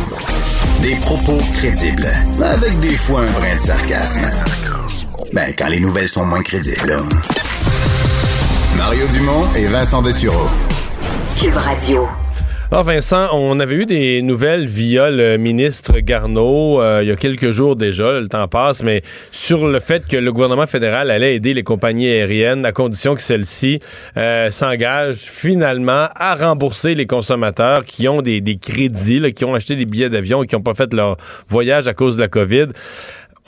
[0.81, 4.21] Des propos crédibles, avec des fois un brin de sarcasme.
[5.33, 7.01] Ben, quand les nouvelles sont moins crédibles, là.
[8.77, 10.47] Mario Dumont et Vincent Dessureau.
[11.37, 12.07] Cube Radio.
[12.73, 17.17] Alors Vincent, on avait eu des nouvelles via le ministre Garneau euh, il y a
[17.17, 19.01] quelques jours déjà, le temps passe, mais
[19.33, 23.21] sur le fait que le gouvernement fédéral allait aider les compagnies aériennes à condition que
[23.21, 23.79] celles-ci
[24.15, 29.53] euh, s'engagent finalement à rembourser les consommateurs qui ont des, des crédits, là, qui ont
[29.53, 31.17] acheté des billets d'avion et qui n'ont pas fait leur
[31.49, 32.67] voyage à cause de la COVID.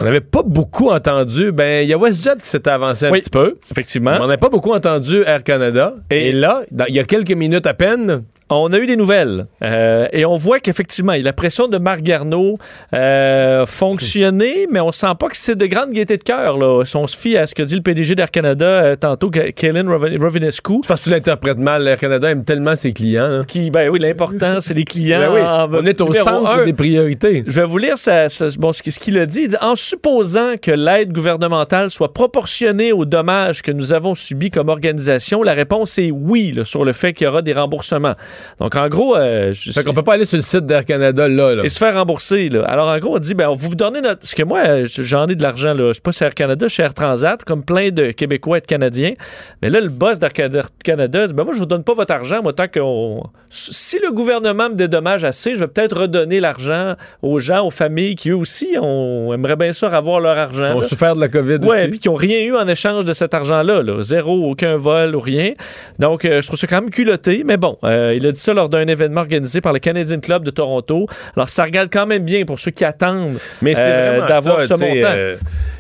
[0.02, 1.54] On n'avait pas beaucoup entendu.
[1.54, 3.56] Ben, il y a WestJet qui s'était avancé un Oui, petit peu.
[3.72, 4.18] Effectivement.
[4.20, 5.94] On n'a pas beaucoup entendu Air Canada.
[6.10, 9.48] Et, Et- là, il y a quelques minutes à peine, On a eu des nouvelles
[9.64, 12.58] euh, et on voit qu'effectivement, la pression de Marc Garneau
[12.94, 16.58] euh, fonctionnait, mais on sent pas que c'est de grande gaieté de cœur.
[16.86, 19.84] Si on se fie à ce que dit le PDG d'Air Canada euh, tantôt, Kaylin
[19.84, 20.82] Rovi- Rovinescu.
[20.88, 21.88] Parce que tu l'interprètes mal.
[21.88, 23.24] Air Canada aime tellement ses clients.
[23.24, 23.44] hein.
[23.48, 25.20] Qui, ben oui, l'important, c'est les clients.
[25.20, 27.44] Ben oui, en- on est au centre des priorités.
[27.48, 29.42] Je vais vous lire ça- ça- bon, ce, ce qu'il a dit.
[29.44, 34.52] Il dit En supposant que l'aide gouvernementale soit proportionnée aux dommages que nous avons subis
[34.52, 38.14] comme organisation, la réponse est oui là, sur le fait qu'il y aura des remboursements.
[38.60, 41.28] Donc, en gros, euh, je- Fait qu'on peut pas aller sur le site d'Air Canada
[41.28, 41.56] là.
[41.56, 41.64] là.
[41.64, 42.50] et se faire rembourser.
[42.50, 42.64] Là.
[42.66, 44.20] Alors, en gros, on dit, ben, on vous donner notre.
[44.22, 45.92] Parce que moi, j'en ai de l'argent, là.
[45.94, 49.14] C'est pas chez Air Canada, chez Air Transat, comme plein de Québécois et de Canadiens.
[49.62, 52.42] Mais là, le boss d'Air Canada dit, ben, moi, je vous donne pas votre argent,
[52.42, 53.24] moi, tant qu'on.
[53.50, 58.16] Si le gouvernement me dédommage assez, je vais peut-être redonner l'argent aux gens, aux familles
[58.16, 60.74] qui, eux aussi, on aimerait bien sûr avoir leur argent.
[60.76, 60.86] On là.
[60.86, 61.88] a souffert de la COVID Ouais, aussi.
[61.90, 63.82] puis qui n'ont rien eu en échange de cet argent-là.
[63.84, 64.02] là.
[64.02, 65.54] Zéro, aucun vol ou rien.
[66.00, 67.44] Donc, euh, je trouve ça quand même culotté.
[67.46, 70.44] Mais bon, euh, il a dit ça lors d'un événement organisé par le Canadian Club
[70.44, 71.08] de Toronto.
[71.36, 74.86] Alors, ça regarde quand même bien pour ceux qui attendent Mais euh, d'avoir ce montant.
[74.86, 75.36] euh,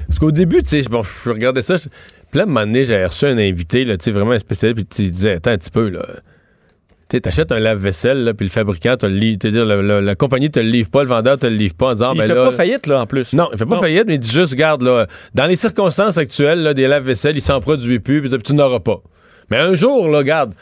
[0.07, 1.77] parce qu'au début, tu sais, bon, je regardais ça.
[1.77, 4.31] je- Puis là, à un moment donné, j'avais reçu un invité, là, tu sais, vraiment
[4.31, 6.01] un spécialiste, puis il disait, attends un petit peu, là.
[7.09, 9.37] Tu sais, t'achètes un lave-vaisselle, puis le fabricant te le livre.
[9.37, 11.87] dire, la, la- la compagnie te le livre pas, le vendeur te le livre pas
[11.89, 13.33] en disant, il ben fait là, pas faillite, là, en plus.
[13.33, 13.81] Non, il fait pas Non.
[13.81, 17.41] faillite, mais il dit juste, regarde, là, dans les circonstances actuelles, là, des lave-vaisselle, ils
[17.41, 19.01] s'en produisent plus, puis tu n'auras pas.
[19.51, 20.53] Mais un jour, là, regarde,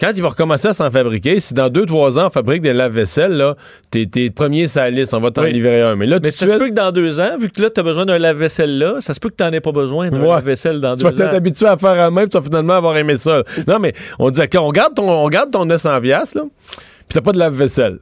[0.00, 2.72] quand il va recommencer à s'en fabriquer, si dans deux, trois ans, on fabrique des
[2.72, 3.56] lave-vaisselle, là,
[3.90, 5.52] t'es, t'es le premier sur la liste, on va t'en Oui.
[5.52, 5.94] livrer un.
[5.96, 7.82] Mais là, Mais ça se peut que dans deux ans, vu que là, tu as
[7.82, 10.28] besoin d'un lave-vaisselle là, ça se peut que tu n'en aies pas besoin d'un Ouais.
[10.28, 11.24] lave-vaisselle dans tu vas deux ans.
[11.26, 13.42] t'être habitué à faire à puis tu vas finalement avoir aimé ça.
[13.66, 16.44] Non, mais on dit, OK, on garde ton, on garde ton 900$, piastres, là,
[16.74, 17.98] puis t'as pas de lave-vaisselle.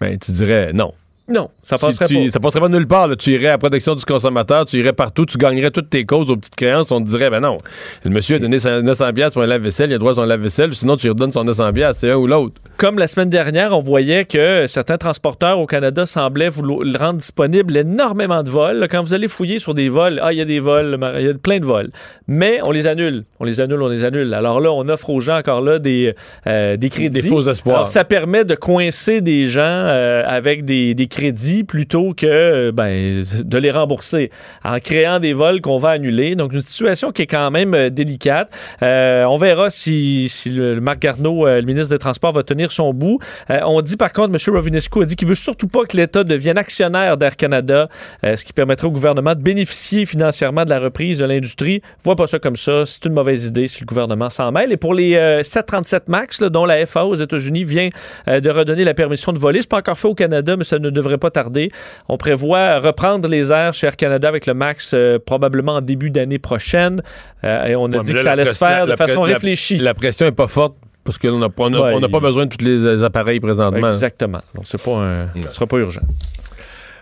[0.00, 0.92] Ben, tu dirais non.
[1.26, 2.28] Non, ça passerait tu- pas.
[2.30, 3.08] Ça passerait pas nulle part.
[3.08, 3.16] là.
[3.16, 6.30] Tu irais à la protection du consommateur, tu irais partout, tu gagnerais toutes tes causes
[6.30, 6.92] aux petites créances.
[6.92, 7.56] On te dirait, ben non,
[8.04, 10.74] le monsieur a donné 900$ piastres pour un lave-vaisselle, il a droit à son lave-vaisselle,
[10.74, 12.60] sinon tu lui redonnes son 900$, piastres, c'est un ou l'autre.
[12.76, 17.76] Comme la semaine dernière, on voyait que certains transporteurs au Canada semblaient vouloir rendre disponible
[17.76, 18.88] énormément de vols.
[18.90, 21.28] Quand vous allez fouiller sur des vols, ah, il y a des vols, il y
[21.28, 21.90] a plein de vols.
[22.26, 23.24] Mais on les annule.
[23.38, 24.34] On les annule, on les annule.
[24.34, 26.14] Alors là, on offre aux gens encore là des,
[26.48, 27.22] euh, des crédits.
[27.22, 27.76] Des faux espoirs.
[27.76, 32.72] Alors, ça permet de coincer des gens euh, avec des, des crédits plutôt que euh,
[32.72, 34.30] ben, de les rembourser
[34.64, 36.34] en créant des vols qu'on va annuler.
[36.34, 38.50] Donc, une situation qui est quand même délicate.
[38.82, 43.18] On verra si, si le, Marc Garneau, le ministre des Transports, va tenir son bout.
[43.50, 44.54] Euh, on dit par contre, M.
[44.54, 47.88] Rovinescu a dit qu'il veut surtout pas que l'État devienne actionnaire d'Air Canada,
[48.24, 51.82] euh, ce qui permettrait au gouvernement de bénéficier financièrement de la reprise de l'industrie.
[52.02, 52.84] Vois pas ça comme ça.
[52.86, 54.72] C'est une mauvaise idée si le gouvernement s'en mêle.
[54.72, 57.88] Et pour les euh, 737 MAX, là, dont la FAA aux États-Unis vient
[58.28, 60.78] euh, de redonner la permission de voler, c'est pas encore fait au Canada, mais ça
[60.78, 61.68] ne devrait pas tarder.
[62.08, 66.10] On prévoit reprendre les airs chez Air Canada avec le MAX euh, probablement en début
[66.10, 67.00] d'année prochaine.
[67.44, 69.34] Euh, et on a dit que ça la allait se faire de la- façon la-
[69.34, 69.78] réfléchie.
[69.78, 70.74] La pression est pas forte
[71.04, 73.88] parce qu'on n'a pas, Ouais, besoin de tous les appareils présentement.
[73.88, 74.40] Exactement.
[74.54, 76.02] Donc, c'est pas un, ce sera pas urgent.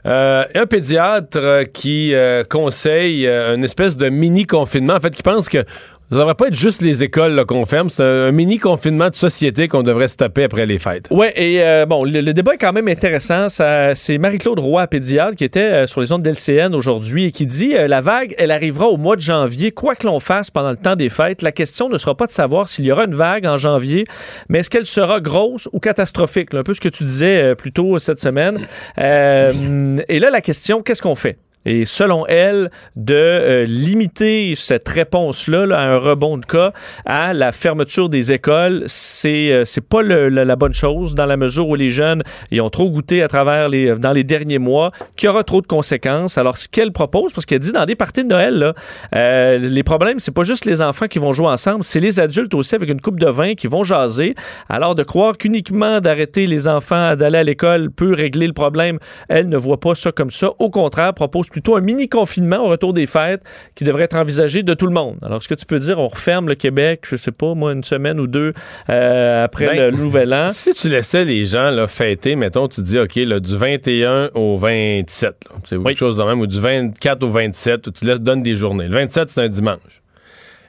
[0.05, 5.23] Euh, un pédiatre euh, qui euh, conseille euh, une espèce de mini-confinement, en fait, qui
[5.23, 5.65] pense que
[6.13, 9.69] ça devrait pas être juste les écoles qu'on ferme, c'est un, un mini-confinement de société
[9.69, 11.09] qu'on devrait se taper après les fêtes.
[11.11, 13.49] Oui, et euh, bon, le, débat est quand même intéressant.
[13.49, 17.75] C'est Marie-Claude Roy, pédiatre, qui était euh, sur les ondes d'LCN aujourd'hui et qui dit
[17.77, 20.77] euh, la vague, elle arrivera au mois de janvier, quoi que l'on fasse pendant le
[20.77, 21.43] temps des fêtes.
[21.43, 24.05] La question ne sera pas de savoir s'il y aura une vague en janvier,
[24.49, 26.53] mais est-ce qu'elle sera grosse ou catastrophique?
[26.53, 28.61] Là, un peu ce que tu disais euh, plus tôt cette semaine.
[28.99, 31.39] Euh, et là, la question, qu'est-ce qu'on fait?
[31.65, 36.73] Et selon elle, de euh, limiter cette réponse-là là, à un rebond de cas
[37.05, 41.75] à la fermeture des écoles, c'est euh, pas la, bonne chose dans la mesure où
[41.75, 45.31] les jeunes ils ont trop goûté à travers les dans les derniers mois, qu'il y
[45.31, 46.39] aura trop de conséquences.
[46.39, 48.75] Alors ce qu'elle propose, parce qu'elle dit dans des parties de Noël,
[49.15, 52.55] euh, les problèmes c'est pas juste les enfants qui vont jouer ensemble, c'est les adultes
[52.55, 54.35] aussi avec une coupe de vin qui vont jaser.
[54.69, 58.99] Alors de croire qu'uniquement d'arrêter les enfants d'aller à l'école peut régler le problème,
[59.29, 60.51] elle ne voit pas ça comme ça.
[60.59, 63.43] Au contraire, propose plutôt un mini confinement au retour des fêtes
[63.75, 65.19] qui devrait être envisagé de tout le monde.
[65.23, 67.85] Alors, est-ce que tu peux dire, on referme le Québec, je sais pas, moi, une
[67.85, 68.55] semaine ou deux
[68.91, 70.49] euh, après Ben, le Nouvel An?
[70.51, 74.57] Si tu laissais les gens là, fêter, mettons, tu dis, OK, là, du 21 au
[74.57, 77.91] 27, là, tu sais, ou quelque chose de même, ou du 24 au 27, où
[77.93, 78.87] tu laisses, donnes des journées.
[78.87, 80.03] Le 27, c'est un dimanche.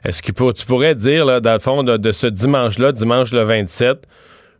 [0.04, 3.42] Est-ce que tu pourrais dire, là, dans le fond, de, de ce dimanche-là, dimanche le
[3.42, 4.06] 27,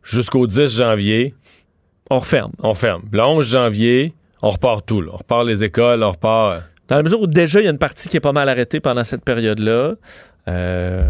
[0.02, 1.34] jusqu'au 10 janvier,
[2.10, 2.52] on referme.
[2.62, 3.02] On ferme.
[3.12, 4.14] Le 11 janvier,
[4.44, 5.00] on repart tout.
[5.00, 5.10] là.
[5.12, 6.52] On repart les écoles, on repart.
[6.52, 8.48] euh, Dans la mesure où déjà, il y a une partie qui est pas mal
[8.48, 9.94] arrêtée pendant cette période-là.
[10.46, 11.02] Euh,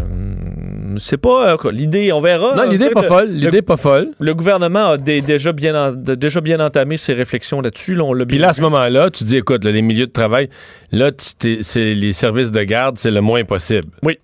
[0.97, 2.55] c'est pas euh, quoi, l'idée, on verra.
[2.55, 3.27] Non, l'idée est pas le- folle.
[3.27, 4.11] le- L'idée est pas folle.
[4.19, 7.95] Le gouvernement a dé- déjà, bien en- de- déjà bien entamé ses réflexions là-dessus.
[7.95, 10.49] Là, Puis là, à ce moment-là, tu dis, écoute, là, les milieux de travail,
[10.93, 13.89] là, tu t'es- c'est les services de garde, c'est le moins possible.
[14.03, 14.17] Oui.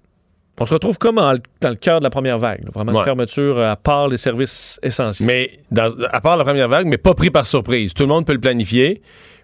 [0.61, 2.63] On se retrouve comme en- dans le cœur de la première vague.
[2.63, 2.69] là?
[2.73, 2.99] Vraiment Ouais.
[2.99, 5.25] une fermeture à part les services essentiels.
[5.27, 7.93] Mais dans- à part la première vague, mais pas pris par surprise.
[7.93, 9.01] Tout le monde peut le planifier.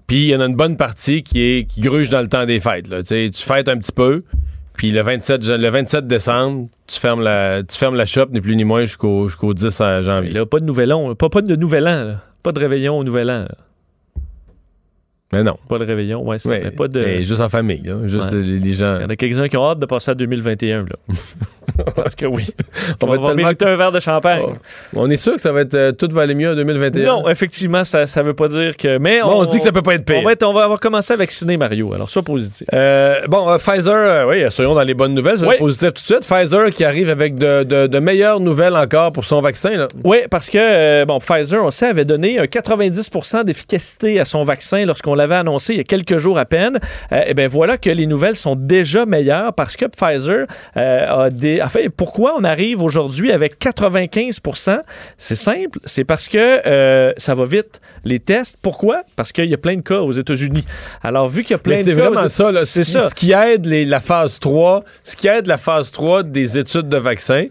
[0.08, 2.46] Puis il y en a une bonne partie qui est qui gruge dans le temps
[2.46, 2.88] des fêtes.
[2.88, 3.04] Là.
[3.04, 4.24] Tu fêtes un petit peu.
[4.78, 8.40] Puis le 27, jan- le 27 décembre, tu fermes la, tu fermes la shop, ni
[8.40, 10.32] plus ni moins, jusqu'au jusqu'au 10 janvier.
[10.32, 12.04] Là, pas de nouvel an, pas, pas de nouvel an.
[12.06, 12.22] là.
[12.44, 13.40] Pas de réveillon au nouvel an.
[13.50, 13.56] là.
[15.34, 15.56] Mais non.
[15.68, 17.02] Pas de réveillon, ouais, c'est Ouais, mais pas de.
[17.04, 17.82] mais juste en famille.
[17.84, 17.96] là.
[18.06, 18.38] Juste Ouais.
[18.42, 18.96] les, gens.
[18.98, 20.84] Il y en a quelques-uns qui ont hâte de passer à 2021.
[20.84, 20.96] Là.
[21.96, 22.48] Parce que oui.
[23.02, 24.42] On On va va, tellement- mériter un verre de champagne.
[24.48, 24.54] Oh.
[24.96, 27.06] On est sûr que ça va être euh, tout va aller mieux en 2021.
[27.06, 28.98] Non, effectivement, ça ça veut pas dire que.
[28.98, 30.18] Mais Bon, on se dit que ça peut pas être pire.
[30.20, 31.94] On va, être- on va avoir commencé à vacciner Mario.
[31.94, 32.66] Alors, sois positif.
[32.74, 35.58] Euh, bon, euh, Pfizer, oui, soyons dans les bonnes nouvelles, soyons Oui.
[35.60, 36.26] positifs tout de suite.
[36.26, 39.72] Pfizer qui arrive avec de, de- de meilleures nouvelles encore pour son vaccin.
[39.76, 39.88] Là.
[40.06, 44.86] Oui, parce que bon, Pfizer, on sait, avait donné un 90% d'efficacité à son vaccin
[44.86, 46.80] lorsqu'on l'avait annoncé il y a quelques jours à peine.
[47.12, 50.46] Euh, eh bien, voilà que les nouvelles sont déjà meilleures parce que Pfizer
[50.78, 51.62] euh, a des.
[51.62, 54.40] En fait, pourquoi on arrive aujourd'hui avec 95
[55.18, 58.58] C'est simple, c'est parce que euh, ça va vite, les tests.
[58.62, 59.02] Pourquoi?
[59.16, 60.64] Parce qu'il y a plein de cas aux États-Unis.
[61.04, 62.02] Alors, vu qu'il y a plein Mais de c'est cas.
[62.10, 62.66] vraiment aux- ça, là.
[62.66, 63.10] C'est ça.
[63.10, 66.90] Ce qui aide les- la phase 3, ce qui aide la phase 3 des études
[66.90, 67.46] de vaccins,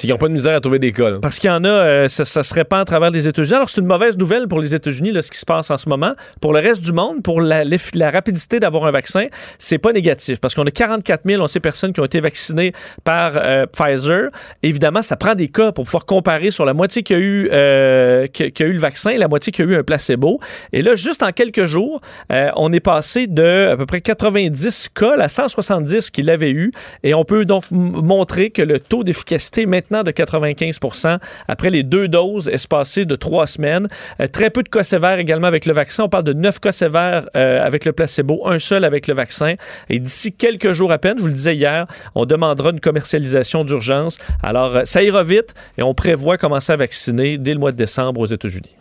[0.00, 0.92] qu'ils n'ont pas de misère à trouver des.
[1.20, 3.54] Parce qu'il y en a, euh, ça, ça se répand à travers les États-Unis.
[3.54, 6.14] Alors, c'est une mauvaise nouvelle pour les États-Unis, ce qui se passe en ce moment.
[6.40, 9.26] Pour le reste du monde, pour la, la rapidité d'avoir un vaccin,
[9.58, 10.40] c'est pas négatif.
[10.40, 12.72] Parce qu'on a 44 000, on sait, personnes qui ont été vaccinées
[13.04, 14.30] par euh, Pfizer.
[14.62, 18.26] Évidemment, ça prend des cas pour pouvoir comparer sur la moitié qui a eu, euh,
[18.26, 20.40] qui, a eu le vaccin et la moitié qui a eu un placebo.
[20.72, 22.00] Et là, juste en quelques jours,
[22.32, 26.72] euh, on est passé de à peu près 90 cas à 170 qui l'avaient eu.
[27.02, 31.18] Et on peut donc montrer que le taux d'efficacité est maintenant de 95%
[31.48, 33.88] après les deux doses espacées de trois semaines.
[34.20, 36.04] Euh, très peu de cas sévères également avec le vaccin.
[36.04, 39.54] On parle de 9 cas sévères euh, avec le placebo, un seul avec le vaccin.
[39.88, 43.64] Et d'ici quelques jours à peine, je vous le disais hier, on demandera une commercialisation
[43.64, 44.18] d'urgence.
[44.42, 47.76] Alors, euh, ça ira vite et on prévoit commencer à vacciner dès le mois de
[47.76, 48.74] décembre aux États-Unis.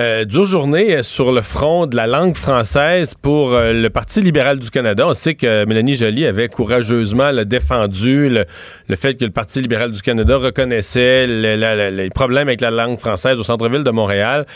[0.00, 4.22] Euh, dure journée euh, sur le front de la langue française pour euh, le Parti
[4.22, 5.06] libéral du Canada.
[5.06, 10.00] On sait que Mélanie Joly avait courageusement défendu le, fait que le Parti libéral du
[10.00, 14.46] Canada reconnaissait les problèmes avec la langue française au centre-ville de Montréal.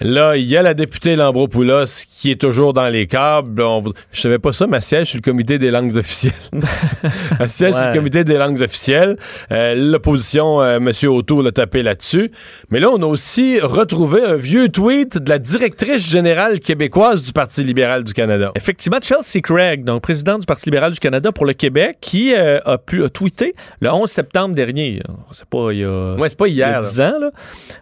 [0.00, 3.60] Là, il y a la députée Lambropoulos qui est toujours dans les câbles.
[3.62, 3.82] On
[4.12, 6.32] Je savais pas ça, ma siège sur le comité des langues officielles.
[7.38, 7.96] ma siège sur le Ouais.
[7.96, 9.16] comité des langues officielles.
[9.50, 10.90] Euh, L'opposition, euh, M.
[11.04, 12.30] O'Toole l'a tapé là-dessus.
[12.70, 17.32] Mais là, on a aussi retrouvé un vieux tweet de la directrice générale québécoise du
[17.32, 18.52] Parti libéral du Canada.
[18.54, 22.58] Effectivement, Chelsea Craig, donc présidente du Parti libéral du Canada pour le Québec, qui euh,
[22.64, 25.02] a pu a tweeté le 11 septembre dernier.
[25.32, 26.80] C'est pas il y a, Ouais, c'est pas il y a hier.
[26.80, 27.30] 10 ans, là.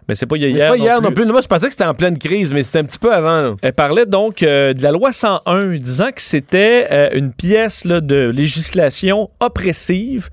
[0.07, 0.71] mais c'est pas il y a Mais hier.
[0.71, 1.25] C'est pas hier non non plus.
[1.25, 3.55] Moi, je pensais que c'était en pleine crise, mais c'était un petit peu avant.
[3.61, 8.29] Elle parlait donc euh, de la loi 101, disant que c'était euh, une pièce de
[8.29, 10.29] législation oppressive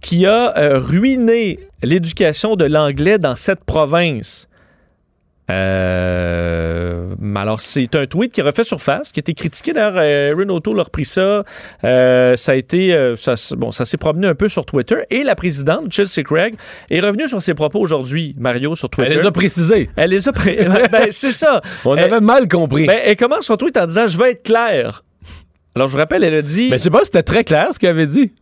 [0.00, 4.48] qui a euh, ruiné l'éducation de l'anglais dans cette province.
[5.50, 9.72] Euh, alors, c'est un tweet qui a refait surface, qui a été critiqué.
[9.72, 11.44] D'ailleurs, euh, Erin O'Toole a repris ça.
[11.84, 14.96] Euh, ça a été, euh, ça, bon, ça s'est promené un peu sur Twitter.
[15.10, 16.54] Et la présidente, Chelsea Craig,
[16.90, 19.12] est revenue sur ses propos aujourd'hui, Mario, sur Twitter.
[19.12, 19.90] Elle les a précisés.
[19.96, 21.62] Elle les a pré- ben, c'est ça.
[21.84, 22.86] On Elle- avait mal compris.
[22.86, 25.04] ben, elle commence son tweet en disant Je veux être clair.
[25.74, 27.78] Alors, je vous rappelle, elle a dit mais je sais pas c'était très clair ce
[27.78, 28.32] qu'elle avait dit.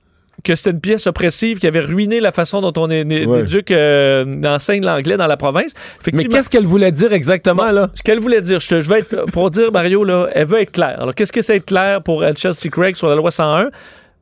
[0.44, 3.40] Que c'était une pièce oppressive qui avait ruiné la façon dont on est, né- Ouais.
[3.40, 5.72] éduque, euh, enseigne l'anglais dans la province.
[6.12, 7.90] Mais qu'est-ce qu'elle voulait dire exactement, là?
[7.94, 10.72] ce qu'elle voulait dire, je, je vais être, pour dire, Mario, là, elle veut être
[10.72, 11.00] claire.
[11.00, 13.70] Alors, qu'est-ce que c'est être clair pour Chelsea Craig sur la loi 101?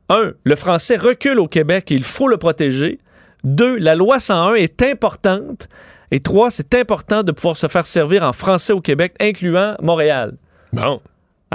[0.09, 2.99] Un, le français recule au Québec et il faut le protéger.
[3.43, 5.67] Deux, la loi 101 est importante.
[6.11, 10.33] Et trois, c'est important de pouvoir se faire servir en français au Québec, incluant Montréal.
[10.73, 11.01] Bon.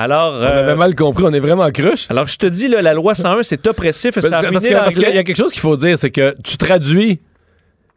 [0.00, 2.06] Alors, On euh, avait mal compris, on est vraiment cruche.
[2.10, 4.54] alors je te dis, là, la loi 101, c'est oppressif et Parce, ça a parce
[4.56, 7.20] ruiné que- parce qu'il y a quelque chose qu'il faut dire, c'est que tu traduis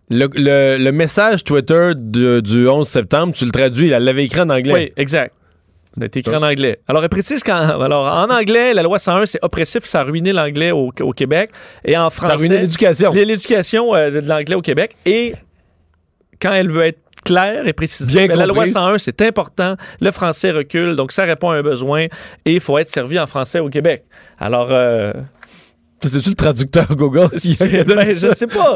[0.10, 4.42] le, le- le message Twitter de- du 11 septembre, tu le traduis, elle l'avait écrit
[4.42, 4.74] en anglais.
[4.74, 5.34] Oui, exact.
[5.96, 6.80] Ça a été écrit en anglais.
[6.88, 10.34] Alors, elle précise qu'en alors, en anglais, la loi 101, c'est oppressif, ça a ruiné
[10.34, 11.52] l'anglais au, au Québec.
[11.86, 12.30] Et en français.
[12.30, 13.12] Ça a ruiné l'éducation.
[13.14, 14.96] L'éducation euh, de l'anglais au Québec.
[15.06, 15.36] Et
[16.42, 18.74] quand elle veut être claire et précise, Bien la loi comprise.
[18.74, 19.76] 101, c'est important.
[20.02, 22.04] Le français recule, donc ça répond à un besoin
[22.46, 24.04] et il faut être servi en français au Québec.
[24.40, 25.14] Alors, euh,
[26.02, 28.76] C'est-tu le traducteur Google ben, je sais pas.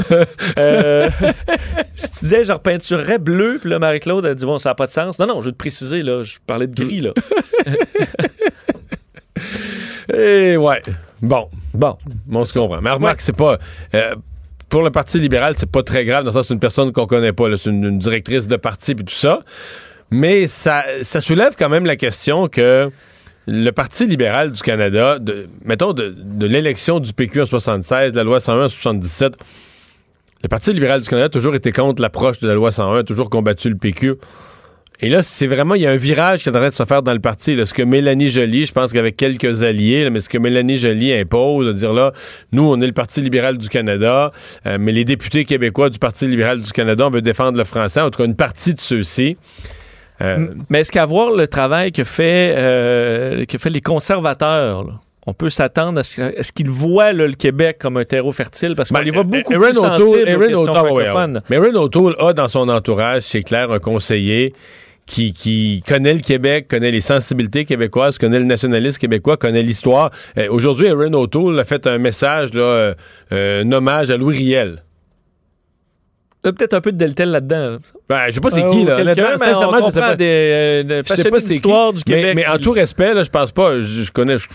[0.58, 1.10] Euh,
[1.95, 4.86] si tu disais, je repeinturerais bleu, puis là, Marie-Claude, elle dit, bon, ça n'a pas
[4.86, 5.20] de sens.
[5.20, 7.12] Non, non, je veux te préciser, là, je parlais de gris, là.
[10.13, 10.82] Eh ouais.
[11.21, 11.50] Bon.
[11.74, 11.97] Bon.
[12.25, 12.82] Bon, on se comprend.
[12.82, 13.58] Mais remarque, c'est pas.
[13.93, 14.16] euh,
[14.70, 17.06] pour le Parti libéral, c'est pas très grave, dans le sens c'est une personne qu'on
[17.06, 17.46] connaît pas.
[17.58, 19.39] C'est une, directrice de parti puis tout ça.
[20.12, 22.89] Mais ça, soulève quand même la question que
[23.46, 25.20] le Parti libéral du Canada,
[25.64, 29.34] mettons de, de l'élection du PQ en 76, de la loi 101 en 77,
[30.44, 33.04] le Parti libéral du Canada a toujours été contre l'approche de la loi 101, a
[33.04, 34.16] toujours combattu le PQ.
[34.99, 36.83] Et là, c'est vraiment, il y a un virage qui est en train de se
[36.86, 37.55] faire dans le parti.
[37.55, 37.67] Là.
[37.67, 41.13] Ce que Mélanie Joly, je pense qu'avec quelques alliés, là, mais ce que Mélanie Joly
[41.13, 42.13] impose, de dire là,
[42.51, 44.32] nous, on est le Parti libéral du Canada,
[44.65, 48.01] euh, mais les députés québécois du Parti libéral du Canada, on veut défendre le français,
[48.01, 49.37] en tout cas une partie de ceux-ci.
[50.21, 54.93] Euh, Mais est-ce qu'à voir le travail que fait, euh, que fait les conservateurs, là,
[55.28, 58.74] on peut s'attendre à ce, qu'ils voient le Québec comme un terreau fertile?
[58.75, 61.05] Parce qu'on Ben, les voit beaucoup Erin plus O'Toole- sensibles aux Erin questions O'Toole, ouais,
[61.05, 61.33] francophones.
[61.36, 61.41] ouais.
[61.51, 64.55] Mais Erin O'Toole a dans son entourage, c'est clair, un conseiller
[65.08, 70.12] qui, qui connaît le Québec, connaît les sensibilités québécoises, connaît le nationalisme québécois, connaît l'histoire.
[70.38, 72.93] Euh, Aujourd'hui, Erin O'Toole a fait un message, là,
[73.32, 74.84] euh, un hommage à Louis Riel.
[76.43, 77.71] Il y a peut-être un peu de Deltel là-dedans.
[77.71, 77.78] là.
[78.08, 79.00] Ben, je sais pas c'est Euh, qui, là.
[79.00, 80.16] Honnêtement, mais on je sais pas.
[80.16, 81.62] des, euh, Je sais pas c'est qui.
[81.96, 82.24] du Québec.
[82.25, 83.82] Mais, mais en tout respect, là, je pense pas.
[83.82, 84.38] Je, je connais.
[84.38, 84.47] je-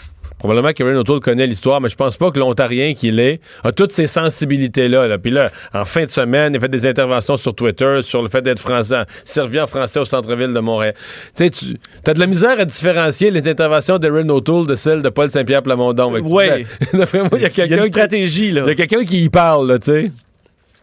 [0.42, 3.92] probablement qu'Erin O'Toole connaît l'histoire, mais je pense pas que l'Ontarien qu'il est a toutes
[3.92, 5.06] ces sensibilités-là.
[5.06, 5.18] Là.
[5.18, 8.28] Puis là, en fin de semaine, il a fait des interventions sur Twitter sur le
[8.28, 10.94] fait d'être français, servi en français au centre-ville de Montréal.
[11.36, 11.66] Tu sais, tu
[12.06, 15.62] as de la misère à différencier les interventions d'Erin O'Toole de celles de Paul Saint-Pierre
[15.62, 16.12] Plamondon.
[16.12, 18.62] D'après moi, il y a Il y a quelqu'un stratégie, là.
[18.64, 20.02] il y a quelqu'un qui y parle, tu sais.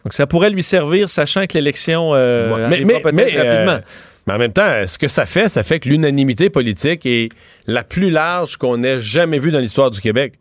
[0.04, 2.62] Donc, ça pourrait lui servir, sachant que l'élection euh, Ouais.
[2.62, 3.80] arrivera peut-être euh, rapidement.
[4.30, 7.30] En même temps, ce que ça fait, ça fait que l'unanimité politique est
[7.66, 10.34] la plus large qu'on ait jamais vue dans l'histoire du Québec.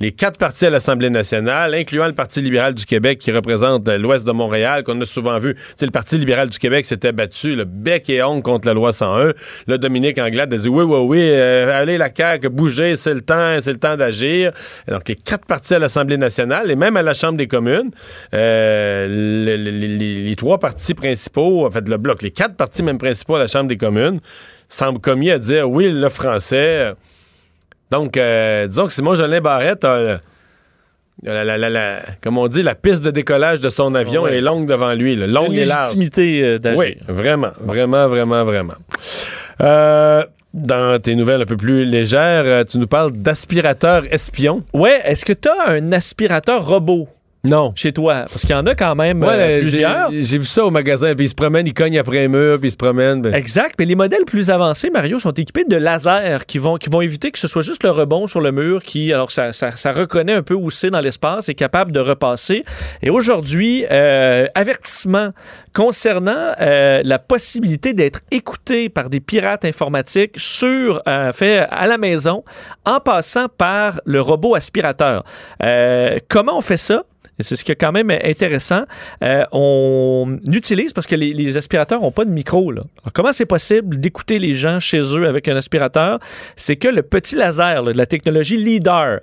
[0.00, 3.98] Les quatre partis à l'Assemblée nationale, incluant le Parti libéral du Québec qui représente euh,
[3.98, 5.54] l'ouest de Montréal, qu'on a souvent vu.
[5.54, 8.74] Tu sais, le Parti libéral du Québec s'était battu, le bec et ongle contre la
[8.74, 9.32] loi 101.
[9.68, 13.20] Là, Dominique Anglade a dit oui, oui, oui, euh, allez la CAQ, bougez, c'est le
[13.20, 14.52] temps, c'est le temps d'agir.
[14.88, 17.90] Donc, les quatre partis à l'Assemblée nationale et même à la Chambre des communes,
[18.34, 22.56] euh, le- le- le- les, les trois partis principaux, en fait, le bloc, les quatre
[22.56, 24.20] partis même principaux à la Chambre des communes,
[24.68, 26.92] semblent commis à dire oui, le français.
[27.92, 30.18] Donc, euh, disons que Simon Jolin Barrette a, euh,
[31.22, 34.38] la- la- comme on dit, la piste de décollage de son avion Ouais.
[34.38, 35.80] est longue devant lui, là, longue et large.
[35.88, 36.78] légitimité euh, d'agir.
[36.78, 38.74] Oui, vraiment, vraiment, vraiment, vraiment.
[39.60, 40.24] Euh,
[40.54, 44.64] dans tes nouvelles un peu plus légères, tu nous parles d'aspirateur espion.
[44.72, 47.08] Ouais, est-ce que tu as un aspirateur robot?
[47.44, 47.72] Non.
[47.74, 48.24] chez toi?
[48.28, 50.10] Parce qu'il y en a quand même Ouais, euh, plusieurs.
[50.12, 52.68] J'ai vu ça au magasin, puis il se promène, il cogne après un mur, puis
[52.68, 53.20] il se promène.
[53.20, 56.88] ben- Exact, mais les modèles plus avancés, Mario, sont équipés de lasers qui vont, qui
[56.88, 59.72] vont éviter que ce soit juste le rebond sur le mur qui, alors ça, ça,
[59.74, 62.64] ça reconnaît un peu où c'est dans l'espace, est capable de repasser.
[63.02, 65.30] Et aujourd'hui, euh, avertissement
[65.74, 71.98] concernant euh, la possibilité d'être écouté par des pirates informatiques sur, euh, fait à la
[71.98, 72.44] maison
[72.84, 75.24] en passant par le robot aspirateur.
[75.64, 77.02] Euh, comment on fait ça?
[77.42, 78.82] C'est ce qui est quand même intéressant.
[79.24, 82.72] Euh, on utilise, parce que les, aspirateurs n'ont pas de micro.
[83.12, 86.18] Comment c'est possible d'écouter les gens chez eux avec un aspirateur?
[86.56, 89.18] C'est que le petit laser de la technologie LIDAR,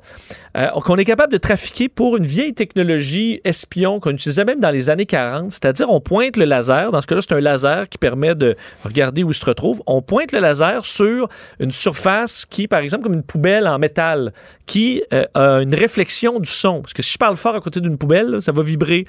[0.57, 4.71] euh, qu'on est capable de trafiquer pour une vieille technologie espion qu'on utilisait même dans
[4.71, 7.99] les années 40, c'est-à-dire on pointe le laser, dans ce cas-là c'est un laser qui
[7.99, 11.29] permet de regarder où il se retrouve, on pointe le laser sur
[11.59, 14.33] une surface qui, par exemple, comme une poubelle en métal,
[14.65, 16.81] qui euh, a une réflexion du son.
[16.81, 18.08] Parce que si je parle fort à côté d'une poubelle,
[18.39, 19.05] ça va vibrer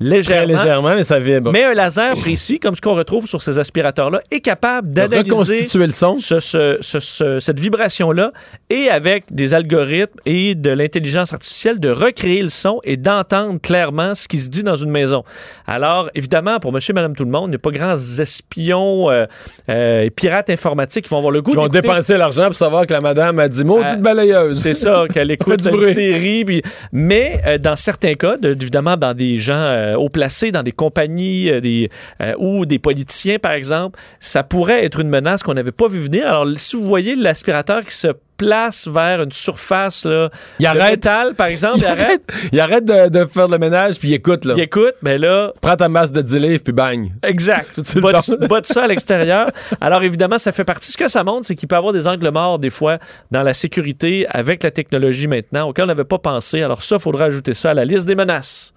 [0.00, 0.44] légèrement.
[0.46, 1.52] Très légèrement, mais ça vibre.
[1.52, 5.30] Mais un laser précis, comme ce qu'on retrouve sur ces aspirateurs-là, est capable De d'analyser
[5.30, 6.16] reconstituer le son.
[6.18, 8.32] ce- ce- ce- ce- cette vibration-là
[8.70, 14.14] et avec des algorithmes et de l'intelligence artificielle de recréer le son et d'entendre clairement
[14.14, 15.22] ce qui se dit dans une maison.
[15.66, 19.10] Alors, évidemment, pour monsieur et madame tout le monde, il n'y a pas grands espions
[19.10, 19.26] euh,
[19.68, 22.86] euh, et pirates informatiques qui vont avoir le goût Ils vont dépenser l'argent pour savoir
[22.86, 24.58] que la madame a dit maudite Euh, balayeuse.
[24.60, 25.92] c'est ça, qu'elle écoute une bruit.
[25.92, 26.44] série.
[26.44, 26.62] puis-
[26.92, 29.54] mais euh, dans certains cas, de- évidemment, dans des gens
[29.92, 31.90] euh, haut placés, dans des compagnies euh, des,
[32.20, 36.00] euh, ou des politiciens, par exemple, ça pourrait être une menace qu'on n'avait pas vu
[36.00, 36.26] venir.
[36.26, 38.08] Alors, si vous voyez l'aspirateur qui se
[38.38, 40.28] place vers une surface là,
[40.58, 40.90] Il de arrête.
[40.90, 44.44] métal, par exemple, Il arrête, il arrête de, de faire le ménage, puis il écoute.
[44.44, 44.54] Là.
[44.56, 47.10] il écoute, mais là, Prends ta masse de 10 livres, puis bang.
[47.22, 47.80] Exact.
[47.92, 49.50] Tu bottes, bottes ça à l'extérieur.
[49.80, 50.90] Alors, évidemment, ça fait partie.
[50.90, 52.98] Ce que ça montre, c'est qu'il peut y avoir des angles morts, des fois,
[53.30, 56.62] dans la sécurité avec la technologie maintenant, auquel on n'avait pas pensé.
[56.62, 58.72] Alors, ça, il faudra ajouter ça à la liste des menaces.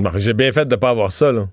[0.00, 1.30] Bon, J'ai bien fait de pas avoir ça.
[1.30, 1.46] Là.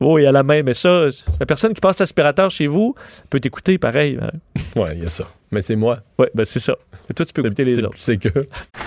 [0.00, 1.06] Oui, à la main, mais ça,
[1.40, 2.94] la personne qui passe l'aspirateur chez vous
[3.30, 4.18] peut t'écouter pareil.
[4.76, 5.24] Ouais, il y a ça.
[5.50, 5.98] Mais c'est moi.
[6.18, 6.74] Oui, ben c'est ça.
[7.08, 7.96] Et toi, tu peux écouter les C'est- autres.
[7.98, 8.28] C'est que.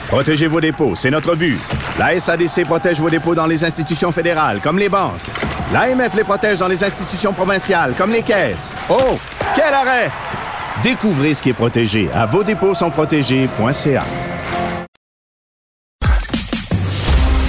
[0.08, 1.58] Protégez vos dépôts, c'est notre but.
[1.98, 5.14] La SADC protège vos dépôts dans les institutions fédérales, comme les banques.
[5.74, 8.76] L'AMF les protège dans les institutions provinciales, comme les caisses.
[8.90, 9.18] Oh,
[9.56, 10.12] quel arrêt!
[10.84, 14.04] Découvrez ce qui est protégé à vos dépôts sont protégés.ca.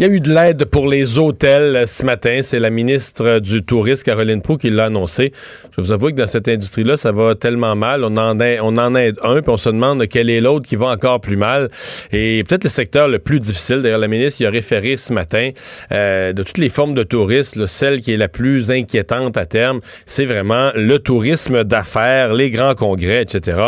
[0.00, 2.40] Il y a eu de l'aide pour les hôtels euh, ce matin.
[2.40, 5.30] C'est la ministre du Tourisme, Caroline Proux, qui l'a annoncé.
[5.76, 8.02] Je vous avoue que dans cette industrie-là, ça va tellement mal.
[8.02, 11.36] On en, aide, un, puis on se demande quel est l'autre qui va encore plus
[11.36, 11.68] mal.
[12.12, 13.82] Et peut-être le secteur le plus difficile.
[13.82, 15.50] D'ailleurs, la ministre y a référé ce matin
[15.92, 19.80] euh, de toutes les formes de tourisme, celle qui est la plus inquiétante à terme,
[20.06, 23.58] c'est vraiment le tourisme d'affaires, les grands congrès, etc.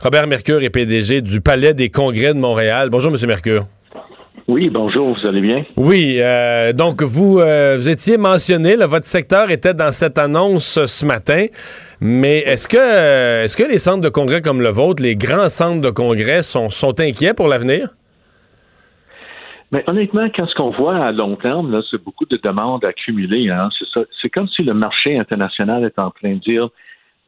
[0.00, 2.88] Robert Mercure est PDG du Palais des congrès de Montréal.
[2.88, 3.66] Bonjour, Monsieur Mercure.
[4.48, 5.64] Oui, bonjour, vous allez bien?
[5.76, 10.84] Oui, euh, donc vous, euh, vous étiez mentionné, là, votre secteur était dans cette annonce
[10.84, 11.46] ce matin,
[12.00, 15.48] mais est-ce que, euh, est-ce que les centres de congrès comme le vôtre, les grands
[15.48, 17.90] centres de congrès, sont, sont inquiets pour l'avenir?
[19.70, 23.48] Mais honnêtement, quand ce qu'on voit à long terme, là, c'est beaucoup de demandes accumulées.
[23.48, 24.04] Hein, c'est ça.
[24.20, 26.68] C'est comme si le marché international est en train de dire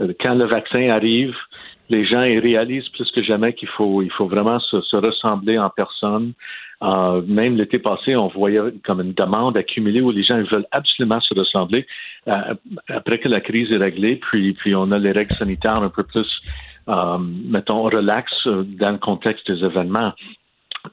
[0.03, 1.35] euh, quand le vaccin arrive,
[1.89, 5.59] les gens ils réalisent plus que jamais qu'il faut, il faut vraiment se, se ressembler
[5.59, 6.33] en personne.
[6.83, 11.21] Euh, même l'été passé, on voyait comme une demande accumulée où les gens veulent absolument
[11.21, 11.87] se ressembler.
[12.29, 12.55] Euh,
[12.89, 16.03] après que la crise est réglée, puis, puis on a les règles sanitaires un peu
[16.03, 16.29] plus,
[16.89, 20.13] euh, mettons, relax euh, dans le contexte des événements.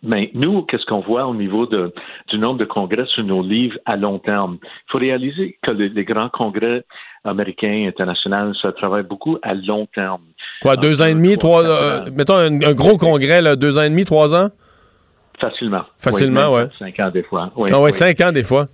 [0.04, 1.94] Mais nous, qu'est-ce qu'on voit au niveau de,
[2.30, 4.58] du nombre de congrès sur nos livres à long terme?
[4.64, 6.86] Il faut réaliser que les grands congrès
[7.24, 10.22] américains, internationaux, ça travaille beaucoup à long terme.
[10.62, 13.84] Quoi, deux ans et demi, trois, euh, mettons un, un gros congrès, là, deux ans
[13.84, 14.50] et demi, trois ans?
[15.40, 15.84] Facilement.
[15.98, 16.62] Facilement, oui.
[16.62, 16.70] ouais.
[16.78, 17.52] Cinq ans des fois.
[17.56, 17.94] Oui, ah ouais, oui.
[17.94, 18.68] cinq ans des fois.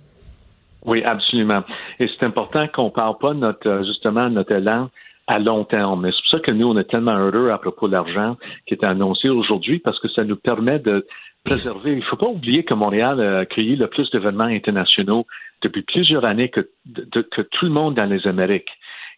[0.84, 1.62] Oui, absolument.
[1.98, 4.90] Et c'est important qu'on parle pas de notre, euh, justement, notre élan
[5.26, 6.06] à long terme.
[6.06, 8.74] Et c'est pour ça que nous, on est tellement heureux à propos de l'argent qui
[8.74, 11.06] est annoncé aujourd'hui parce que ça nous permet de
[11.48, 11.92] préserver.
[11.92, 15.26] Il ne faut pas oublier que Montréal a accueilli le plus d'événements internationaux
[15.62, 18.70] depuis plusieurs années que, de- que tout le monde dans les Amériques.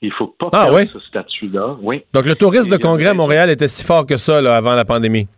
[0.02, 0.86] Il faut pas Ah, perdre oui?
[0.86, 1.76] ce statut-là.
[1.82, 2.02] Oui.
[2.14, 4.84] Donc le tourisme de congrès à Montréal était si fort que ça là, avant la
[4.86, 5.28] pandémie.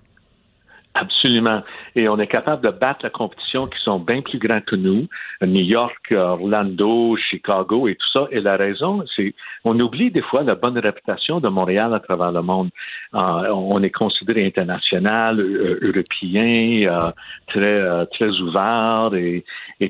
[0.94, 1.62] Absolument.
[1.96, 5.08] Et on est capable de battre la compétition qui sont bien plus grands que nous.
[5.46, 8.28] New York, Orlando, Chicago et tout ça.
[8.30, 12.32] Et la raison, c'est on oublie des fois la bonne réputation de Montréal à travers
[12.32, 12.70] le monde.
[13.14, 17.10] Euh, on est considéré international, euh, européen, euh,
[17.46, 19.44] très euh, très ouvert et,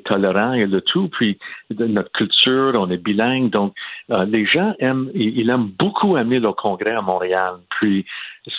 [0.04, 1.08] tolérant et le tout.
[1.08, 1.38] Puis
[1.70, 3.50] notre culture, on est bilingue.
[3.50, 3.74] Donc
[4.10, 7.54] euh, les gens aiment, ils, aiment beaucoup aimer le congrès à Montréal.
[7.70, 8.04] Puis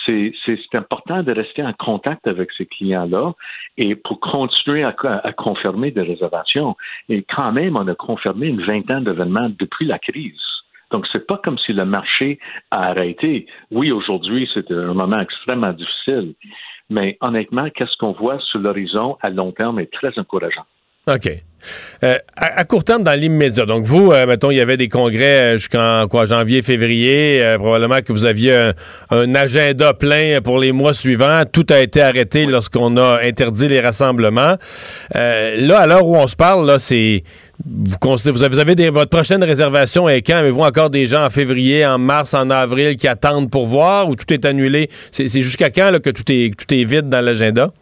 [0.06, 0.32] c'est
[0.74, 3.34] important de rester en contact avec ces clients-là
[3.76, 6.74] et pour continuer à, à confirmer des réservations.
[7.08, 10.40] Et quand même, on a confirmé une vingtaine d'événements depuis la crise.
[10.90, 12.38] Donc, c'est pas comme si le marché
[12.70, 13.46] a arrêté.
[13.70, 16.34] Oui, aujourd'hui, c'est un moment extrêmement difficile.
[16.90, 20.66] Mais honnêtement, qu'est-ce qu'on voit sur l'horizon à long terme est très encourageant.
[21.06, 21.30] OK.
[22.02, 24.88] Euh, à, à court terme, dans l'immédiat, donc vous, euh, mettons, il y avait des
[24.88, 28.74] congrès euh, jusqu'en quoi, janvier, février, euh, probablement que vous aviez un,
[29.10, 31.44] un agenda plein pour les mois suivants.
[31.50, 34.56] Tout a été arrêté lorsqu'on a interdit les rassemblements.
[35.16, 37.24] Euh, là, à l'heure où on se parle, là, c'est
[37.64, 37.96] vous,
[38.34, 40.36] vous avez, des- votre prochaine réservation est quand?
[40.36, 44.16] Avez-vous encore des gens en février, en mars, en avril qui attendent pour voir ou
[44.16, 44.90] tout est annulé?
[45.12, 47.72] C'est c'est jusqu'à quand là, que tout est, tout est vide dans l'agenda?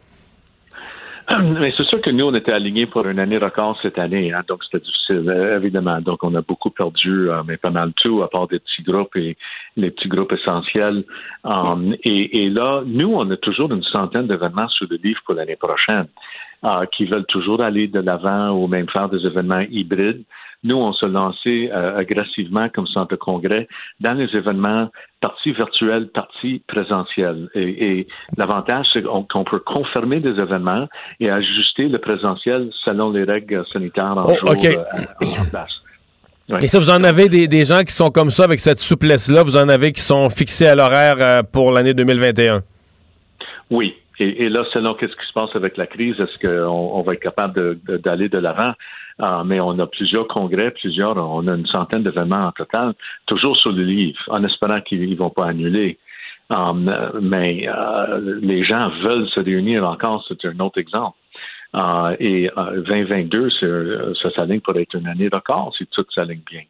[1.60, 4.42] Mais c'est sûr que nous, on était alignés pour une année record cette année, hein,
[4.48, 6.00] donc c'était difficile, euh, évidemment.
[6.00, 9.14] Donc, on a beaucoup perdu, euh, mais pas mal tout, à part des petits groupes
[9.16, 9.36] et
[9.76, 11.04] les petits groupes essentiels.
[11.44, 15.56] Um, et, là, nous, on a toujours une centaine d'événements sur le livre pour l'année
[15.56, 16.06] prochaine,
[16.64, 20.24] euh, qui veulent toujours aller de l'avant ou même faire des événements hybrides.
[20.64, 23.66] Nous, on se lançait euh, agressivement comme centre congrès
[24.00, 24.90] dans les événements
[25.20, 27.48] partie virtuelle, partie présentielle.
[27.54, 28.06] Et, et
[28.36, 30.86] l'avantage, c'est qu'on peut confirmer des événements
[31.18, 35.70] et ajuster le présentiel selon les règles sanitaires en Oh, jour euh, en place.
[36.48, 36.58] Ouais.
[36.62, 39.42] Et ça, vous en avez des, des gens qui sont comme ça, avec cette souplesse-là,
[39.42, 42.62] vous en avez qui sont fixés à l'horaire euh, pour l'année 2021?
[43.70, 43.94] Oui.
[44.18, 46.68] Et, et là, selon qu'est-ce qui se passe avec la crise, est-ce qu'on
[46.98, 48.72] on va être capable de- de- d'aller de l'avant?
[49.18, 52.94] Ah, mais on a plusieurs congrès, plusieurs, on a une centaine d'événements en total,
[53.26, 55.98] toujours sur le livre, en espérant qu'ils ne vont pas annuler.
[56.50, 61.16] Um, euh, mais euh, les gens veulent se réunir encore, c'est un autre exemple.
[61.74, 66.04] Euh, et euh, 2022, c'est, euh, ça s'aligne pour être une année record si tout
[66.14, 66.62] s'aligne bien.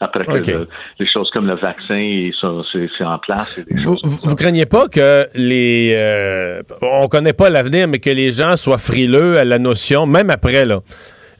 [0.00, 2.30] Après que le- les choses comme le vaccin,
[2.72, 3.58] c'est, en place.
[3.58, 5.94] et vous, vous craignez pas que les...
[5.96, 10.28] euh, on connaît pas l'avenir, mais que les gens soient frileux à la notion, même
[10.28, 10.80] après, là,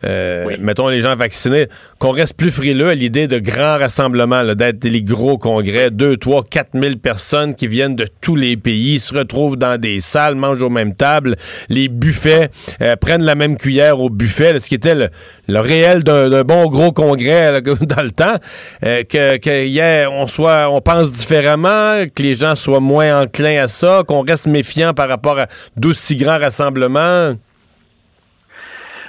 [0.05, 1.69] euh, mettons les gens vaccinés,
[1.99, 6.45] qu'on reste plus frileux à l'idée de grands rassemblements, d'être les gros congrès, 2, 3,
[6.51, 10.63] 4 000 personnes qui viennent de tous les pays, se retrouvent dans des salles, mangent
[10.63, 11.37] aux mêmes tables,
[11.69, 12.51] les buffets
[12.81, 15.09] euh, prennent la même cuillère au buffet, là, ce qui était le,
[15.49, 18.37] le réel d'un bon gros congrès là, dans le temps,
[18.85, 23.63] euh, que, que hier, on soit, on pense différemment, que les gens soient moins enclins
[23.63, 25.47] à ça, qu'on reste méfiant par rapport à
[25.77, 27.35] d'aussi grands rassemblements.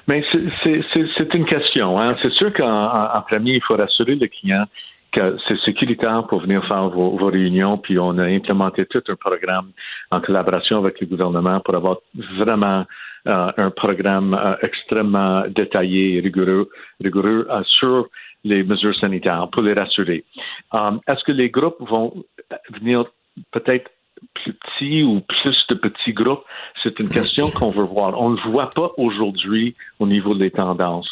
[0.07, 1.99] Mais c'est- une question.
[1.99, 2.15] Hein.
[2.21, 4.65] C'est sûr qu'en en- en premier, il faut rassurer le client
[5.11, 9.15] que c'est sécuritaire pour venir faire vos, vos réunions, puis on a implémenté tout un
[9.15, 9.71] programme
[10.11, 11.97] en collaboration avec le gouvernement pour avoir
[12.37, 12.85] vraiment
[13.25, 16.67] euh, un programme euh, extrêmement détaillé et rigoureux,
[17.01, 18.07] rigoureux euh, sur
[18.43, 20.25] les mesures sanitaires pour les rassurer.
[20.73, 22.13] Um, Est-ce que les groupes vont
[22.73, 23.05] venir
[23.51, 23.89] peut-être
[24.33, 26.43] plus petits ou plus de petits groupes?
[26.81, 28.19] C'est une question qu'on veut voir.
[28.21, 31.09] On ne le voit pas aujourd'hui au niveau des tendances.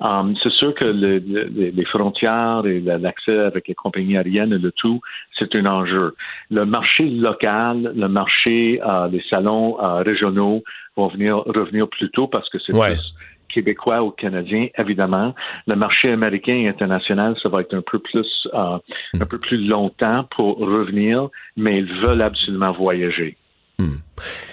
[0.00, 4.52] Um, c'est sûr que le- le- les frontières et la- l'accès avec les compagnies aériennes
[4.52, 5.00] et le tout,
[5.38, 6.14] c'est un enjeu.
[6.50, 10.62] Le marché local, le marché, euh, les salons euh, régionaux
[10.96, 12.90] vont venir revenir plus tôt parce que c'est Ouais.
[12.94, 13.14] plus
[13.54, 15.34] québécois ou canadien, évidemment.
[15.66, 18.78] Le marché américain et international, ça va être un peu plus, euh,
[19.14, 23.36] un peu plus longtemps pour revenir, mais ils veulent absolument voyager.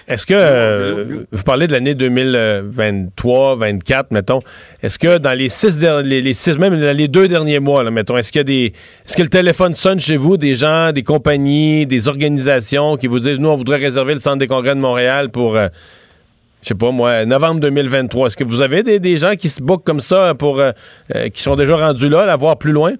[0.08, 4.40] Est-ce que, euh, vous parlez de l'année 2023, 24, mettons,
[4.82, 8.16] est-ce que dans les six, les, les six, même dans les deux derniers mois, mettons,
[8.16, 8.72] est-ce qu'il des,
[9.06, 13.20] est-ce que le téléphone sonne chez vous, des gens, des compagnies, des organisations qui vous
[13.20, 15.68] disent, nous, on voudrait réserver le centre des congrès de Montréal pour, euh,
[16.62, 18.28] je sais pas moi, novembre 2023.
[18.28, 20.70] Est-ce que vous avez des, gens qui se bookent comme ça pour, euh,
[21.14, 22.92] euh, qui sont déjà rendus là, la voir plus loin?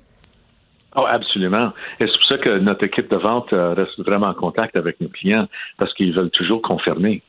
[0.97, 1.73] Oh, absolument.
[2.01, 5.01] Et c'est pour ça que notre équipe de vente euh, reste vraiment en contact avec
[5.01, 5.49] nos clients
[5.79, 7.23] parce qu'ils veulent toujours confirmer.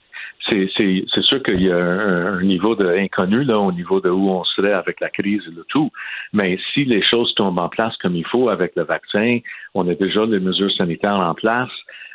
[0.50, 4.30] C'est, c'est, c'est sûr qu'il y a un, niveau d'inconnu là au niveau de où
[4.30, 5.92] on serait avec la crise et le tout.
[6.34, 9.40] Mais si les choses tombent en place comme il faut avec le vaccin,
[9.74, 11.72] on a déjà les mesures sanitaires en place.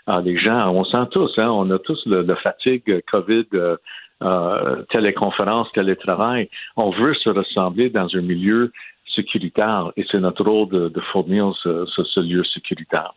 [0.06, 3.46] Ah, les gens, on sent tous, hein, on a tous le, fatigue COVID,
[4.22, 6.48] euh, téléconférence, télétravail.
[6.76, 8.72] On veut se ressembler dans un milieu
[9.14, 13.12] sécuritaire et c'est notre rôle de, de fournir ce, ce- ce lieu sécuritaire.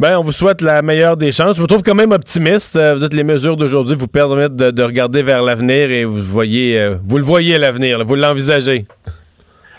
[0.00, 1.56] Ben, on vous souhaite la meilleure des chances.
[1.56, 2.76] Je vous trouve quand même optimiste.
[2.76, 6.22] Euh, vous dites les mesures d'aujourd'hui vous permettent de, de regarder vers l'avenir et vous
[6.22, 8.86] voyez, euh, vous le voyez l'avenir, vous l'envisagez.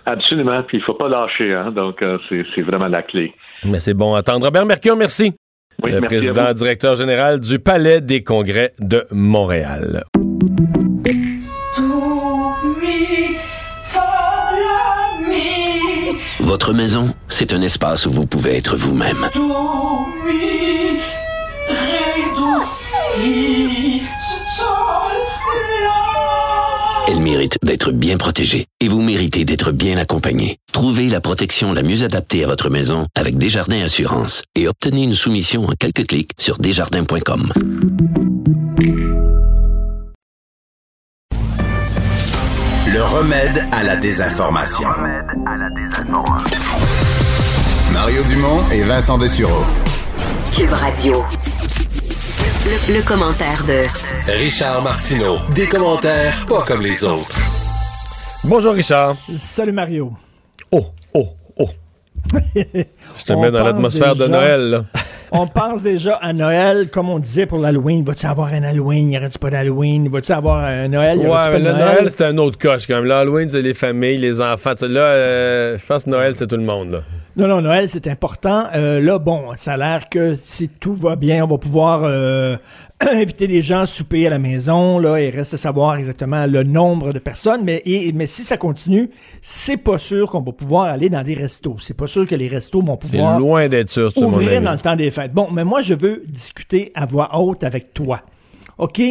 [0.05, 3.33] Absolument, puis il faut pas lâcher, hein, donc euh, c'est vraiment la clé.
[3.63, 4.45] Mais c'est bon à entendre.
[4.45, 5.33] Robert Mercure, merci.
[5.83, 10.03] Oui, le à président directeur général du Palais des Congrès de Montréal.
[16.39, 19.29] Votre maison, c'est un espace où vous pouvez être vous-même.
[27.29, 30.57] Mérite d'être bien protégée et vous méritez d'être bien accompagnée.
[30.73, 35.13] Trouvez la protection la mieux adaptée à votre maison avec Desjardins Assurance et obtenez une
[35.13, 37.51] soumission en quelques clics sur desjardins.com.
[42.91, 44.89] Le remède à la désinformation.
[47.93, 49.63] Mario Dumont et Vincent Dessureau.
[50.55, 51.23] Cube Radio.
[52.65, 53.83] Le, le commentaire de
[54.31, 55.37] Richard Martineau.
[55.55, 57.37] Des commentaires pas comme les autres.
[58.43, 59.15] Bonjour Richard.
[59.37, 60.11] Salut Mario.
[60.71, 61.27] Oh, oh,
[61.57, 61.69] oh.
[62.33, 64.69] Je te mets dans l'atmosphère de Noël.
[64.69, 64.85] là.
[65.31, 68.03] On pense déjà à Noël, comme on disait pour l'Halloween.
[68.03, 69.11] Va-tu avoir un Halloween?
[69.11, 70.09] Y aurait-tu pas d'Halloween?
[70.09, 71.19] Va-tu avoir un Noël?
[71.19, 71.77] Y Ouais, pas mais le Noël?
[71.77, 73.05] Noël, c'est un autre coche quand même.
[73.05, 74.73] L'Halloween, c'est les familles, les enfants.
[74.81, 76.91] Là, euh, je pense que Noël, c'est tout le monde.
[76.91, 76.99] Là.
[77.37, 78.65] Non, non, Noël, c'est important.
[78.75, 82.57] Euh, là, bon, ça a l'air que si tout va bien, on va pouvoir euh,
[82.99, 84.99] inviter les gens à souper à la maison.
[84.99, 87.61] Là, il reste à savoir exactement le nombre de personnes.
[87.63, 89.09] Mais, et- mais si ça continue,
[89.41, 91.77] c'est pas sûr qu'on va pouvoir aller dans des restos.
[91.81, 94.57] C'est pas sûr que les restos vont C'est pouvoir loin d'être sûr, c'est mon ouvrir
[94.57, 94.65] avis.
[94.65, 95.31] dans le temps des fêtes.
[95.33, 98.21] Bon, mais moi, je veux discuter à voix haute avec toi.
[98.79, 99.01] OK?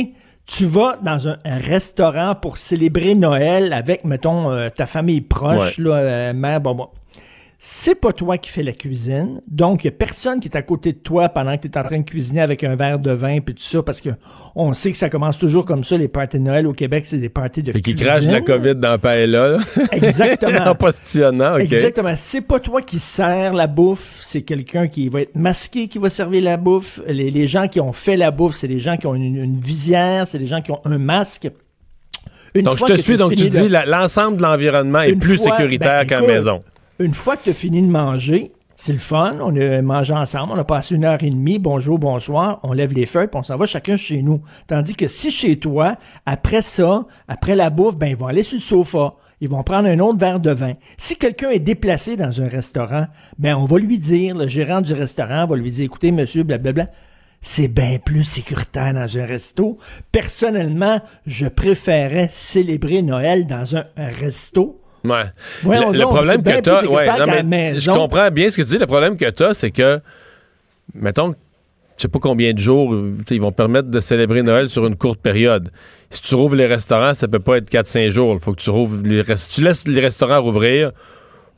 [0.44, 5.78] Tu vas dans un, un restaurant pour célébrer Noël avec, mettons, euh, ta famille proche,
[5.78, 5.84] Ouais.
[5.84, 6.88] là, euh, mère, bon, bon.
[7.60, 10.62] C'est pas toi qui fais la cuisine, donc il y a personne qui est à
[10.62, 13.10] côté de toi pendant que tu es en train de cuisiner avec un verre de
[13.10, 14.10] vin puis tout ça, parce que
[14.54, 17.18] on sait que ça commence toujours comme ça, les parties de Noël au Québec, c'est
[17.18, 18.06] des parties de Fait cuisine.
[18.06, 19.48] crachent de la COVID dans le paella.
[19.48, 19.58] là.
[19.90, 20.60] Exactement.
[20.70, 21.60] en postillonnant, OK.
[21.62, 22.14] Exactement.
[22.16, 26.10] C'est pas toi qui sers la bouffe, c'est quelqu'un qui va être masqué qui va
[26.10, 27.00] servir la bouffe.
[27.08, 29.58] Les, les gens qui ont fait la bouffe, c'est des gens qui ont une, une
[29.58, 31.50] visière, c'est des gens qui ont un masque.
[32.54, 33.16] Une donc, je te suis.
[33.16, 36.26] Donc, tu de- dis la- l'ensemble de l'environnement est plus fois- sécuritaire ben, qu'à la
[36.28, 36.62] maison.
[37.00, 40.52] Une fois que tu as fini de manger, c'est le fun, on a mangé ensemble,
[40.52, 43.44] on a passé une heure et demie, bonjour, bonsoir, on lève les feuilles, puis on
[43.44, 44.40] s'en va chacun chez nous.
[44.66, 45.96] Tandis que si chez toi,
[46.26, 49.12] après ça, après la bouffe, ben ils vont aller sur le sofa.
[49.40, 50.72] Ils vont prendre un autre verre de vin.
[50.96, 53.06] Si quelqu'un est déplacé dans un restaurant,
[53.38, 56.86] ben on va lui dire, le gérant du restaurant va lui dire, écoutez, monsieur, blablabla,
[57.40, 59.78] c'est bien plus sécuritaire dans un resto.
[60.10, 64.80] Personnellement, je préférais célébrer Noël dans un resto.
[65.10, 65.76] Ouais.
[65.86, 67.06] Le, le donc, problème que t'as, ouais,
[67.78, 68.78] je comprends bien ce que tu dis.
[68.78, 70.00] Le problème que t'as, c'est que,
[70.94, 71.34] mettons,
[71.96, 72.94] je sais pas combien de jours,
[73.30, 75.70] ils vont permettre de célébrer Noël sur une courte période.
[76.10, 78.32] Si tu rouvres les restaurants, ça peut pas être 4-5 jours.
[78.34, 80.92] Il faut que tu rouvres les rest- si tu laisses les restaurants rouvrir,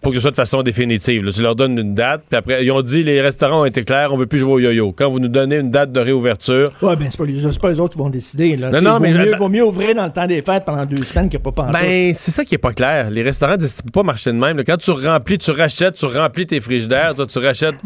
[0.03, 1.25] faut que ce soit de façon définitive.
[1.25, 1.33] là.
[1.33, 4.13] Tu leur donnes une date, puis après, ils ont dit les restaurants ont été clairs,
[4.13, 4.93] on veut plus jouer au yo-yo.
[4.93, 7.79] Quand vous nous donnez une date de réouverture, Ouais, ben, c'est pas, les- pas les
[7.81, 8.57] autres qui vont décider.
[8.57, 8.71] Là.
[8.71, 11.03] Non, non, vaut mais mieux, vaut mieux ouvrir dans le temps des fêtes pendant deux
[11.05, 13.11] semaines qu'il n'y a pas pendant Ben, c'est ça qui est pas clair.
[13.11, 14.57] Les restaurants, tu peux pas marcher de même.
[14.57, 14.65] là.
[14.65, 17.77] Quand tu remplis, tu rachètes, tu remplis tes frigidaires, tu, tu rachètes.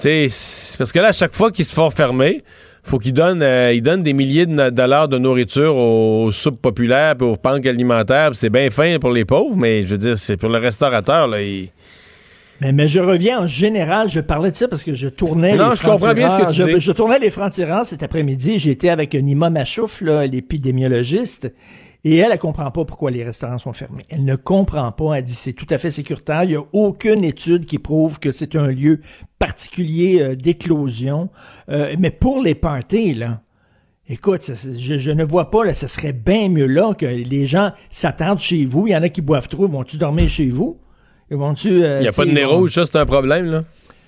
[0.00, 2.44] Tu sais, parce que là, à chaque fois qu'ils se font fermer,
[2.82, 7.16] faut qu'ils donnent, euh, ils donnent des milliers de dollars de nourriture aux soupes populaires
[7.16, 8.30] puis aux banques alimentaires.
[8.34, 11.42] C'est bien fin pour les pauvres, mais je veux dire, c'est pour le restaurateur, là.
[11.42, 11.68] il-
[12.60, 15.70] Mais, mais je reviens en général, je parlais de ça parce que je tournais Non,
[15.70, 16.68] les je comprends bien ce que tu francs-tireurs.
[16.68, 16.74] dis.
[16.74, 18.58] je, je tournais les francs-tireurs cet après-midi.
[18.58, 21.52] J'étais avec Nima Machouf, l'épidémiologiste.
[22.04, 24.06] Et elle, elle comprend pas pourquoi les restaurants sont fermés.
[24.08, 25.14] Elle ne comprend pas.
[25.14, 26.44] Elle dit c'est tout à fait sécuritaire.
[26.44, 29.00] Il y a aucune étude qui prouve que c'est un lieu
[29.38, 31.28] particulier euh, d'éclosion.
[31.68, 33.42] Euh, mais pour les parties, là,
[34.10, 37.46] Écoute, ça, je, je ne vois pas, là, ce serait bien mieux là que les
[37.46, 38.86] gens s'attendent chez vous.
[38.86, 39.68] Il y en a qui boivent trop.
[39.68, 40.80] Vont-tu dormir chez vous?
[41.30, 43.64] Vont-tu, euh, Il n'y a pas de nez rouge, ça, c'est un problème, là.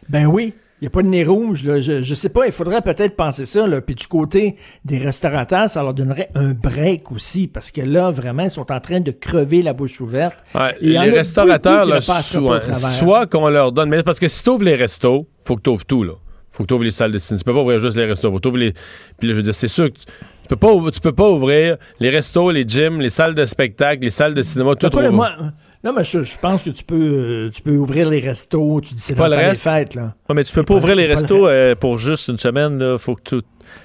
[0.08, 0.54] Ben oui.
[0.80, 1.62] Il n'y a pas de nez rouge.
[1.64, 1.80] Là.
[1.80, 3.66] Je, je sais pas, il faudrait peut-être penser ça.
[3.66, 3.80] Là.
[3.82, 7.48] Puis du côté des restaurateurs, ça leur donnerait un break aussi.
[7.48, 10.38] Parce que là, vraiment, ils sont en train de crever la bouche ouverte.
[10.54, 13.90] Ouais, Et les restaurateurs, là, ne pas soit, qu'on leur donne.
[13.90, 16.14] Mais parce que si tu ouvres les restos, faut que tu ouvres tout, là.
[16.50, 17.38] Faut que tu ouvres les salles de cinéma.
[17.40, 18.30] Tu peux pas ouvrir juste les restos.
[18.32, 18.72] Faut que les.
[19.18, 20.06] Puis là, je veux dire, c'est sûr que tu
[20.48, 24.10] peux pas, tu peux pas ouvrir les restos, les gyms, les salles de spectacle, les
[24.10, 25.52] salles de cinéma, tout le- ouvert.
[25.82, 28.80] Non, mais je, je pense que tu peux, euh, tu peux ouvrir les restos.
[28.82, 29.62] Tu dis c'est Pas le reste.
[29.62, 29.94] fêtes.
[29.94, 30.14] Là.
[30.28, 32.78] Ouais, mais tu peux pas Pas- ouvrir les le restos euh, pour juste une semaine.
[32.78, 32.98] Là.
[32.98, 33.36] Faut que tu...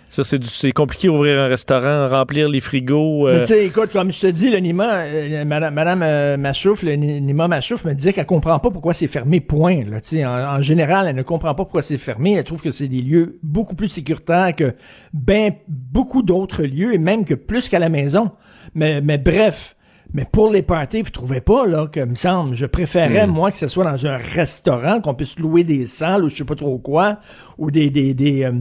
[0.08, 3.28] Ça, c'est, compliqué ouvrir un restaurant, remplir les frigos.
[3.28, 6.82] euh, Mais tu sais, écoute, comme je te dis, le Nima, euh, Madame, Madame Machouf,
[6.82, 9.84] le Ni- Nima Machouf me disait qu'elle comprend pas pourquoi c'est fermé, point.
[9.86, 12.34] Là, en, en général, elle ne comprend pas pourquoi c'est fermé.
[12.34, 14.74] Elle trouve que c'est des lieux beaucoup plus sécuritaires que
[15.14, 18.32] ben beaucoup d'autres lieux et même que plus qu'à la maison.
[18.74, 19.76] Mais, mais bref.
[20.14, 23.32] Mais pour les parties, vous trouvez pas, là, que, me semble, je préférais, Hmm.
[23.32, 26.44] moi, que ce soit dans un restaurant, qu'on puisse louer des salles ou je sais
[26.45, 27.18] pas trop quoi,
[27.57, 28.52] ou des, des, des, euh,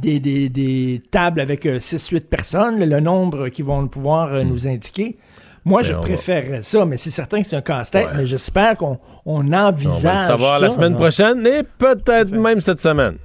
[0.00, 5.16] des, des, des tables avec 6-8 personnes, le nombre qu'ils vont pouvoir euh, nous indiquer.
[5.64, 8.12] Moi, Ben, je va- préférerais ça, mais c'est certain que c'est un casse-tête, Ouais.
[8.18, 10.98] mais j'espère qu'on on On va envisage le savoir la semaine là.
[10.98, 13.16] prochaine et peut-être même cette semaine.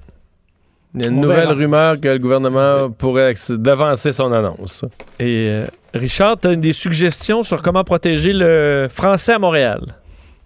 [0.95, 1.53] Il y a une On nouvelle verra.
[1.53, 4.85] rumeur que le gouvernement pourrait devancer son annonce.
[5.19, 5.67] Et euh,
[5.97, 9.81] Richard, tu as des suggestions sur comment protéger le français à Montréal?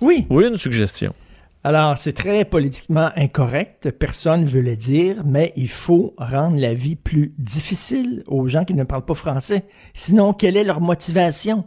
[0.02, 0.26] Oui.
[0.30, 1.14] Oui, une suggestion.
[1.64, 6.74] Alors, c'est très politiquement incorrect, personne ne veut le dire, mais il faut rendre la
[6.74, 9.66] vie plus difficile aux gens qui ne parlent pas français.
[9.94, 11.66] Sinon, quelle est leur motivation?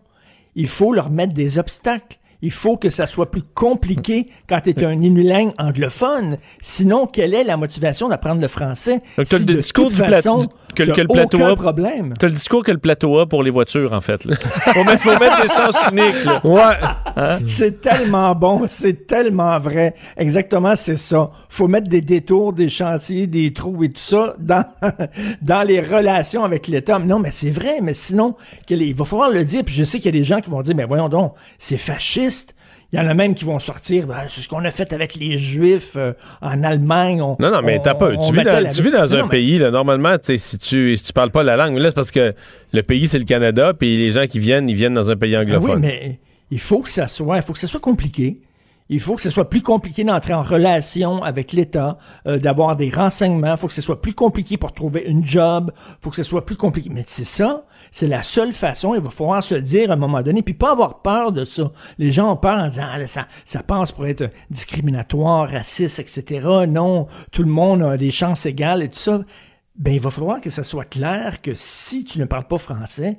[0.56, 2.19] Il faut leur mettre des obstacles.
[2.47, 6.37] Il faut que ça soit plus compliqué quand tu es un unilingue anglophone.
[6.61, 9.01] Sinon, quelle est la motivation d'apprendre le français?
[9.16, 11.09] Donc, t'as si le de discours toute du pla- façon, du- que, t'as que le
[11.09, 11.57] plateau a.
[11.57, 12.12] problème?
[12.19, 14.27] T'as le discours que le plateau a pour les voitures, en fait.
[14.27, 14.37] là.
[14.75, 16.23] faut, mettre, faut mettre des sens uniques.
[16.27, 16.41] Là.
[16.45, 16.87] Ouais.
[17.16, 17.39] Hein?
[17.47, 19.95] C'est tellement bon, c'est tellement vrai.
[20.19, 21.31] Exactement, c'est ça.
[21.49, 24.66] Faut mettre des détours, des chantiers, des trous et tout ça dans,
[25.41, 26.99] dans les relations avec l'État.
[26.99, 28.35] Non, mais c'est vrai, mais sinon,
[28.69, 29.62] il va falloir le dire.
[29.65, 31.79] Puis je sais qu'il y a des gens qui vont dire, mais voyons donc, c'est
[31.79, 32.34] fasciste.
[32.93, 35.16] Il y en a même qui vont sortir, Ben, c'est ce qu'on a fait avec
[35.16, 37.20] les Juifs euh, en Allemagne.
[37.20, 38.11] On- Non, non, mais t'as pas.
[38.16, 40.97] Tu vis, dans, la- tu vis dans Non, un non, pays, là, normalement, si tu,
[40.97, 42.35] si tu parles pas la langue, là, c'est parce que
[42.73, 45.35] le pays, c'est le Canada, puis les gens qui viennent, ils viennent dans un pays
[45.35, 45.74] Ah anglophone.
[45.77, 46.19] oui, mais
[46.52, 48.36] il faut que ça soit, il faut que ça soit compliqué.
[48.90, 51.97] Il faut que ce soit plus compliqué d'entrer en relation avec l'État,
[52.27, 53.52] euh, d'avoir des renseignements.
[53.52, 55.73] Il faut que ce soit plus compliqué pour trouver une job.
[55.74, 56.90] Il faut que ce soit plus compliqué.
[56.93, 57.62] Mais c'est ça,
[57.93, 58.94] c'est la seule façon.
[58.94, 61.47] Il va falloir se le dire à un moment donné, puis pas avoir peur de
[61.47, 61.73] ça.
[61.97, 66.66] Les gens ont peur en disant ah, ça, ça passe pour être discriminatoire, raciste, etc.
[66.69, 69.20] Non, tout le monde a des chances égales et tout ça.
[69.77, 73.19] Ben, il va falloir que ça soit clair que si tu ne parles pas français,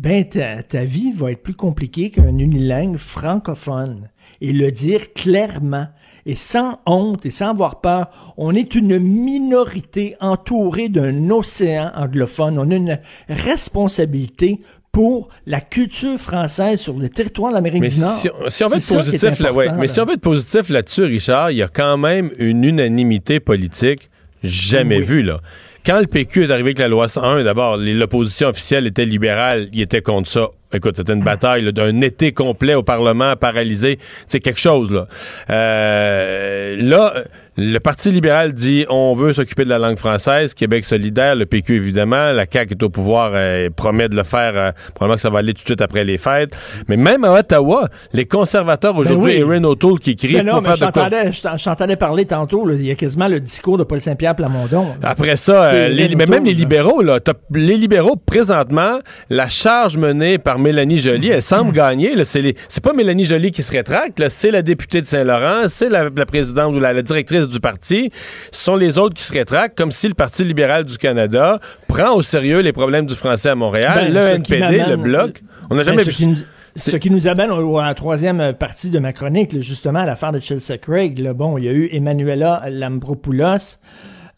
[0.00, 4.08] ben ta, ta vie va être plus compliquée qu'un unilingue francophone.
[4.40, 5.88] Et le dire clairement
[6.26, 12.58] et sans honte et sans avoir peur, on est une minorité entourée d'un océan anglophone.
[12.58, 12.98] On a une
[13.28, 14.60] responsabilité
[14.92, 18.10] pour la culture française sur le territoire de l'Amérique du Nord.
[18.12, 19.92] si, on- si on veut être positif, là, ouais, mais là.
[19.92, 24.10] si on veut être positif là-dessus, Richard, il y a quand même une unanimité politique
[24.42, 25.04] jamais Oui.
[25.04, 25.40] vue, là.
[25.88, 29.80] Quand le PQ est arrivé avec la loi 101, d'abord, l'opposition officielle était libérale, il
[29.80, 30.48] était contre ça.
[30.74, 33.98] Écoute, c'était une bataille d'un été complet au Parlement paralysé.
[34.26, 35.08] C'est quelque chose, là.
[35.48, 37.14] Euh, là,
[37.60, 41.74] Le Parti libéral dit on veut s'occuper de la langue française, Québec solidaire, le PQ
[41.74, 45.28] évidemment, la CAQ est au pouvoir, euh, promet de le faire, euh, probablement que ça
[45.30, 46.56] va aller tout de suite après les fêtes.
[46.86, 49.54] Mais même à Ottawa, les conservateurs aujourd'hui, Ben oui.
[49.56, 51.02] Erin O'Toole qui crie, il non, mais faire je de quoi?
[51.02, 54.00] t'entendais- je t'en- je t'entendais parler tantôt, il y a quasiment le discours de Paul
[54.00, 54.94] Saint-Pierre Plamondon.
[55.02, 55.08] là.
[55.10, 57.18] Après ça, euh, les- mais même les libéraux, là,
[57.52, 62.14] les libéraux, présentement, la charge menée par Mélanie Joly, elle semble gagner.
[62.24, 66.24] C'est pas Mélanie Joly qui se rétracte, c'est la députée de Saint-Laurent, c'est la, la
[66.26, 68.10] présidente ou la, la directrice du parti.
[68.52, 72.12] Ce sont les autres qui se rétractent, comme si le Parti libéral du Canada prend
[72.14, 75.42] au sérieux les problèmes du français à Ben, Montréal, le ce qui NPD, le Bloc.
[75.70, 76.36] On n'a Ben, jamais ce vu qui nous-
[76.76, 80.30] Ce qui nous amène à la troisième partie de ma chronique, là, justement, à l'affaire
[80.30, 81.18] de Chelsea Craig.
[81.18, 81.32] là.
[81.32, 83.78] Bon, il y a eu Emmanuela Lambropoulos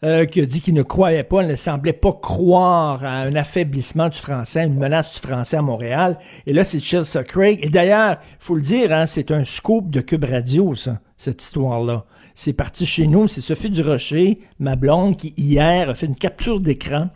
[0.03, 4.09] euh, qui a dit qu'il ne croyait pas, ne semblait pas croire à un affaiblissement
[4.09, 6.17] du français, une menace du français à Montréal.
[6.47, 7.59] Et là, c'est Chelsea Craig.
[7.61, 11.43] Et d'ailleurs, il faut le dire, hein, c'est un scoop de Cube Radio, ça, cette
[11.43, 12.05] histoire-là.
[12.35, 16.59] C'est parti chez nous, c'est Sophie Durocher, ma blonde, qui hier a fait une capture
[16.59, 17.09] d'écran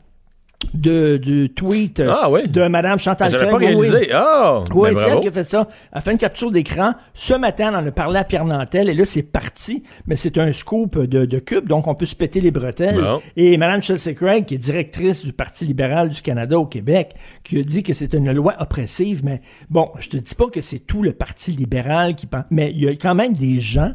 [0.73, 2.47] de, du tweet euh, Ah oui?
[2.47, 3.87] de Mme Chantal J'avais pas Oui, oui.
[3.89, 4.09] réalisé.
[4.13, 4.63] Ah!
[4.73, 5.67] Oui, Ben, c'est elle qui a fait ça.
[5.91, 6.93] Elle a fait une capture d'écran.
[7.13, 9.83] Ce matin, on en a parlé à Pierre Nantel et là, c'est parti.
[10.07, 12.95] Mais c'est un scoop de, de Cube, donc on peut se péter les bretelles.
[12.99, 13.21] Bon.
[13.35, 17.13] Et Mme Chelsea Craig, qui est directrice du Parti libéral du Canada au Québec,
[17.43, 19.21] qui a dit que c'est une loi oppressive.
[19.23, 22.71] Mais bon, je te dis pas que c'est tout le Parti libéral qui pense, mais
[22.71, 23.91] il y a quand même des gens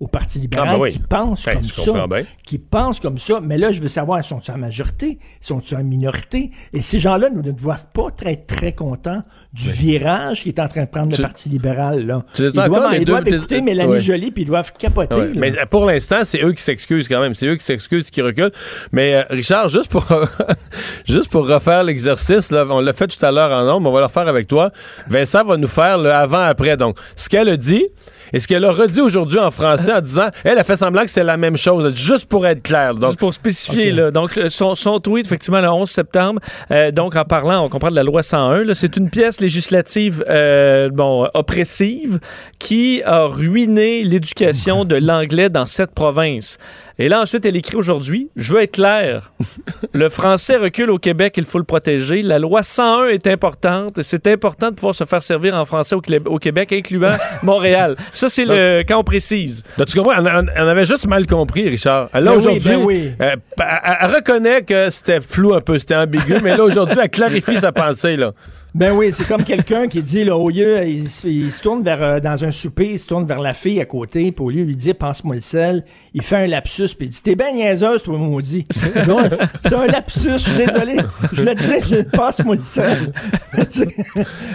[0.00, 0.92] au Parti libéral Ah, ben oui.
[0.92, 1.90] qui pensent Ben, comme je ça.
[1.92, 2.22] comprends bien.
[2.44, 3.40] Qui pensent comme ça.
[3.42, 5.18] Mais là, je veux savoir, sont-ils en majorité?
[5.40, 6.50] Sont-ils en minorité?
[6.72, 9.22] Et ces gens-là nous ne doivent pas être très contents
[9.52, 12.06] du virage qui est en train de prendre Tu- le Parti libéral.
[12.06, 12.24] Là.
[12.34, 14.00] Tu les Ils doivent, les ils deux- doivent écouter Mélanie ouais.
[14.00, 15.14] Joly puis ils doivent capoter.
[15.14, 17.34] Ouais, mais euh, pour l'instant, c'est eux qui s'excusent quand même.
[17.34, 18.52] C'est eux qui s'excusent, qui reculent.
[18.92, 20.04] Mais euh, Richard, juste pour
[21.06, 24.00] juste pour refaire l'exercice, là, on l'a fait tout à l'heure en nombre, on va
[24.00, 24.70] le refaire avec toi.
[25.08, 26.76] Vincent va nous faire le avant-après.
[26.76, 27.86] Donc, ce qu'elle a dit
[28.34, 31.10] et ce qu'elle a redit aujourd'hui en français en disant, elle a fait semblant que
[31.10, 32.92] c'est la même chose, juste pour être clair.
[32.92, 36.40] Donc, Juste pour spécifier, là, donc son, son tweet, effectivement, le 11 septembre,
[36.72, 40.24] euh, donc en parlant, on comprend de la loi 101, là, c'est une pièce législative
[40.28, 42.18] euh, bon, oppressive
[42.58, 46.58] qui a ruiné l'éducation de l'anglais dans cette province.
[46.98, 49.32] Et là, ensuite, elle écrit aujourd'hui, je veux être clair,
[49.92, 52.22] le français recule au Québec, il faut le protéger.
[52.22, 55.96] La loi 101 est importante et c'est important de pouvoir se faire servir en français
[55.96, 57.96] au, Québec, incluant Montréal.
[58.12, 59.64] Ça, c'est le quand on précise.
[59.76, 60.22] Donc, tu comprends?
[60.22, 62.08] On, on- avait juste mal compris, Richard.
[62.14, 63.12] Là, Ben oui, aujourd'hui, ben oui.
[63.20, 67.10] euh, elle, elle reconnaît que c'était flou un peu, c'était ambigu, mais là, aujourd'hui, elle
[67.10, 68.32] clarifie sa pensée, là.
[68.74, 71.84] Ben oui, c'est comme quelqu'un qui dit, là, au lieu, il, se- il se tourne
[71.84, 74.50] vers, euh, dans un souper, il se tourne vers la fille à côté, puis au
[74.50, 77.36] lieu de lui dire, passe-moi le sel, il fait un lapsus, puis il dit, t'es
[77.36, 78.64] ben niaiseuse, toi, maudit.
[79.06, 79.18] Non,
[79.62, 80.96] c'est un lapsus, je suis désolé.
[81.32, 83.12] Je le je passe-moi le sel.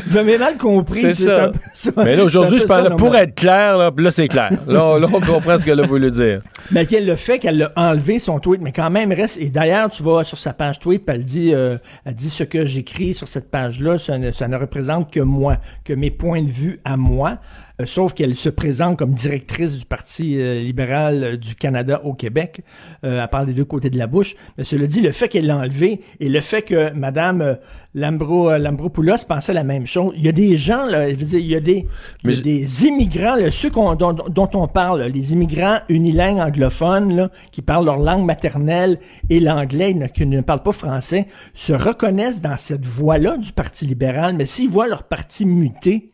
[0.08, 1.00] Vous avez mal compris.
[1.00, 1.52] C'est ça.
[1.98, 4.52] Mais là, aujourd'hui, je parle pour être clair, là, là, c'est clair.
[4.68, 6.42] Là, là, on comprend ce qu'elle a voulu dire.
[6.72, 9.38] Mais qu'elle le fait, qu'elle l'a enlevé son tweet, mais quand même reste.
[9.40, 12.44] Et d'ailleurs, tu vas sur sa page tweet, puis elle dit, euh, elle dit ce
[12.44, 13.98] que j'écris sur cette page-là,
[14.34, 17.38] ça ne, représente que moi, que mes points de vue à moi.
[17.82, 22.14] Euh, sauf qu'elle se présente comme directrice du Parti euh, libéral euh, du Canada au
[22.14, 22.62] Québec.
[23.06, 24.36] Euh, elle parle des deux côtés de la bouche.
[24.58, 27.58] Mais cela dit, le fait qu'elle l'a enlevé et le fait que Madame
[27.96, 30.14] Lambro, Lambropoulos pensait la même chose.
[30.18, 31.88] Il y a des gens, là, je veux dire, il y a des,
[32.24, 35.78] il y a des immigrants, là, ceux qu'on- dont, dont on parle, là, les immigrants
[35.90, 39.00] unilingues anglophones, là, qui parlent leur langue maternelle
[39.30, 44.36] et l'anglais, qui ne parlent pas français, se reconnaissent dans cette voie-là du Parti libéral.
[44.38, 46.10] Mais s'ils voient leur parti muter,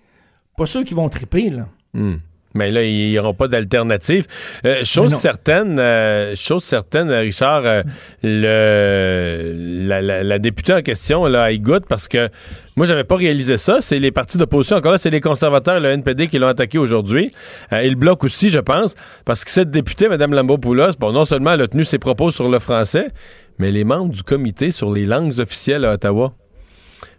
[0.57, 1.67] pas sûr qu'ils vont triper, là.
[1.93, 2.15] Hmm.
[2.57, 4.27] Mais là, ils n'auront pas d'alternative.
[4.65, 7.83] Euh, chose certaine, euh, chose certaine, Richard, euh,
[8.23, 12.29] le, la, la- la députée en question, là, elle goûte parce que
[12.77, 13.81] moi, j'avais pas réalisé ça.
[13.81, 14.77] C'est les partis d'opposition.
[14.77, 17.31] Encore là, c'est les conservateurs et le NPD qui l'ont attaqué aujourd'hui.
[17.71, 18.95] Et le Bloc aussi, je pense.
[19.25, 22.47] Parce que cette députée, Mme Lambopoulos, bon, non seulement elle a tenu ses propos sur
[22.49, 23.09] le français,
[23.59, 26.33] mais les membres du comité sur les langues officielles à Ottawa.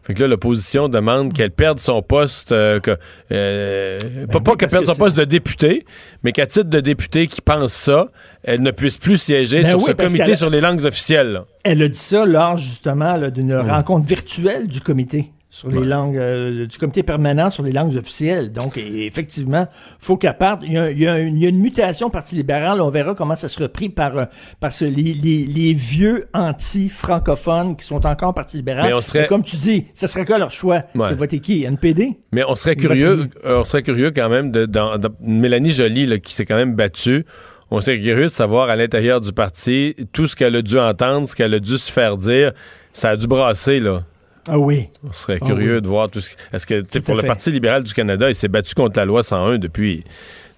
[0.07, 2.97] Fait que là, l'opposition demande qu'elle perde son poste, euh, que,
[3.33, 3.99] euh,
[4.31, 5.85] pas, pas oui, qu'elle perde que son poste de député,
[6.23, 8.07] mais qu'à titre de député qui pense ça,
[8.45, 11.33] elle ne puisse plus siéger Ben sur oui, ce comité sur les langues officielles.
[11.33, 11.45] là.
[11.65, 16.67] Elle a dit ça lors justement d'une rencontre virtuelle du comité sur les langues euh,
[16.67, 18.51] du comité permanent sur les langues officielles.
[18.51, 19.67] Donc et- effectivement,
[20.01, 20.61] faut qu'elle parte.
[20.65, 22.81] Il y, a, il y a une, il y a une mutation Parti libéral.
[22.81, 24.25] On verra comment ça sera pris par euh,
[24.61, 28.87] par ce- les, les- les vieux anti-francophones qui sont encore Parti libéral.
[28.87, 30.83] Mais on serait- Et comme tu dis, ça serait quoi leur choix?
[30.95, 31.07] Ouais.
[31.09, 31.65] C'est voter qui?
[31.65, 35.73] NPD Mais on serait curieux, euh, on serait curieux quand même de, dans, dans- Mélanie
[35.73, 37.25] Joly, là, qui s'est quand même battue.
[37.71, 41.27] On serait curieux de savoir à l'intérieur du parti tout ce qu'elle a dû entendre,
[41.27, 42.53] ce qu'elle a dû se faire dire.
[42.93, 44.05] Ça a dû brasser, là.
[44.49, 44.89] Ah oui.
[45.09, 45.83] On serait Ah curieux oui.
[45.83, 47.27] de voir tout ce Est-ce que, tu pour le fait.
[47.27, 50.05] Parti libéral du Canada, il s'est battu contre la loi 101 depuis,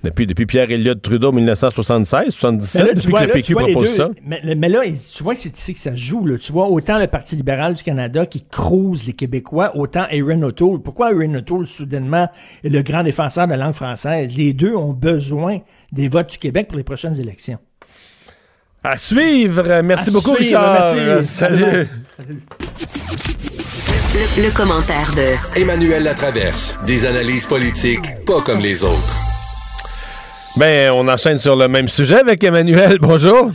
[0.04, 3.88] Depuis, depuis Pierre Elliott Trudeau, 1976, 77, Mais là, depuis vois, que le PQ propose
[3.90, 4.10] deux- ça.
[4.24, 6.24] Mais, mais là, tu vois que c'est ici que ça se joue.
[6.24, 6.38] Là.
[6.38, 10.80] Tu vois, autant le Parti libéral du Canada qui crouse les Québécois, autant Aaron O'Toole.
[10.82, 12.28] Pourquoi Aaron O'Toole, soudainement,
[12.62, 14.32] est le grand défenseur de la langue française?
[14.36, 15.58] Les deux ont besoin
[15.90, 17.58] des votes du Québec pour les prochaines élections.
[18.84, 19.80] À suivre.
[19.82, 20.94] Merci À beaucoup, suivre, Richard.
[20.94, 21.24] merci.
[21.24, 21.88] Salut.
[24.14, 26.76] Le, le commentaire de Emmanuel Latraverse.
[26.86, 29.16] Des analyses politiques pas comme les autres.
[30.56, 32.98] Ben, on enchaîne sur le même sujet avec Emmanuel.
[33.00, 33.50] Bonjour.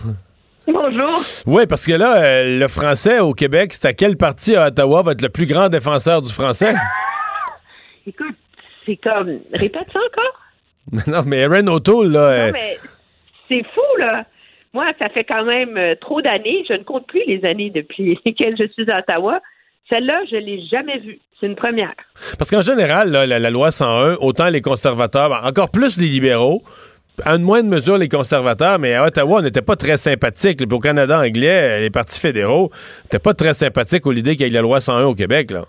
[0.68, 1.22] Bonjour.
[1.46, 5.04] Oui, parce que là, euh, le français au Québec, c'est à quel parti à Ottawa
[5.04, 6.74] va être le plus grand défenseur du français?
[8.08, 8.36] Écoute,
[8.86, 9.40] c'est comme.
[9.54, 11.04] Répète ça encore?
[11.08, 12.20] non, mais Aaron O'Toole, là.
[12.20, 12.80] euh, Non, mais
[13.50, 14.24] c'est fou, là.
[14.74, 16.66] Moi, ça fait quand même euh, trop d'années.
[16.68, 19.40] Je ne compte plus les années depuis lesquelles je suis à Ottawa.
[19.90, 21.20] Celle-là, je ne l'ai jamais vue.
[21.40, 21.94] C'est une première.
[22.40, 26.64] Parce qu'en général, la, loi 101, autant les conservateurs, ben, encore plus les libéraux,
[27.26, 30.62] une moindre mesure les conservateurs, mais à Ottawa, on n'était pas très sympathique.
[30.72, 32.72] Au Canada anglais, les partis fédéraux
[33.04, 35.52] n'étaient pas très sympathiques aux l'idée qu'il y ait la loi 101 au Québec.
[35.52, 35.66] Là.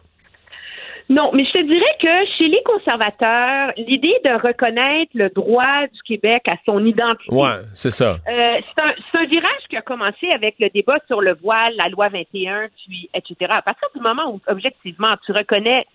[1.11, 6.03] Non, mais je te dirais que chez les conservateurs, l'idée de reconnaître le droit du
[6.03, 8.13] Québec à son identité, Ouais, c'est ça.
[8.13, 11.75] Euh, c'est un, c'est un virage qui a commencé avec le débat sur le voile,
[11.77, 13.37] la loi 21, puis etc.
[13.51, 15.87] À partir du moment où, objectivement, tu reconnais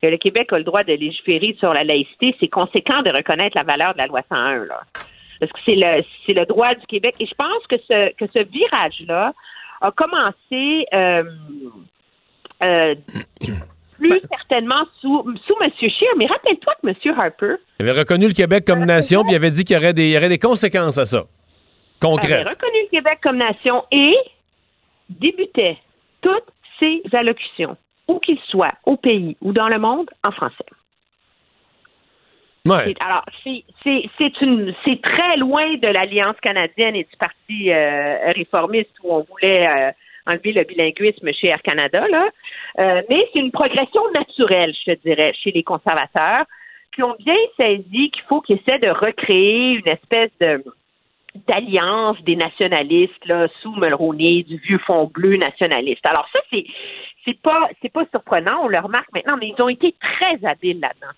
[0.00, 3.56] que le Québec a le droit de légiférer sur la laïcité, c'est conséquent de reconnaître
[3.56, 4.66] la valeur de la loi 101.
[4.66, 4.82] Là.
[5.40, 7.16] Parce que c'est le, c'est le droit du Québec.
[7.18, 9.32] Et je pense que ce, que ce virage-là
[9.80, 11.24] a commencé euh,
[12.62, 12.94] euh,
[13.98, 15.70] plus certainement sous, sous M.
[15.78, 16.08] Scheer.
[16.16, 17.18] Mais rappelle-toi que M.
[17.18, 19.92] Harper Il avait reconnu le Québec comme nation, puis il avait dit qu'il y aurait
[19.92, 21.18] des, il y aurait des conséquences à ça.
[21.18, 21.26] avait
[22.00, 22.46] Concrètes.
[22.46, 24.14] reconnu le Québec comme nation et
[25.08, 25.78] débutait
[26.20, 26.50] toutes
[26.80, 27.76] ses allocutions,
[28.08, 30.64] où qu'il soit, au pays ou dans le monde, en français.
[32.66, 32.94] Ouais.
[33.00, 39.66] Alors, c'est très loin de l'Alliance canadienne et du Parti euh, réformiste où on voulait
[39.68, 39.92] euh,
[40.26, 42.28] enlever le bilinguisme chez Air Canada, là.
[42.78, 46.44] Euh, mais c'est une progression naturelle, je te dirais, chez les conservateurs,
[46.94, 50.64] qui ont bien saisi qu'il faut qu'ils essaient de recréer une espèce de
[51.48, 56.06] d'alliance des nationalistes là, sous Mulroney, du vieux fond bleu nationaliste.
[56.06, 56.64] Alors ça, c'est
[57.24, 60.80] c'est pas c'est pas surprenant, on le remarque maintenant, mais ils ont été très habiles
[60.80, 61.12] là-dedans.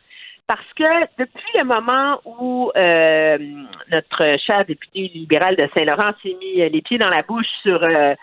[0.49, 3.37] Parce que depuis le moment où euh,
[3.91, 8.15] notre cher député libéral de Saint-Laurent s'est mis les pieds dans la bouche sur euh,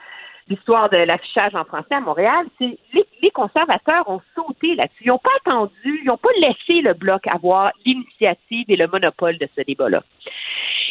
[0.47, 5.03] l'histoire de l'affichage en français à Montréal, c'est les, les conservateurs ont sauté là-dessus.
[5.05, 9.37] Ils n'ont pas attendu, ils n'ont pas laissé le bloc avoir l'initiative et le monopole
[9.37, 10.03] de ce débat-là.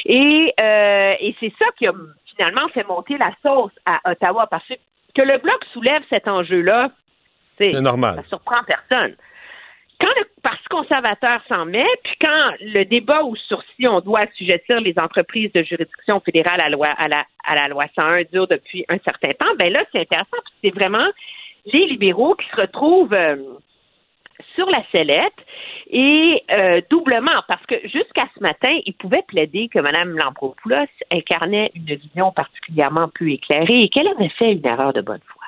[0.05, 1.93] Et, euh, et c'est ça qui a
[2.35, 4.74] finalement fait monter la sauce à Ottawa, parce que
[5.15, 6.91] que le bloc soulève cet enjeu-là,
[7.59, 8.16] c'est normal.
[8.16, 9.15] ça surprend personne.
[10.03, 14.81] Quand le Parti conservateur s'en met, puis quand le débat sur si on doit assujettir
[14.81, 19.73] les entreprises de juridiction fédérale à, la, loi 101 dure depuis un certain temps, ben
[19.73, 21.07] là, c'est intéressant, c'est vraiment
[21.66, 23.37] les libéraux qui se retrouvent euh,
[24.57, 25.39] sur la sellette
[25.89, 31.70] et euh, doublement, parce que jusqu'à ce matin, ils pouvaient plaider que Mme Lambropoulos incarnait
[31.77, 35.41] une vision particulièrement peu éclairée et qu'elle avait fait une erreur de bonne foi.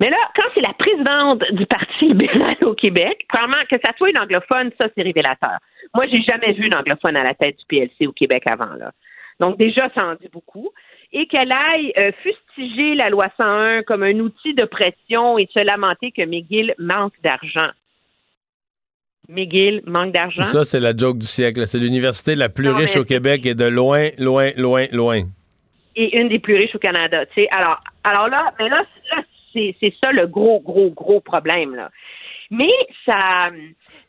[0.00, 4.10] Mais là, quand c'est la présidente du Parti libéral au Québec, clairement, que ça soit
[4.10, 5.58] une anglophone, ça, c'est révélateur.
[5.94, 8.92] Moi, j'ai jamais vu une anglophone à la tête du PLC au Québec avant, là.
[9.40, 10.70] Donc, déjà, ça en dit beaucoup.
[11.12, 15.60] Et qu'elle aille euh, fustiger la loi 101 comme un outil de pression et se
[15.60, 17.70] lamenter que McGill manque d'argent.
[19.28, 20.44] McGill manque d'argent.
[20.44, 21.66] Ça, c'est la joke du siècle.
[21.66, 25.22] C'est l'université la plus Non, riche au Québec et de loin, loin, loin, loin.
[25.96, 27.24] et une des plus riches au Canada.
[27.26, 27.48] Tu sais.
[27.56, 28.82] Alors, alors là, mais là,
[29.14, 29.22] là
[29.80, 31.74] c'est, ça le gros, gros, gros problème.
[31.74, 31.90] Là.
[32.50, 32.70] Mais
[33.04, 33.48] ça,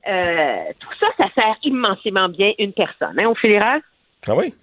[0.08, 3.20] euh, tout ça, ça sert immensément bien une personne.
[3.20, 3.82] Hein, au fédéral,
[4.28, 4.54] Ah oui?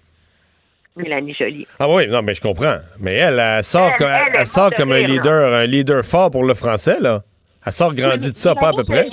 [0.95, 1.67] Mélanie Joly.
[1.77, 2.77] Ah oui, non, mais je comprends.
[2.99, 5.65] Mais elle, elle sort, Elle, comme, elle, elle elle sort comme un devenir, leader, un
[5.65, 7.21] leader fort pour le français, là.
[7.65, 9.09] Elle sort grandi de ça, pas à peu près.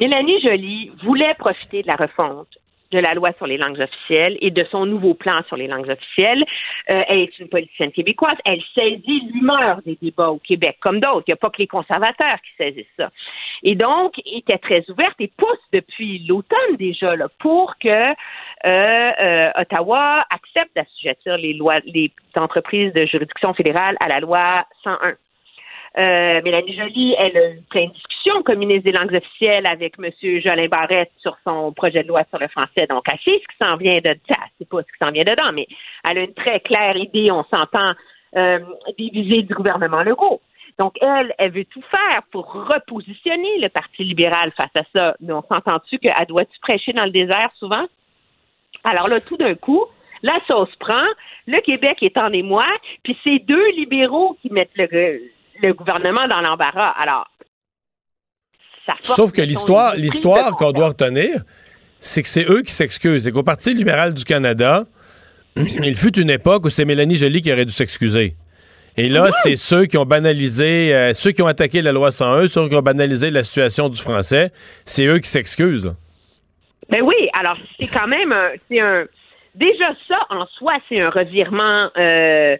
[0.00, 2.48] Mélanie Joly voulait profiter de la refonte
[2.94, 5.90] de la loi sur les langues officielles et de son nouveau plan sur les langues
[5.90, 6.44] officielles.
[6.90, 8.36] Euh, elle est une politicienne québécoise.
[8.44, 11.24] Elle saisit l'humeur des débats au Québec, comme d'autres.
[11.26, 13.10] Il n'y a pas que les conservateurs qui saisissent ça.
[13.62, 18.14] Et donc, était très ouverte et pousse depuis l'automne déjà pour que euh,
[18.64, 25.14] euh, Ottawa accepte d'assujettir les lois, les entreprises de juridiction fédérale à la loi 101.
[25.96, 29.94] Euh, Mélanie Joly, elle a eu plein de discussions comme ministre des langues officielles avec
[29.98, 30.10] M.
[30.40, 32.86] Jolin Barrette sur son projet de loi sur le français.
[32.88, 34.38] Donc, elle sait ce qui s'en vient de ça.
[34.58, 35.68] C'est pas ce qui s'en vient dedans, mais
[36.08, 37.92] elle a une très claire idée, on s'entend,
[38.36, 38.58] euh,
[38.98, 40.40] des visées du gouvernement Legault.
[40.80, 45.14] Donc, elle, elle veut tout faire pour repositionner le Parti libéral face à ça.
[45.20, 47.84] Mais on s'entend-tu qu'elle doit-tu prêcher dans le désert souvent?
[48.82, 49.84] Alors là, tout d'un coup,
[50.24, 51.06] la sauce prend,
[51.46, 52.66] le Québec est en émoi,
[53.04, 55.20] puis c'est deux libéraux qui mettent le,
[55.62, 56.90] le gouvernement dans l'embarras.
[56.98, 57.26] Alors,
[58.86, 61.42] ça Sauf que l'histoire, l'histoire qu'on doit retenir,
[62.00, 63.24] c'est que c'est eux qui s'excusent.
[63.24, 64.84] C'est qu'au Parti libéral du Canada,
[65.56, 68.36] il fut une époque où c'est Mélanie Joly qui aurait dû s'excuser.
[68.96, 72.46] Et là, c'est ceux qui ont banalisé, euh, ceux qui ont attaqué la loi 101,
[72.46, 74.52] ceux qui ont banalisé la situation du français,
[74.84, 75.94] c'est eux qui s'excusent.
[76.90, 79.04] Ben oui, alors c'est quand même un, un
[79.54, 82.56] déjà ça en soi, c'est un revirement euh,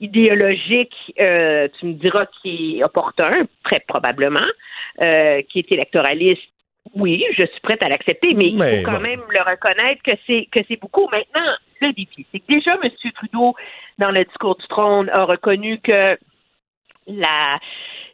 [0.00, 4.46] idéologique, euh, tu me diras qui est opportun, très probablement,
[5.02, 6.42] euh, qui est électoraliste.
[6.94, 9.00] Oui, je suis prête à l'accepter, mais, il faut quand bon.
[9.00, 11.06] même le reconnaître que c'est que c'est beaucoup.
[11.12, 11.52] Maintenant,
[11.82, 12.90] le défi, c'est que déjà M.
[13.14, 13.54] Trudeau,
[13.98, 16.16] dans le discours du trône, a reconnu que
[17.06, 17.58] la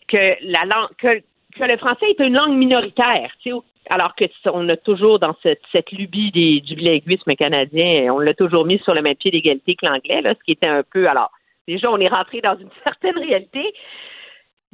[0.08, 1.20] que la langue que,
[1.56, 3.56] que le français est une langue minoritaire, tu sais,
[3.90, 8.34] alors que on a toujours dans cette, cette lubie des, du bilinguisme canadien, on l'a
[8.34, 11.08] toujours mis sur le même pied d'égalité que l'anglais, là, ce qui était un peu
[11.08, 11.30] alors
[11.66, 13.72] déjà on est rentré dans une certaine réalité.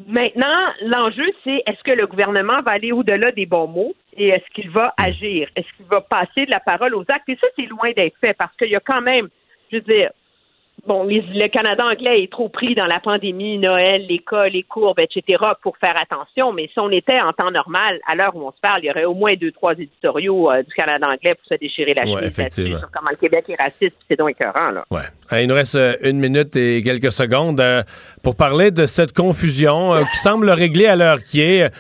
[0.07, 4.49] Maintenant, l'enjeu, c'est est-ce que le gouvernement va aller au-delà des bons mots et est-ce
[4.55, 5.49] qu'il va agir?
[5.57, 7.29] Est-ce qu'il va passer de la parole aux actes?
[7.29, 9.29] Et ça, c'est loin d'être fait parce qu'il y a quand même,
[9.71, 10.11] je veux dire,
[10.87, 14.99] bon, les- le Canada anglais est trop pris dans la pandémie, Noël, l'école, les courbes,
[14.99, 16.53] etc., pour faire attention.
[16.53, 18.91] Mais si on était en temps normal, à l'heure où on se parle, il y
[18.91, 22.31] aurait au moins deux, trois éditoriaux euh, du Canada anglais pour se déchirer la Ouais,
[22.31, 23.97] chemise sur comment le Québec est raciste.
[24.09, 24.85] C'est donc écœurant, là.
[24.91, 25.41] Ouais.
[25.43, 27.83] Il nous reste euh, une minute et quelques secondes euh,
[28.23, 31.71] pour parler de cette confusion qui semble régler à l'heure qui est.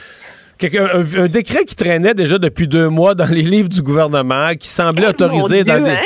[0.63, 4.69] Un, un décret qui traînait déjà depuis deux mois dans les livres du gouvernement, qui
[4.69, 6.01] semblait autoriser Oh, mon dans des, hein?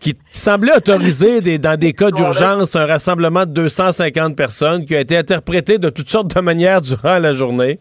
[0.00, 5.00] qui semblait autoriser des, dans des cas d'urgence un rassemblement de 250 personnes qui a
[5.00, 7.78] été interprété de toutes sortes de manières durant la journée.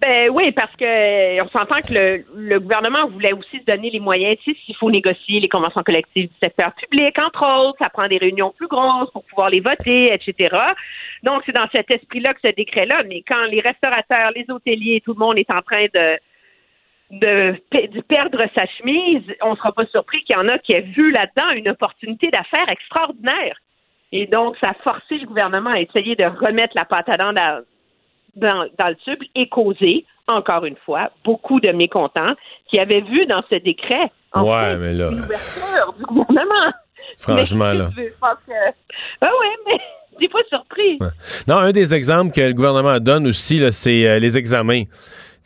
[0.00, 4.00] Ben oui, parce que on s'entend que le, le gouvernement voulait aussi se donner les
[4.00, 7.90] moyens, tu sais, s'il faut négocier les conventions collectives du secteur public, entre autres, ça
[7.90, 10.56] prend des réunions plus grosses pour pouvoir les voter, etc.
[11.22, 15.12] Donc, c'est dans cet esprit-là que ce décret-là, mais quand les restaurateurs, les hôteliers, tout
[15.14, 16.18] le monde est en train de
[17.12, 20.58] de, pe- de perdre sa chemise, on ne sera pas surpris qu'il y en a
[20.60, 23.56] qui aient vu là-dedans une opportunité d'affaires extraordinaire.
[24.12, 27.32] Et donc, ça a forcé le gouvernement à essayer de remettre la pâte à dents
[27.32, 27.64] dans,
[28.36, 32.34] dans, dans le tube et causer, encore une fois, beaucoup de mécontents
[32.68, 36.72] qui avaient vu dans ce décret en ouais, fait, mais là, l'ouverture du gouvernement.
[37.18, 37.90] franchement, Mais là.
[37.96, 38.52] je pense que...
[39.20, 39.80] Ah ouais, mais
[40.18, 40.98] t'es pas surpris.
[41.46, 44.84] Non, un des exemples que le gouvernement donne aussi, c'est euh, les examens.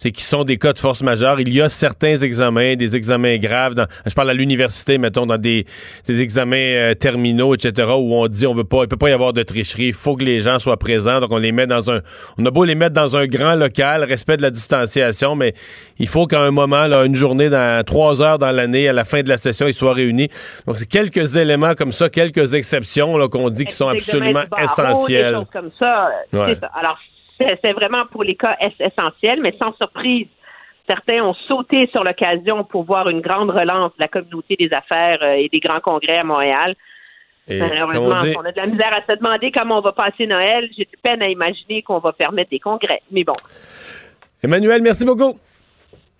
[0.04, 1.40] C'est qui sont des cas de force majeure.
[1.40, 3.72] Il y a certains examens, des examens graves.
[3.72, 5.64] Dans, je parle à l'université, mettons, dans des,
[6.06, 9.14] des examens euh, terminaux, etc., où on dit on veut pas, il peut pas y
[9.14, 9.86] avoir de tricherie.
[9.86, 11.20] Il faut que les gens soient présents.
[11.20, 12.02] Donc on les met dans un,
[12.36, 15.54] on a beau les mettre dans un grand local, respect de la distanciation, mais
[15.98, 19.06] il faut qu'à un moment, là, une journée, dans trois heures dans l'année, à la
[19.06, 20.28] fin de la session, ils soient réunis.
[20.66, 25.06] Donc c'est quelques éléments comme ça, quelques exceptions là, qu'on dit qui sont absolument barreau.
[25.08, 26.10] Des choses comme ça.
[26.34, 26.52] Ouais.
[26.52, 26.70] C'est ça.
[26.78, 26.98] Alors,
[27.38, 30.26] c'est vraiment pour les cas es- essentiels, mais sans surprise.
[30.88, 35.18] Certains ont sauté sur l'occasion pour voir une grande relance de la communauté des affaires
[35.22, 36.74] euh, et des grands congrès à Montréal.
[37.48, 39.82] Et Malheureusement, comme on dit- on a de la misère à se demander comment on
[39.82, 40.68] va passer Noël.
[40.76, 43.00] J'ai de peine à imaginer qu'on va permettre des congrès.
[43.10, 43.32] Mais bon.
[44.42, 45.38] Emmanuel, merci beaucoup.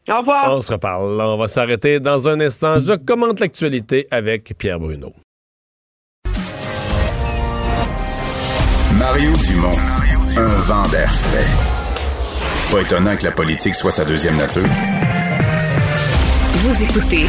[0.09, 0.51] Au revoir.
[0.55, 1.21] On se reparle.
[1.21, 2.79] On va s'arrêter dans un instant.
[2.79, 5.13] Je commente l'actualité avec Pierre Bruno.
[8.99, 9.77] Mario Dumont,
[10.37, 11.47] un vent d'air frais.
[12.71, 14.67] Pas étonnant que la politique soit sa deuxième nature.
[16.53, 17.27] Vous écoutez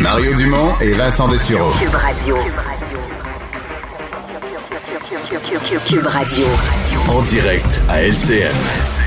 [0.00, 1.70] Mario Dumont et Vincent Dessureau.
[1.78, 2.36] Cube Radio.
[5.86, 6.46] Cube Radio.
[7.08, 8.99] En direct à LCN.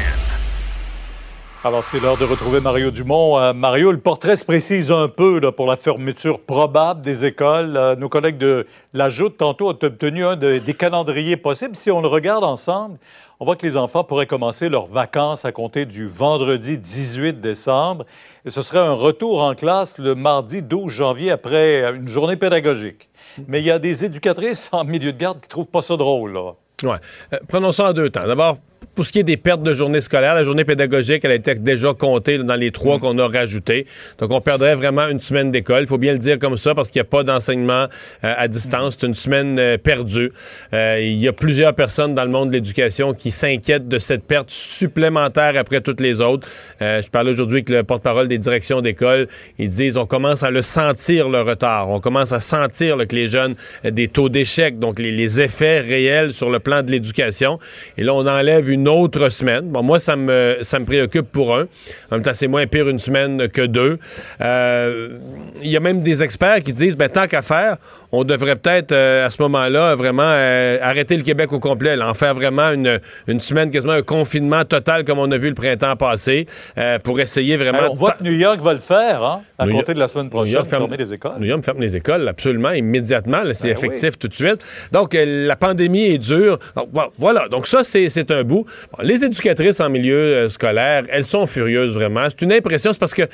[1.66, 3.40] Alors, c'est l'heure de retrouver Mario Dumont.
[3.40, 7.78] Euh, Mario, le portrait se précise un peu pour la fermeture probable des écoles.
[7.78, 11.78] Euh, nos collègues de la Joute, tantôt, ont obtenu un de- des calendriers possibles.
[11.78, 12.98] Si on le regarde ensemble,
[13.40, 18.04] on voit que les enfants pourraient commencer leurs vacances à compter du vendredi 18 décembre.
[18.46, 23.08] Et ce serait un retour en classe le mardi 12 janvier après une journée pédagogique.
[23.48, 26.34] Mais il y a des éducatrices en milieu de garde qui trouvent pas ça drôle.
[26.34, 26.52] Là.
[26.84, 26.98] Ouais.
[27.32, 28.28] Euh, prenons ça en deux temps.
[28.28, 28.58] D'abord,
[28.96, 31.56] pour ce qui est des pertes de journée scolaire, la journée pédagogique, elle a été
[31.56, 33.86] déjà comptée dans les trois qu'on a rajoutés.
[34.20, 35.84] Donc, on perdrait vraiment une semaine d'école.
[35.84, 37.88] Il faut bien le dire comme ça parce qu'il n'y a pas d'enseignement
[38.24, 38.98] euh, à distance.
[39.00, 40.32] C'est une semaine euh, perdue.
[40.74, 44.24] Euh, il y a plusieurs personnes dans le monde de l'éducation qui s'inquiètent de cette
[44.24, 46.48] perte supplémentaire après toutes les autres.
[46.80, 49.28] Je parlais aujourd'hui avec le porte-parole des directions d'école.
[49.58, 51.90] Ils disent on commence à le sentir, le retard.
[51.90, 53.54] On commence à sentir là, que les jeunes,
[53.84, 57.60] des taux d'échec, donc les, les effets réels sur le plan de l'éducation.
[57.98, 59.70] Et là, on enlève une autre semaine.
[59.70, 61.64] Bon, moi, ça me, ça me préoccupe pour un.
[62.12, 64.00] En même temps, c'est moins pire une semaine que deux.
[64.42, 65.18] Euh,
[65.62, 67.78] Il y a même des experts qui disent, ben, tant qu'à faire,
[68.12, 72.10] on devrait peut-être, euh, à ce moment-là, vraiment euh, arrêter le Québec au complet, là,
[72.10, 75.56] en faire vraiment une, une semaine, quasiment un confinement total comme on a vu le
[75.56, 76.46] printemps passé,
[76.78, 77.80] euh, pour essayer vraiment...
[77.80, 80.08] Alors, on voit que New York va le faire, hein, à New compter de la
[80.08, 81.32] semaine prochaine, ferme- les écoles.
[81.40, 83.42] New York ferme les écoles, absolument, immédiatement.
[83.54, 84.18] C'est Ben effectif oui.
[84.20, 84.64] tout de suite.
[84.92, 86.60] Donc, euh, la pandémie est dure.
[86.76, 87.48] Donc, bon, voilà.
[87.50, 88.66] Donc, ça, c'est un bout.
[88.98, 92.26] Bon, les éducatrices en milieu euh, scolaire, elles sont furieuses, vraiment.
[92.30, 93.28] C'est une impression, c'est parce que euh,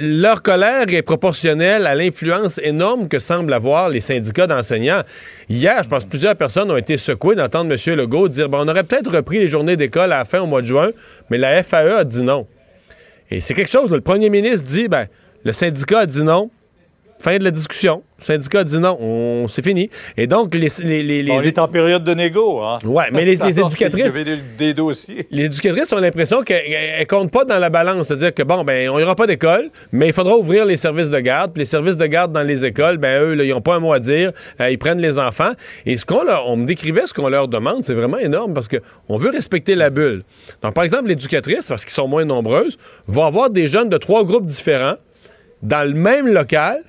[0.00, 5.02] leur colère est proportionnelle à l'influence énorme que semblent avoir les syndicats d'enseignants.
[5.48, 7.96] Hier, je pense que plusieurs personnes ont été secouées d'entendre M.
[7.96, 10.62] Legault dire bon, on aurait peut-être repris les journées d'école à la fin au mois
[10.62, 10.90] de juin,
[11.30, 12.46] mais la FAE a dit non.
[13.30, 15.06] Et c'est quelque chose, le premier ministre dit, ben,
[15.44, 16.50] le syndicat a dit non,
[17.20, 18.02] fin de la discussion.
[18.18, 19.88] Le syndicat a dit non, on, c'est fini.
[20.16, 20.68] Et donc, les...
[20.82, 22.78] les, les, les- On est en période de négo, hein?
[22.84, 25.26] Ouais, mais les- les éducatrices- des, des dossiers.
[25.30, 28.08] les éducatrices ont l'impression qu'elles elles comptent pas dans la balance.
[28.08, 31.18] C'est-à-dire que, bon, ben, on aura pas d'école, mais il faudra ouvrir les services de
[31.20, 31.52] garde.
[31.52, 33.80] Puis les services de garde dans les écoles, ben, eux, là, ils ont pas un
[33.80, 34.32] mot à dire.
[34.60, 35.52] Euh, ils prennent les enfants.
[35.86, 38.68] Et ce qu'on leur, on me décrivait ce qu'on leur demande, c'est vraiment énorme parce
[38.68, 40.24] que on veut respecter la bulle.
[40.62, 42.76] Donc, par exemple, l'éducatrice, parce qu'ils sont moins nombreuses,
[43.06, 44.96] va avoir des jeunes de trois groupes différents
[45.64, 46.82] dans le même local,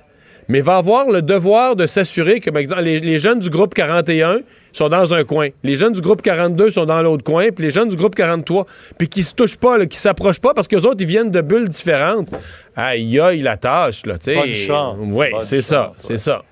[0.48, 3.74] mais va avoir le devoir de s'assurer que, par exemple, les, les jeunes du groupe
[3.74, 4.40] 41
[4.72, 7.70] sont dans un coin, les jeunes du groupe 42 sont dans l'autre coin, puis les
[7.70, 8.66] jeunes du groupe 43,
[8.98, 11.40] puis qui se touchent pas, qui s'approchent pas, parce que les autres, ils viennent de
[11.40, 12.28] bulles différentes.
[12.76, 14.34] Aïe, aïe, la tâche, là, tu sais.
[14.34, 16.42] Bonne chance, Oui, c'est ça, c'est ça.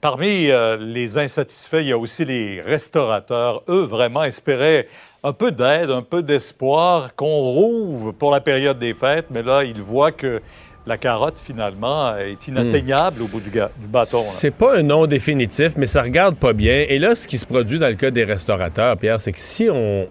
[0.00, 3.62] Parmi euh, les insatisfaits, il y a aussi les restaurateurs.
[3.68, 4.88] Eux, vraiment, espéraient
[5.22, 9.62] un peu d'aide, un peu d'espoir, qu'on rouvre pour la période des fêtes, mais là,
[9.62, 10.40] ils voient que
[10.86, 14.18] la carotte, finalement, est inatteignable au bout du, du bâton.
[14.22, 16.84] C'est pas un nom définitif, mais ça regarde pas bien.
[16.88, 19.68] Et là, ce qui se produit dans le cas des restaurateurs, Pierre, c'est que si
[19.70, 20.06] on.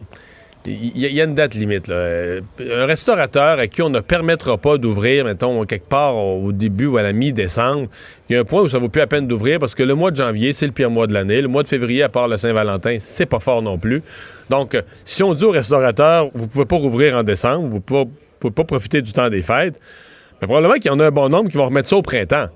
[0.68, 1.88] Il y, a- il y a une date limite.
[1.88, 1.95] Là.
[1.95, 6.85] Euh, Un restaurateur à qui on ne permettra pas d'ouvrir, mettons, quelque part au début
[6.85, 7.88] ou à la mi-décembre,
[8.30, 9.95] il y a un point où ça vaut plus la peine d'ouvrir parce que le
[9.95, 11.41] mois de janvier, c'est le pire mois de l'année.
[11.41, 14.03] Le mois de février, à part le Saint-Valentin, c'est pas fort non plus.
[14.52, 18.06] Donc, euh, si on dit au restaurateur, vous pouvez pas rouvrir en décembre, vous pouvez
[18.06, 19.80] pas, pouvez pas profiter du temps des fêtes,
[20.41, 22.47] mais probablement qu'il y en a un bon nombre qui vont remettre ça au printemps.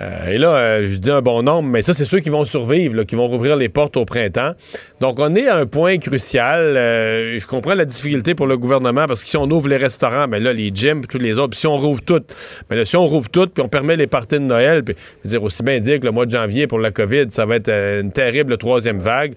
[0.00, 2.44] Euh, et là, euh, je dis un bon nombre, mais ça, c'est ceux qui vont
[2.44, 4.52] survivre, qui vont rouvrir les portes au printemps.
[5.00, 6.76] Donc, on est à un point crucial.
[6.76, 10.26] Euh, je comprends la difficulté pour le gouvernement parce que si on ouvre les restaurants,
[10.26, 12.22] ben là, les gyms, tous les autres, puis si on rouvre tout,
[12.70, 15.28] ben là, si on rouvre tout, puis on permet les parties de Noël, puis je
[15.28, 17.56] veux dire, aussi bien dire que le mois de janvier pour la COVID, ça va
[17.56, 19.34] être une terrible troisième vague.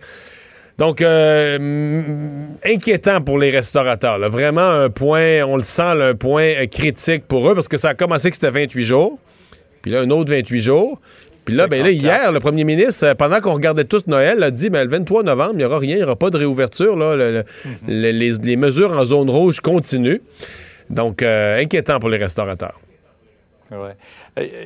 [0.80, 4.18] Donc, euh, inquiétant pour les restaurateurs.
[4.18, 4.28] là.
[4.30, 7.78] Vraiment un point, on le sent, là, un point euh, critique pour eux parce que
[7.78, 9.20] ça a commencé que c'était 28 jours.
[9.82, 11.00] Puis là, un autre 28 jours.
[11.46, 14.50] Puis là, ben là, hier, le premier ministre, euh, pendant qu'on regardait tous Noël, a
[14.50, 16.96] dit ben, le 23 novembre, il n'y aura rien, il n'y aura pas de réouverture.
[16.96, 17.44] Là, Le-
[17.88, 20.22] le- les, les mesures en zone rouge continuent.
[20.90, 22.80] Donc, euh, inquiétant pour les restaurateurs.
[23.72, 23.96] Ouais.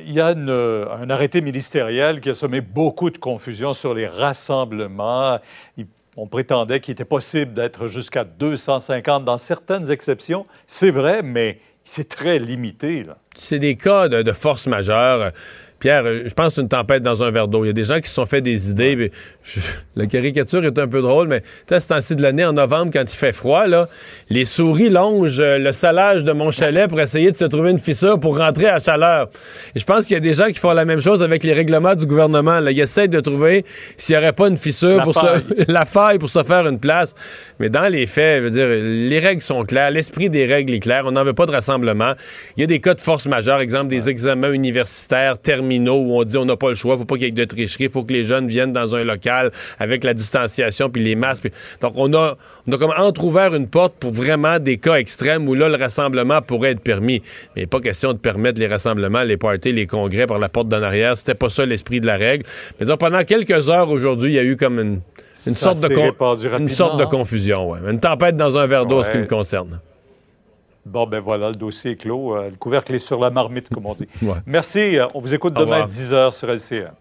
[0.06, 4.06] Il y a une, un arrêté ministériel qui a semé beaucoup de confusion sur les
[4.06, 5.38] rassemblements.
[5.76, 5.86] Il-
[6.18, 10.44] on prétendait qu'il était possible d'être jusqu'à 250 dans certaines exceptions.
[10.66, 13.06] C'est vrai, mais c'est très limité.
[13.36, 15.30] C'est des cas de force majeure.
[15.80, 17.64] Pierre, euh, je pense que c'est une tempête dans un verre d'eau.
[17.64, 19.12] Il y a des gens qui se sont fait des idées.
[19.44, 19.60] je-
[19.94, 22.52] la caricature est un peu drôle, mais tu sais, à ce temps-ci de l'année, en
[22.52, 23.88] novembre, quand il fait froid, là,
[24.28, 27.78] les souris longent euh, le salage de mon chalet pour essayer de se trouver une
[27.78, 29.28] fissure pour rentrer à chaleur.
[29.74, 31.52] Et je pense qu'il y a des gens qui font la même chose avec les
[31.52, 32.58] règlements du gouvernement.
[32.60, 32.70] Là.
[32.72, 33.64] Ils essayent de trouver
[33.96, 35.40] s'il n'y aurait pas une fissure La pour faille.
[35.40, 37.14] se, la faille pour se faire une place.
[37.60, 40.80] Mais dans les faits, je veux dire, les règles sont claires, l'esprit des règles est
[40.80, 42.14] clair, on n'en veut pas de rassemblement.
[42.56, 45.38] Il y a des cas de force majeure, exemple des examens universitaires
[45.68, 47.44] terminaux où on dit on n'a pas le choix, faut pas qu'il y ait de
[47.44, 51.14] tricherie, il faut que les jeunes viennent dans un local avec la distanciation puis les
[51.14, 51.42] masques.
[51.44, 52.36] puis- Donc on a,
[52.66, 56.40] on a comme entrouvert une porte pour vraiment des cas extrêmes où là le rassemblement
[56.42, 57.22] pourrait être permis.
[57.56, 60.82] Mais pas question de permettre les rassemblements, les parties, les congrès par la porte d'en
[60.82, 61.16] arrière.
[61.18, 62.44] C'était pas ça l'esprit de la règle.
[62.80, 65.00] Mais donc, pendant quelques heures aujourd'hui, il y a eu comme une,
[65.54, 66.12] sorte de con-
[66.58, 67.06] une sorte de hein?
[67.06, 67.78] confusion, ouais.
[67.90, 69.80] Une tempête dans un verre d'eau, ce qui me concerne.
[70.88, 72.34] Bon, ben voilà, le dossier est clos.
[72.36, 74.08] Euh, le couvercle est sur la marmite, comme on dit.
[74.22, 74.34] Ouais.
[74.46, 74.98] Merci.
[74.98, 76.30] euh, On vous écoute Au demain à revoir.
[76.30, 76.92] 10h sur LCN.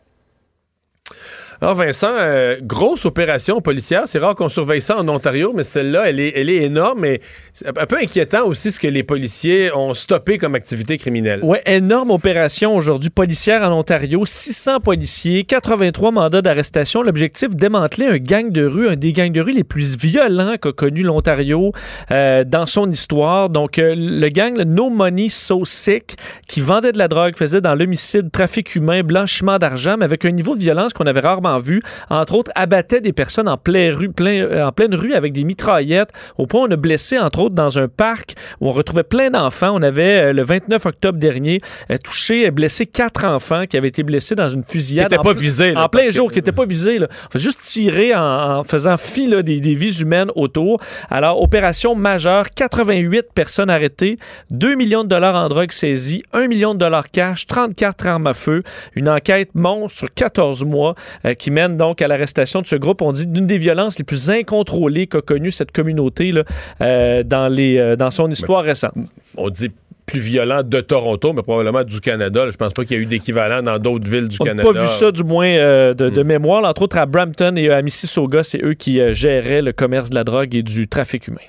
[1.59, 4.03] Alors Vincent, euh, grosse opération policière.
[4.05, 7.03] C'est rare qu'on surveille ça en Ontario, mais celle-là, elle est, elle est énorme.
[7.05, 7.19] Et
[7.65, 11.39] un peu inquiétant aussi ce que les policiers ont stoppé comme activité criminelle.
[11.41, 14.23] Oui, énorme opération aujourd'hui policière en Ontario.
[14.23, 17.01] 600 policiers, 83 mandats d'arrestation.
[17.01, 20.71] L'objectif, démanteler un gang de rue, un des gangs de rue les plus violents qu'a
[20.71, 21.71] connu l'Ontario
[22.11, 23.49] euh, dans son histoire.
[23.49, 26.17] Donc, euh, le gang, le No Money So Sick,
[26.47, 30.31] qui vendait de la drogue, faisait dans l'homicide, trafic humain, blanchiment d'argent, mais avec un
[30.31, 33.93] niveau de violence qu'on avait rarement en vue, entre autres, abattait des personnes en, plein
[33.93, 37.17] rue, plein, euh, en pleine rue avec des mitraillettes, au point où on a blessé,
[37.17, 39.71] entre autres, dans un parc où on retrouvait plein d'enfants.
[39.73, 41.59] On avait, euh, le 29 octobre dernier,
[41.91, 45.07] euh, touché et blessé quatre enfants qui avaient été blessés dans une fusillade.
[45.09, 46.99] Qui étaient en pas visés, En plein jour, que- qui n'étaient pas visés.
[46.99, 47.07] Là.
[47.27, 50.79] On fait juste tirer en, en faisant fi là, des, des vies humaines autour.
[51.09, 54.17] Alors, opération majeure, 88 personnes arrêtées,
[54.51, 58.33] 2 millions de dollars en drogue saisis, 1 million de dollars cash, 34 armes à
[58.33, 58.63] feu.
[58.95, 60.95] Une enquête monstre sur 14 mois
[61.37, 63.01] qui mène donc à l'arrestation de ce groupe.
[63.01, 66.43] On dit d'une des violences les plus incontrôlées qu'a connue cette communauté là,
[66.81, 68.93] euh, dans, les, euh, dans son histoire récente.
[69.37, 69.69] On dit
[70.05, 72.45] plus violent de Toronto, mais probablement du Canada.
[72.45, 72.49] là.
[72.49, 74.71] Je pense pas qu'il y a eu d'équivalent dans d'autres villes du On n'a Canada.
[74.73, 76.13] pas vu ça, du moins, euh, de, Mm.
[76.13, 76.63] de mémoire.
[76.63, 80.15] Entre autres, à Brampton et à Mississauga, c'est eux qui euh, géraient le commerce de
[80.15, 81.41] la drogue et du trafic humain.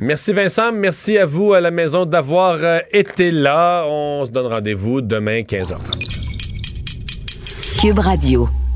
[0.00, 2.58] Merci Vincent, merci à vous à la maison d'avoir
[2.92, 3.84] été là.
[3.88, 6.27] On se donne rendez-vous demain 15h30.
[7.78, 8.67] Cube Radio.